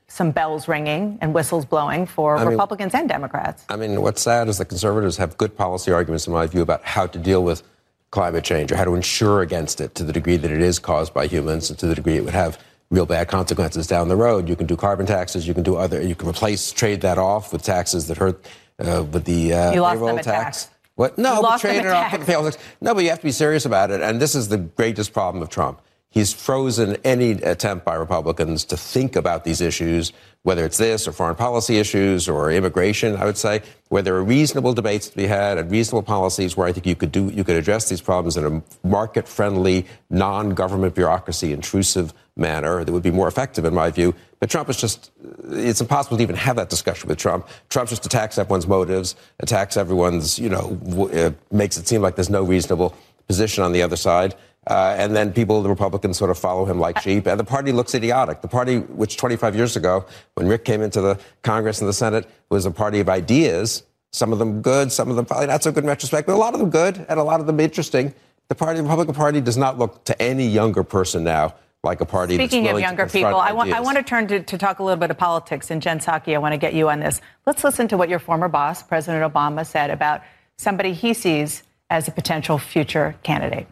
some 0.08 0.32
bells 0.32 0.66
ringing 0.66 1.18
and 1.20 1.32
whistles 1.32 1.64
blowing 1.64 2.04
for 2.04 2.36
I 2.36 2.42
Republicans 2.44 2.92
mean, 2.92 3.00
and 3.00 3.08
Democrats. 3.08 3.64
I 3.68 3.76
mean, 3.76 4.02
what's 4.02 4.20
sad 4.22 4.48
is 4.48 4.58
the 4.58 4.64
conservatives 4.64 5.16
have 5.18 5.38
good 5.38 5.56
policy 5.56 5.92
arguments, 5.92 6.26
in 6.26 6.32
my 6.32 6.46
view, 6.46 6.62
about 6.62 6.84
how 6.84 7.06
to 7.06 7.18
deal 7.18 7.44
with 7.44 7.62
climate 8.10 8.42
change 8.42 8.72
or 8.72 8.76
how 8.76 8.84
to 8.84 8.94
insure 8.94 9.40
against 9.40 9.80
it 9.80 9.94
to 9.94 10.04
the 10.04 10.12
degree 10.12 10.36
that 10.36 10.50
it 10.50 10.60
is 10.60 10.80
caused 10.80 11.14
by 11.14 11.26
humans 11.26 11.70
and 11.70 11.78
to 11.78 11.86
the 11.86 11.94
degree 11.94 12.16
it 12.16 12.24
would 12.24 12.34
have 12.34 12.58
real 12.90 13.06
bad 13.06 13.28
consequences 13.28 13.86
down 13.86 14.08
the 14.08 14.16
road. 14.16 14.48
You 14.48 14.56
can 14.56 14.66
do 14.66 14.76
carbon 14.76 15.06
taxes, 15.06 15.46
you 15.46 15.54
can 15.54 15.62
do 15.62 15.76
other, 15.76 16.02
you 16.02 16.16
can 16.16 16.28
replace, 16.28 16.72
trade 16.72 17.02
that 17.02 17.18
off 17.18 17.52
with 17.52 17.62
taxes 17.62 18.08
that 18.08 18.16
hurt 18.16 18.44
uh, 18.80 19.04
with 19.04 19.24
the 19.24 19.52
uh, 19.52 19.72
payroll 19.72 20.16
tax. 20.16 20.24
tax. 20.24 20.70
What? 20.96 21.16
No, 21.16 21.36
you 21.36 21.42
but 21.42 21.60
trade 21.60 21.86
off 21.86 22.12
the 22.12 22.24
payroll 22.24 22.44
tax. 22.50 22.58
No, 22.80 22.94
but 22.94 23.04
you 23.04 23.10
have 23.10 23.20
to 23.20 23.24
be 23.24 23.32
serious 23.32 23.64
about 23.64 23.90
it. 23.90 24.00
And 24.00 24.20
this 24.20 24.34
is 24.34 24.48
the 24.48 24.58
greatest 24.58 25.12
problem 25.12 25.42
of 25.42 25.48
Trump. 25.48 25.80
He's 26.12 26.32
frozen 26.32 26.96
any 27.04 27.30
attempt 27.30 27.84
by 27.84 27.94
Republicans 27.94 28.64
to 28.64 28.76
think 28.76 29.14
about 29.14 29.44
these 29.44 29.60
issues, 29.60 30.12
whether 30.42 30.64
it's 30.64 30.76
this 30.76 31.06
or 31.06 31.12
foreign 31.12 31.36
policy 31.36 31.78
issues 31.78 32.28
or 32.28 32.50
immigration. 32.50 33.14
I 33.14 33.24
would 33.26 33.38
say 33.38 33.62
where 33.90 34.02
there 34.02 34.16
are 34.16 34.24
reasonable 34.24 34.74
debates 34.74 35.08
to 35.10 35.16
be 35.16 35.28
had 35.28 35.56
and 35.56 35.70
reasonable 35.70 36.02
policies 36.02 36.56
where 36.56 36.66
I 36.66 36.72
think 36.72 36.86
you 36.86 36.96
could 36.96 37.12
do 37.12 37.28
you 37.28 37.44
could 37.44 37.54
address 37.54 37.88
these 37.88 38.00
problems 38.00 38.36
in 38.36 38.44
a 38.44 38.62
market-friendly, 38.86 39.86
non-government 40.10 40.96
bureaucracy 40.96 41.52
intrusive 41.52 42.12
manner 42.36 42.82
that 42.82 42.92
would 42.92 43.04
be 43.04 43.12
more 43.12 43.28
effective, 43.28 43.64
in 43.64 43.74
my 43.74 43.90
view. 43.90 44.12
But 44.40 44.50
Trump 44.50 44.68
is 44.68 44.80
just, 44.80 45.12
it's 45.50 45.80
impossible 45.80 46.16
to 46.16 46.22
even 46.24 46.34
have 46.34 46.56
that 46.56 46.70
discussion 46.70 47.08
with 47.08 47.18
Trump. 47.18 47.46
Trump 47.68 47.88
just 47.88 48.04
attacks 48.04 48.36
everyone's 48.36 48.66
motives, 48.66 49.14
attacks 49.38 49.76
everyone's, 49.76 50.40
you 50.40 50.48
know, 50.48 50.76
uh, 51.14 51.30
makes 51.54 51.76
it 51.76 51.86
seem 51.86 52.02
like 52.02 52.16
there's 52.16 52.30
no 52.30 52.42
reasonable 52.42 52.96
position 53.28 53.62
on 53.62 53.70
the 53.70 53.82
other 53.82 53.96
side. 53.96 54.34
Uh, 54.70 54.94
and 54.96 55.16
then 55.16 55.32
people, 55.32 55.60
the 55.62 55.68
Republicans, 55.68 56.16
sort 56.16 56.30
of 56.30 56.38
follow 56.38 56.64
him 56.64 56.78
like 56.78 57.00
sheep. 57.00 57.26
And 57.26 57.40
the 57.40 57.44
party 57.44 57.72
looks 57.72 57.92
idiotic. 57.92 58.40
The 58.40 58.48
party, 58.48 58.78
which 58.78 59.16
25 59.16 59.56
years 59.56 59.76
ago, 59.76 60.06
when 60.34 60.46
Rick 60.46 60.64
came 60.64 60.80
into 60.80 61.00
the 61.00 61.18
Congress 61.42 61.80
and 61.80 61.88
the 61.88 61.92
Senate, 61.92 62.30
was 62.50 62.66
a 62.66 62.70
party 62.70 63.00
of 63.00 63.08
ideas. 63.08 63.82
Some 64.12 64.32
of 64.32 64.38
them 64.38 64.62
good, 64.62 64.92
some 64.92 65.10
of 65.10 65.16
them 65.16 65.24
probably 65.24 65.48
not 65.48 65.64
so 65.64 65.72
good 65.72 65.82
in 65.82 65.88
retrospect, 65.88 66.26
but 66.26 66.34
a 66.34 66.38
lot 66.38 66.54
of 66.54 66.60
them 66.60 66.70
good 66.70 67.04
and 67.08 67.18
a 67.18 67.24
lot 67.24 67.40
of 67.40 67.46
them 67.46 67.58
interesting. 67.58 68.14
The 68.46 68.54
party, 68.54 68.76
the 68.76 68.84
Republican 68.84 69.14
Party, 69.14 69.40
does 69.40 69.56
not 69.56 69.76
look 69.76 70.04
to 70.04 70.22
any 70.22 70.46
younger 70.46 70.84
person 70.84 71.24
now 71.24 71.54
like 71.82 72.00
a 72.00 72.04
party. 72.04 72.34
Speaking 72.34 72.68
of 72.68 72.78
younger 72.78 73.06
people, 73.06 73.36
I 73.36 73.52
want, 73.52 73.72
I 73.72 73.80
want 73.80 73.96
to 73.96 74.04
turn 74.04 74.28
to, 74.28 74.40
to 74.40 74.58
talk 74.58 74.78
a 74.78 74.84
little 74.84 75.00
bit 75.00 75.10
of 75.10 75.18
politics. 75.18 75.70
And 75.70 75.82
Jen 75.82 75.98
Psaki, 75.98 76.34
I 76.34 76.38
want 76.38 76.52
to 76.52 76.58
get 76.58 76.74
you 76.74 76.90
on 76.90 77.00
this. 77.00 77.20
Let's 77.44 77.64
listen 77.64 77.88
to 77.88 77.96
what 77.96 78.08
your 78.08 78.18
former 78.18 78.48
boss, 78.48 78.82
President 78.82 79.32
Obama, 79.32 79.66
said 79.66 79.90
about 79.90 80.22
somebody 80.58 80.92
he 80.92 81.14
sees 81.14 81.62
as 81.88 82.06
a 82.06 82.12
potential 82.12 82.58
future 82.58 83.16
candidate. 83.22 83.66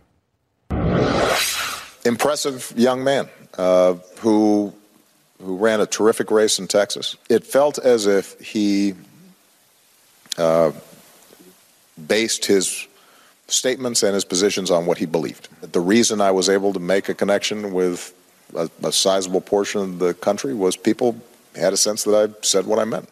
Impressive 2.04 2.72
young 2.76 3.04
man 3.04 3.28
uh, 3.56 3.94
who 4.20 4.72
who 5.40 5.56
ran 5.56 5.80
a 5.80 5.87
terrific 5.87 6.30
race 6.30 6.58
in 6.58 6.66
Texas. 6.66 7.16
It 7.28 7.44
felt 7.44 7.78
as 7.78 8.06
if 8.06 8.38
he 8.40 8.94
uh, 10.37 10.72
based 12.06 12.44
his 12.44 12.87
statements 13.46 14.02
and 14.02 14.14
his 14.14 14.24
positions 14.24 14.70
on 14.70 14.87
what 14.87 14.98
he 14.98 15.06
believed. 15.06 15.48
The 15.72 15.80
reason 15.80 16.20
I 16.20 16.30
was 16.30 16.48
able 16.48 16.72
to 16.72 16.80
make 16.80 17.08
a 17.08 17.14
connection 17.14 17.72
with 17.72 18.12
a, 18.54 18.68
a 18.82 18.92
sizable 18.92 19.40
portion 19.40 19.80
of 19.80 19.98
the 19.98 20.14
country 20.14 20.54
was 20.54 20.76
people 20.76 21.16
had 21.54 21.72
a 21.72 21.76
sense 21.76 22.05
that 22.05 22.14
I 22.14 22.34
said 22.42 22.66
what 22.66 22.78
I 22.78 22.84
meant. 22.84 23.09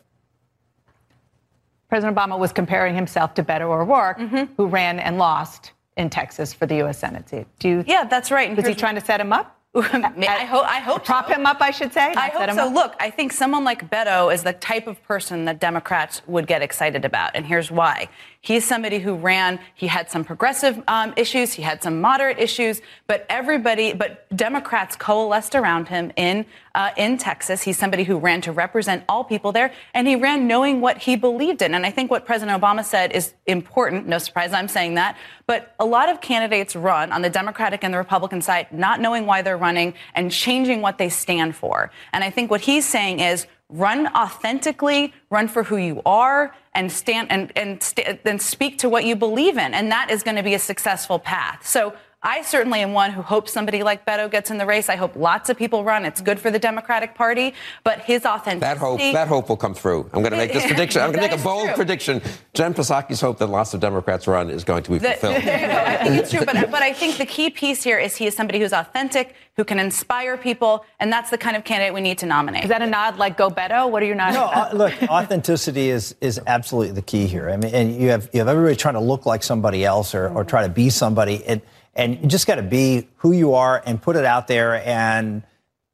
President 1.89 2.17
Obama 2.17 2.39
was 2.39 2.53
comparing 2.53 2.95
himself 2.95 3.35
to 3.35 3.45
Beto 3.45 3.71
O'Rourke, 3.71 4.19
mm-hmm. 4.19 4.53
who 4.57 4.67
ran 4.67 4.99
and 4.99 5.19
lost 5.19 5.71
in 5.97 6.11
Texas 6.11 6.53
for 6.53 6.67
the 6.67 6.77
U.S. 6.77 6.99
Senate 6.99 7.29
seat. 7.29 7.47
Do 7.59 7.69
you? 7.69 7.85
Yeah, 7.87 8.05
that's 8.05 8.31
right. 8.31 8.55
was 8.55 8.67
he 8.67 8.75
trying 8.75 8.95
to 8.97 9.01
set 9.01 9.21
him 9.21 9.33
up? 9.33 9.53
I 9.77 10.47
hope. 10.49 10.65
I 10.65 10.81
hope 10.81 11.05
prop 11.05 11.29
so. 11.29 11.35
him 11.35 11.45
up. 11.45 11.59
I 11.61 11.71
should 11.71 11.93
say. 11.93 12.15
I 12.15 12.29
hope 12.29 12.51
so. 12.55 12.69
Look, 12.69 12.95
I 12.99 13.11
think 13.11 13.33
someone 13.33 13.63
like 13.63 13.91
Beto 13.91 14.33
is 14.33 14.43
the 14.43 14.55
type 14.55 14.87
of 14.87 15.03
person 15.03 15.45
that 15.45 15.61
Democrats 15.61 16.23
would 16.27 16.47
get 16.47 16.63
excited 16.63 17.05
about, 17.05 17.33
and 17.35 17.45
here's 17.45 17.71
why. 17.71 18.09
He's 18.47 18.65
somebody 18.65 19.01
who 19.01 19.17
ran. 19.17 19.59
He 19.75 19.89
had 19.89 20.09
some 20.09 20.25
progressive 20.25 20.81
um, 20.87 21.13
issues. 21.17 21.53
He 21.55 21.63
had 21.63 21.83
some 21.83 22.01
moderate 22.01 22.39
issues, 22.39 22.81
but 23.09 23.27
everybody, 23.29 23.93
but 23.93 24.25
Democrats 24.37 24.95
coalesced 24.95 25.57
around 25.57 25.89
him 25.89 26.13
in 26.15 26.47
uh, 26.77 26.91
in 26.97 27.19
Texas. 27.19 27.63
He's 27.63 27.77
somebody 27.77 28.05
who 28.05 28.19
ran 28.19 28.41
to 28.43 28.53
represent 28.53 29.03
all 29.09 29.25
people 29.25 29.51
there, 29.51 29.73
and 29.95 30.07
he 30.07 30.15
ran 30.15 30.47
knowing 30.47 30.81
what 30.81 30.99
he 30.99 31.17
believed 31.17 31.61
in. 31.61 31.75
And 31.75 31.85
I 31.85 31.91
think 31.91 32.09
what 32.09 32.25
President 32.25 32.63
Obama 32.63 32.85
said 32.85 33.11
is 33.11 33.35
important. 33.47 34.07
No 34.07 34.19
surprise, 34.19 34.53
I'm 34.53 34.69
saying 34.69 34.95
that. 34.95 35.17
But 35.49 35.75
a 35.81 35.85
lot 35.85 36.09
of 36.09 36.21
candidates 36.21 36.77
run 36.77 37.11
on 37.11 37.23
the 37.23 37.31
Democratic 37.31 37.83
and 37.83 37.93
the 37.93 37.99
Republican 37.99 38.43
side, 38.43 38.69
not 38.71 39.01
knowing 39.01 39.27
why 39.27 39.43
they're 39.43 39.57
running 39.57 39.95
and 40.15 40.31
changing 40.31 40.83
what 40.83 40.99
they 40.99 41.09
stand 41.09 41.57
for. 41.57 41.91
And 42.13 42.23
I 42.23 42.31
think 42.31 42.53
what 42.53 42.61
he's 42.61 42.87
saying 42.87 43.19
is 43.19 43.49
run 43.69 44.07
authentically, 44.09 45.13
run 45.31 45.49
for 45.49 45.65
who 45.65 45.77
you 45.77 46.01
are, 46.07 46.55
and 46.77 46.93
stand 46.93 47.33
and 47.33 47.53
and 47.57 47.83
st- 47.83 48.23
then 48.23 48.39
speak 48.39 48.79
to 48.79 48.89
what 48.89 49.05
you 49.05 49.17
believe 49.17 49.57
in, 49.59 49.75
and 49.75 49.91
that 49.91 50.11
is 50.11 50.23
going 50.23 50.37
to 50.37 50.43
be 50.43 50.55
a 50.55 50.59
successful 50.59 51.19
path. 51.19 51.67
So. 51.67 51.95
I 52.23 52.43
certainly 52.43 52.81
am 52.81 52.93
one 52.93 53.13
who 53.13 53.21
hopes 53.21 53.53
somebody 53.53 53.83
like 53.83 54.07
Beto 54.07 54.31
gets 54.31 54.51
in 54.51 54.57
the 54.57 54.65
race. 54.65 54.89
I 54.89 54.97
hope 54.97 55.15
lots 55.17 55.51
of 55.51 55.57
people 55.57 55.85
run. 55.85 56.05
It's 56.05 56.21
good 56.21 56.41
for 56.41 56.51
the 56.51 56.59
Democratic 56.59 57.15
Party, 57.15 57.53
but 57.85 58.01
his 58.01 58.25
authenticity. 58.25 58.61
That 58.61 58.79
hope, 58.79 58.99
that 58.99 59.29
hope 59.29 59.49
will 59.49 59.57
come 59.57 59.75
through. 59.75 60.11
I'm 60.13 60.23
going 60.23 60.33
to 60.33 60.39
make 60.39 60.53
this 60.53 60.67
prediction. 60.67 61.03
I'm 61.03 61.13
going 61.13 61.23
to 61.23 61.31
make 61.31 61.39
a 61.39 61.45
bold 61.45 61.67
true. 61.67 61.75
prediction. 61.75 62.23
Jen 62.55 62.73
Psaki's 62.73 63.21
hope 63.21 63.39
that 63.39 63.49
lots 63.49 63.75
of 63.75 63.81
Democrats 63.81 64.27
run 64.27 64.49
is 64.49 64.65
going 64.65 64.83
to 64.85 64.91
be 64.91 64.99
fulfilled. 65.01 65.37
The, 65.37 65.41
there 65.41 65.61
you 65.61 65.67
go. 65.67 65.79
I 65.79 65.97
think 65.99 66.23
it's 66.23 66.31
true, 66.31 66.45
but, 66.45 66.71
but 66.71 66.83
I 66.83 66.93
think 66.95 67.19
the 67.19 67.27
key 67.27 67.51
piece 67.51 67.85
here 67.85 67.99
is 67.99 68.17
he 68.17 68.27
is 68.27 68.35
somebody 68.35 68.61
who's 68.61 68.73
authentic, 68.73 69.35
who 69.55 69.65
can 69.65 69.79
inspire 69.79 70.39
people, 70.39 70.85
and 70.99 71.13
that's 71.13 71.31
the 71.31 71.39
kind 71.39 71.55
of 71.55 71.65
candidate 71.65 71.93
we 71.93 72.01
need 72.01 72.19
to 72.19 72.27
nominate. 72.27 72.65
Is 72.65 72.71
that 72.71 72.83
a 72.83 72.87
nod 72.87 73.19
like 73.19 73.37
go 73.37 73.51
Beto? 73.51 73.91
What 73.91 74.03
are 74.03 74.07
your 74.07 74.17
nods? 74.17 74.35
No, 74.35 74.45
uh, 74.47 74.71
look, 74.73 74.95
authenticity 75.11 75.91
is 75.91 76.15
is 76.21 76.41
absolutely 76.47 76.93
the 76.93 77.03
key 77.03 77.27
here. 77.27 77.51
I 77.51 77.57
mean, 77.57 77.75
and 77.75 77.95
you 77.95 78.09
have 78.09 78.29
you 78.33 78.41
have 78.41 78.49
everybody 78.49 78.75
trying 78.75 78.95
to 78.95 79.01
look 79.01 79.27
like 79.27 79.43
somebody 79.43 79.85
else 79.85 80.15
or, 80.15 80.29
or 80.31 80.45
try 80.45 80.63
to 80.63 80.73
be 80.73 80.91
somebody. 80.91 81.37
It, 81.37 81.63
and 81.97 82.21
you 82.23 82.29
just 82.29 82.47
got 82.47 82.57
to 82.57 82.63
be 82.63 83.09
who 83.17 83.33
you 83.33 83.55
are 83.55 83.83
and 83.85 84.01
put 84.01 84.17
it 84.17 84.25
out 84.25 84.47
there 84.47 84.75
and 84.87 85.43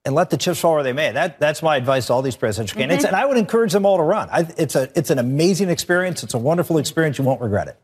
and 0.04 0.16
let 0.16 0.30
the 0.30 0.36
chips 0.36 0.58
fall 0.58 0.74
where 0.74 0.82
they 0.82 0.92
may. 0.92 1.12
That 1.12 1.38
that's 1.38 1.62
my 1.62 1.76
advice 1.76 2.08
to 2.08 2.12
all 2.12 2.22
these 2.22 2.36
presidential 2.36 2.76
candidates, 2.76 3.06
mm-hmm. 3.06 3.14
and 3.14 3.22
I 3.22 3.26
would 3.26 3.38
encourage 3.38 3.72
them 3.72 3.86
all 3.86 3.96
to 3.96 4.02
run. 4.02 4.28
I, 4.30 4.46
it's 4.58 4.74
a 4.74 4.90
it's 4.96 5.10
an 5.10 5.18
amazing 5.18 5.70
experience. 5.70 6.22
It's 6.22 6.34
a 6.34 6.38
wonderful 6.38 6.78
experience. 6.78 7.18
You 7.18 7.24
won't 7.24 7.40
regret 7.40 7.68
it. 7.68 7.78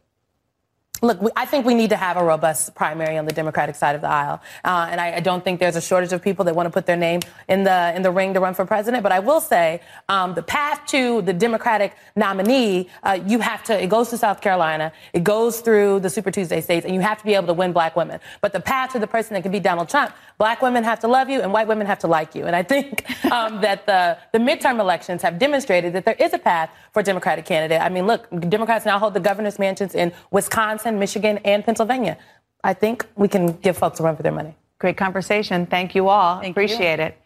Look, 1.01 1.23
we, 1.23 1.31
I 1.37 1.45
think 1.45 1.65
we 1.65 1.75
need 1.75 1.91
to 1.91 1.97
have 1.97 2.17
a 2.17 2.25
robust 2.25 2.75
primary 2.75 3.17
on 3.19 3.25
the 3.25 3.33
Democratic 3.33 3.77
side 3.77 3.95
of 3.95 4.01
the 4.01 4.09
aisle, 4.09 4.41
uh, 4.65 4.89
and 4.91 5.01
I, 5.01 5.17
I, 5.17 5.21
don't 5.21 5.45
think 5.45 5.61
there's 5.61 5.77
a 5.77 5.81
shortage 5.81 6.13
of 6.13 6.21
people 6.23 6.45
that 6.47 6.57
want 6.57 6.67
to 6.67 6.71
put 6.71 6.87
their 6.87 6.97
name 6.97 7.21
in 7.49 7.63
the 7.63 7.95
in 7.95 8.03
the 8.03 8.11
ring 8.11 8.35
to 8.35 8.41
run 8.41 8.55
for 8.55 8.65
president. 8.65 9.05
But 9.05 9.13
I 9.13 9.21
will 9.21 9.41
say, 9.41 9.81
um, 10.09 10.35
the 10.35 10.43
path 10.43 10.81
to 10.89 11.23
the 11.23 11.33
Democratic 11.33 11.95
nominee, 12.17 12.89
uh, 13.05 13.19
you 13.25 13.39
have 13.39 13.63
to. 13.65 13.81
It 13.81 13.89
goes 13.89 14.11
to 14.11 14.19
South 14.19 14.41
Carolina, 14.41 14.93
it 15.13 15.23
goes 15.23 15.61
through 15.61 16.01
the 16.01 16.11
Super 16.11 16.33
Tuesday 16.33 16.61
states, 16.61 16.85
and 16.85 16.95
you 16.95 17.01
have 17.01 17.19
to 17.19 17.25
be 17.25 17.35
able 17.35 17.47
to 17.47 17.55
win 17.55 17.73
black 17.73 17.95
women. 17.95 18.19
But 18.41 18.53
the 18.53 18.61
path 18.61 18.93
to 18.93 18.99
the 18.99 19.07
person 19.07 19.35
that 19.35 19.43
can 19.43 19.53
be 19.53 19.61
Donald 19.61 19.89
Trump, 19.89 20.13
black 20.37 20.63
women 20.63 20.83
have 20.83 20.99
to 21.01 21.09
love 21.09 21.31
you, 21.31 21.41
and 21.41 21.53
white 21.53 21.69
women 21.69 21.87
have 21.87 22.01
to 22.01 22.09
like 22.09 22.35
you. 22.35 22.47
And 22.47 22.57
I 22.57 22.65
think 22.65 23.05
um, 23.31 23.61
that 23.61 23.87
the 23.87 24.19
the 24.33 24.39
midterm 24.39 24.81
elections 24.81 25.23
have 25.23 25.39
demonstrated 25.39 25.93
that 25.93 26.05
there 26.05 26.17
is 26.19 26.33
a 26.33 26.39
path 26.39 26.71
for 26.93 27.01
a 27.01 27.05
Democratic 27.05 27.45
candidate. 27.45 27.81
I 27.81 27.89
mean, 27.89 28.09
look, 28.09 28.29
Democrats 28.49 28.85
now 28.85 28.99
hold 28.99 29.15
the 29.15 29.21
governor's 29.21 29.61
mansions 29.61 29.95
in 29.95 30.13
Wisconsin. 30.33 30.88
Michigan, 30.97 31.39
and 31.45 31.65
Pennsylvania. 31.65 32.17
I 32.63 32.75
think 32.75 33.05
we 33.17 33.29
can 33.29 33.53
give 33.53 33.77
folks 33.77 33.99
a 34.01 34.03
run 34.03 34.17
for 34.17 34.23
their 34.23 34.33
money. 34.33 34.55
Great 34.79 34.97
conversation. 34.97 35.67
Thank 35.67 35.95
you 35.95 36.09
all. 36.09 36.41
Thank 36.41 36.53
Appreciate 36.53 36.99
you. 36.99 37.07
it. 37.07 37.19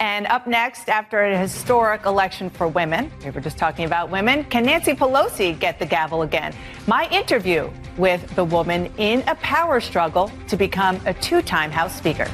And 0.00 0.26
up 0.26 0.46
next, 0.46 0.88
after 0.88 1.22
a 1.22 1.38
historic 1.38 2.06
election 2.06 2.50
for 2.50 2.66
women, 2.66 3.12
we 3.24 3.30
were 3.30 3.40
just 3.40 3.56
talking 3.56 3.84
about 3.84 4.10
women, 4.10 4.44
can 4.44 4.64
Nancy 4.64 4.94
Pelosi 4.94 5.58
get 5.58 5.78
the 5.78 5.86
gavel 5.86 6.22
again? 6.22 6.54
My 6.86 7.08
interview 7.10 7.70
with 7.96 8.34
the 8.34 8.44
woman 8.44 8.92
in 8.98 9.22
a 9.28 9.36
power 9.36 9.80
struggle 9.80 10.30
to 10.48 10.56
become 10.56 11.00
a 11.06 11.14
two 11.14 11.42
time 11.42 11.70
House 11.70 11.94
Speaker. 11.94 12.28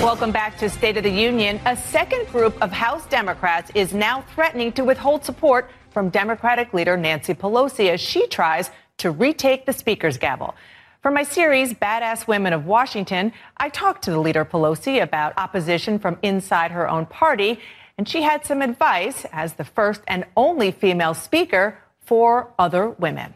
Welcome 0.00 0.32
back 0.32 0.56
to 0.60 0.70
State 0.70 0.96
of 0.96 1.02
the 1.04 1.10
Union. 1.10 1.60
A 1.66 1.76
second 1.76 2.26
group 2.28 2.60
of 2.62 2.72
House 2.72 3.04
Democrats 3.08 3.70
is 3.74 3.92
now 3.92 4.22
threatening 4.34 4.72
to 4.72 4.82
withhold 4.82 5.26
support 5.26 5.70
from 5.90 6.08
Democratic 6.08 6.72
leader 6.72 6.96
Nancy 6.96 7.34
Pelosi 7.34 7.90
as 7.90 8.00
she 8.00 8.26
tries 8.26 8.70
to 8.96 9.10
retake 9.10 9.66
the 9.66 9.74
Speaker's 9.74 10.16
gavel. 10.16 10.54
For 11.02 11.10
my 11.10 11.22
series, 11.22 11.74
Badass 11.74 12.26
Women 12.26 12.54
of 12.54 12.64
Washington, 12.64 13.34
I 13.58 13.68
talked 13.68 14.02
to 14.04 14.10
the 14.10 14.18
leader 14.18 14.42
Pelosi 14.42 15.02
about 15.02 15.34
opposition 15.36 15.98
from 15.98 16.16
inside 16.22 16.70
her 16.70 16.88
own 16.88 17.04
party, 17.04 17.60
and 17.98 18.08
she 18.08 18.22
had 18.22 18.46
some 18.46 18.62
advice 18.62 19.26
as 19.32 19.52
the 19.52 19.64
first 19.64 20.00
and 20.08 20.24
only 20.34 20.70
female 20.70 21.12
speaker 21.12 21.76
for 22.00 22.54
other 22.58 22.88
women. 22.88 23.34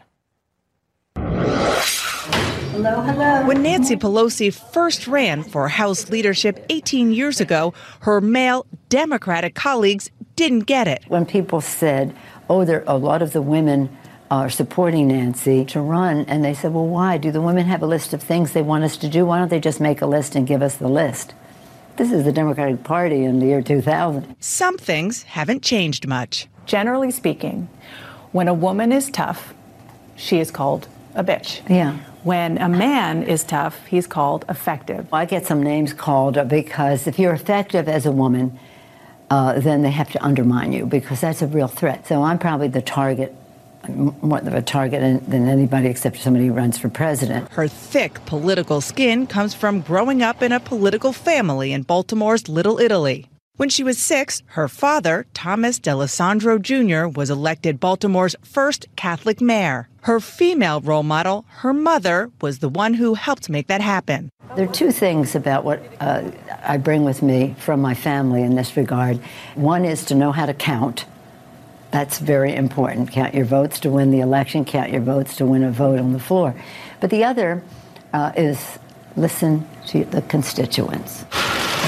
Hello, 2.75 2.99
hello. 3.03 3.47
When 3.47 3.63
Nancy 3.63 3.95
Pelosi 3.95 4.53
first 4.53 5.07
ran 5.07 5.43
for 5.43 5.69
House 5.69 6.09
leadership 6.09 6.65
18 6.69 7.13
years 7.13 7.39
ago, 7.39 7.73
her 8.01 8.19
male 8.19 8.65
Democratic 8.89 9.55
colleagues 9.55 10.11
didn't 10.35 10.65
get 10.65 10.85
it. 10.85 11.05
When 11.07 11.25
people 11.25 11.61
said, 11.61 12.13
oh, 12.49 12.65
there, 12.65 12.83
a 12.85 12.97
lot 12.97 13.21
of 13.21 13.31
the 13.31 13.41
women 13.41 13.97
are 14.29 14.49
supporting 14.49 15.07
Nancy 15.07 15.63
to 15.63 15.79
run, 15.79 16.25
and 16.25 16.43
they 16.43 16.53
said, 16.53 16.73
well, 16.73 16.85
why? 16.85 17.17
Do 17.17 17.31
the 17.31 17.41
women 17.41 17.65
have 17.65 17.81
a 17.81 17.85
list 17.85 18.11
of 18.11 18.21
things 18.21 18.51
they 18.51 18.61
want 18.61 18.83
us 18.83 18.97
to 18.97 19.07
do? 19.07 19.25
Why 19.25 19.39
don't 19.39 19.47
they 19.47 19.61
just 19.61 19.79
make 19.79 20.01
a 20.01 20.05
list 20.05 20.35
and 20.35 20.45
give 20.45 20.61
us 20.61 20.75
the 20.75 20.89
list? 20.89 21.33
This 21.95 22.11
is 22.11 22.25
the 22.25 22.33
Democratic 22.33 22.83
Party 22.83 23.23
in 23.23 23.39
the 23.39 23.45
year 23.45 23.61
2000. 23.61 24.35
Some 24.41 24.77
things 24.77 25.23
haven't 25.23 25.63
changed 25.63 26.09
much. 26.09 26.49
Generally 26.65 27.11
speaking, 27.11 27.69
when 28.33 28.49
a 28.49 28.53
woman 28.53 28.91
is 28.91 29.09
tough, 29.09 29.53
she 30.17 30.39
is 30.39 30.51
called 30.51 30.89
a 31.13 31.23
bitch. 31.23 31.61
Yeah. 31.69 31.97
When 32.25 32.57
a 32.57 32.67
man 32.67 33.21
is 33.21 33.43
tough, 33.43 33.85
he's 33.85 34.07
called 34.07 34.45
effective. 34.49 35.13
I 35.13 35.25
get 35.25 35.45
some 35.45 35.61
names 35.61 35.93
called 35.93 36.49
because 36.49 37.05
if 37.05 37.19
you're 37.19 37.33
effective 37.33 37.87
as 37.87 38.07
a 38.07 38.11
woman, 38.11 38.57
uh, 39.29 39.59
then 39.59 39.83
they 39.83 39.91
have 39.91 40.11
to 40.13 40.25
undermine 40.25 40.73
you 40.73 40.87
because 40.87 41.21
that's 41.21 41.43
a 41.43 41.47
real 41.47 41.67
threat. 41.67 42.07
So 42.07 42.23
I'm 42.23 42.39
probably 42.39 42.67
the 42.67 42.81
target, 42.81 43.31
more 43.87 44.39
of 44.39 44.55
a 44.55 44.63
target 44.63 45.29
than 45.29 45.47
anybody 45.47 45.87
except 45.87 46.17
somebody 46.17 46.47
who 46.47 46.53
runs 46.53 46.79
for 46.79 46.89
president. 46.89 47.47
Her 47.51 47.67
thick 47.67 48.25
political 48.25 48.81
skin 48.81 49.27
comes 49.27 49.53
from 49.53 49.81
growing 49.81 50.23
up 50.23 50.41
in 50.41 50.51
a 50.51 50.59
political 50.59 51.13
family 51.13 51.73
in 51.73 51.83
Baltimore's 51.83 52.49
Little 52.49 52.79
Italy. 52.79 53.27
When 53.57 53.69
she 53.69 53.85
was 53.85 53.97
six, 53.97 54.43
her 54.47 54.67
father, 54.67 55.27
Thomas 55.33 55.79
D'Alessandro 55.79 56.59
Jr., 56.59 57.07
was 57.07 57.29
elected 57.29 57.79
Baltimore's 57.79 58.35
first 58.43 58.85
Catholic 58.97 59.39
mayor. 59.39 59.87
Her 60.01 60.19
female 60.19 60.81
role 60.81 61.03
model, 61.03 61.45
her 61.61 61.71
mother, 61.71 62.31
was 62.41 62.59
the 62.59 62.67
one 62.67 62.95
who 62.95 63.13
helped 63.13 63.49
make 63.49 63.67
that 63.67 63.79
happen. 63.79 64.29
There 64.57 64.67
are 64.67 64.73
two 64.73 64.91
things 64.91 65.35
about 65.35 65.63
what 65.63 65.81
uh, 66.01 66.31
I 66.63 66.75
bring 66.75 67.05
with 67.05 67.21
me 67.21 67.55
from 67.57 67.79
my 67.79 67.93
family 67.93 68.43
in 68.43 68.55
this 68.55 68.75
regard. 68.75 69.21
One 69.55 69.85
is 69.85 70.03
to 70.07 70.15
know 70.15 70.33
how 70.33 70.45
to 70.45 70.53
count. 70.53 71.05
That's 71.91 72.19
very 72.19 72.53
important. 72.53 73.11
Count 73.11 73.33
your 73.33 73.45
votes 73.45 73.79
to 73.79 73.89
win 73.89 74.11
the 74.11 74.19
election, 74.19 74.65
count 74.65 74.91
your 74.91 75.01
votes 75.01 75.37
to 75.37 75.45
win 75.45 75.63
a 75.63 75.71
vote 75.71 75.97
on 75.97 76.11
the 76.11 76.19
floor. 76.19 76.61
But 76.99 77.09
the 77.09 77.23
other 77.23 77.63
uh, 78.11 78.33
is 78.35 78.79
listen 79.15 79.65
to 79.87 80.03
the 80.03 80.23
constituents. 80.23 81.23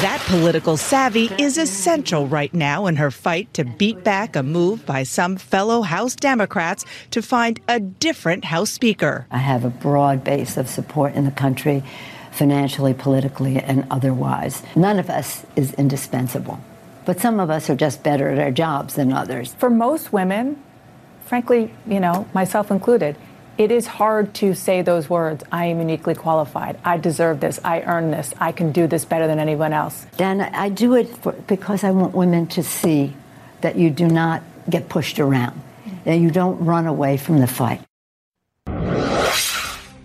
That 0.02 0.24
political 0.28 0.78
savvy 0.78 1.32
is 1.40 1.58
essential 1.58 2.28
right 2.28 2.54
now 2.54 2.86
in 2.86 2.98
her 2.98 3.10
fight 3.10 3.52
to 3.56 3.66
beat 3.66 4.04
back 4.04 4.36
a 4.36 4.44
move 4.44 4.86
by 4.86 5.02
some 5.02 5.38
fellow 5.38 5.82
House 5.82 6.16
Democrats 6.16 6.86
to 7.10 7.24
find 7.24 7.60
a 7.68 7.80
different 7.80 8.46
House 8.46 8.70
Speaker. 8.70 9.26
I 9.32 9.40
have 9.40 9.66
a 9.66 9.72
broad 9.72 10.24
base 10.24 10.56
of 10.56 10.70
support 10.70 11.16
in 11.16 11.26
the 11.26 11.32
country, 11.32 11.84
financially, 12.30 12.94
politically, 12.94 13.58
and 13.58 13.88
otherwise. 13.90 14.62
None 14.76 15.00
of 15.00 15.10
us 15.10 15.48
is 15.56 15.74
indispensable, 15.74 16.60
but 17.06 17.20
some 17.20 17.40
of 17.40 17.50
us 17.50 17.68
are 17.68 17.76
just 17.76 18.04
better 18.04 18.30
at 18.30 18.38
our 18.38 18.52
jobs 18.52 18.94
than 18.94 19.12
others. 19.12 19.56
For 19.56 19.72
most 19.72 20.14
women, 20.14 20.62
frankly, 21.26 21.74
you 21.88 22.00
know, 22.00 22.28
myself 22.36 22.70
included, 22.70 23.16
it 23.58 23.72
is 23.72 23.88
hard 23.88 24.34
to 24.36 24.54
say 24.54 24.82
those 24.82 25.10
words 25.10 25.44
I 25.52 25.66
am 25.66 25.80
uniquely 25.80 26.14
qualified. 26.14 26.80
I 26.84 26.98
deserve 26.98 27.40
this. 27.40 27.60
I 27.64 27.82
earn 27.82 28.12
this. 28.12 28.34
I 28.40 28.52
can 28.52 28.72
do 28.72 28.88
this 28.88 29.06
better 29.06 29.28
than 29.28 29.40
anyone 29.40 29.74
else. 29.74 30.06
Dan, 30.18 30.42
I 30.42 30.70
do 30.70 30.96
it 30.96 31.08
for, 31.18 31.32
because 31.32 31.84
I 31.84 31.92
want 31.92 32.14
women 32.14 32.48
to 32.48 32.64
see 32.64 33.16
that 33.62 33.76
you 33.76 33.90
do 33.90 34.08
not 34.08 34.44
get 34.70 34.90
pushed 34.90 35.20
around, 35.20 35.60
that 36.04 36.16
you 36.16 36.30
don't 36.30 36.64
run 36.64 36.86
away 36.86 37.18
from 37.18 37.40
the 37.40 37.48
fight. 37.48 37.82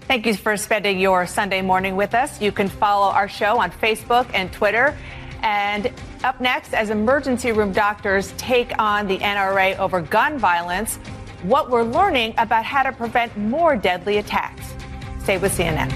Thank 0.08 0.26
you 0.26 0.34
for 0.34 0.56
spending 0.56 0.98
your 0.98 1.26
Sunday 1.26 1.62
morning 1.62 1.96
with 1.96 2.14
us. 2.14 2.40
You 2.40 2.52
can 2.52 2.68
follow 2.68 3.12
our 3.12 3.28
show 3.28 3.58
on 3.58 3.70
Facebook 3.70 4.30
and 4.34 4.52
Twitter. 4.52 4.96
And 5.42 5.90
up 6.22 6.40
next, 6.40 6.72
as 6.74 6.90
emergency 6.90 7.52
room 7.52 7.72
doctors 7.72 8.32
take 8.36 8.78
on 8.78 9.06
the 9.06 9.18
NRA 9.18 9.78
over 9.78 10.00
gun 10.00 10.38
violence, 10.38 10.98
what 11.42 11.70
we're 11.70 11.82
learning 11.82 12.34
about 12.38 12.64
how 12.64 12.82
to 12.82 12.92
prevent 12.92 13.36
more 13.36 13.76
deadly 13.76 14.18
attacks. 14.18 14.74
Stay 15.20 15.38
with 15.38 15.56
CNN. 15.56 15.90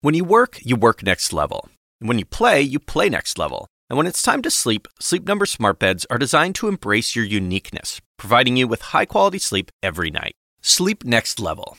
When 0.00 0.14
you 0.14 0.24
work, 0.24 0.60
you 0.62 0.76
work 0.76 1.02
next 1.02 1.32
level. 1.32 1.68
And 2.00 2.08
when 2.08 2.18
you 2.18 2.24
play, 2.24 2.62
you 2.62 2.78
play 2.78 3.08
next 3.08 3.36
level. 3.36 3.66
And 3.90 3.96
when 3.96 4.06
it's 4.06 4.22
time 4.22 4.42
to 4.42 4.50
sleep, 4.50 4.86
Sleep 5.00 5.26
Number 5.26 5.44
smart 5.44 5.78
beds 5.78 6.06
are 6.08 6.18
designed 6.18 6.54
to 6.56 6.68
embrace 6.68 7.16
your 7.16 7.24
uniqueness, 7.24 8.00
providing 8.16 8.56
you 8.56 8.68
with 8.68 8.82
high-quality 8.82 9.38
sleep 9.38 9.72
every 9.82 10.10
night. 10.10 10.34
Sleep 10.62 11.04
next 11.04 11.40
level. 11.40 11.78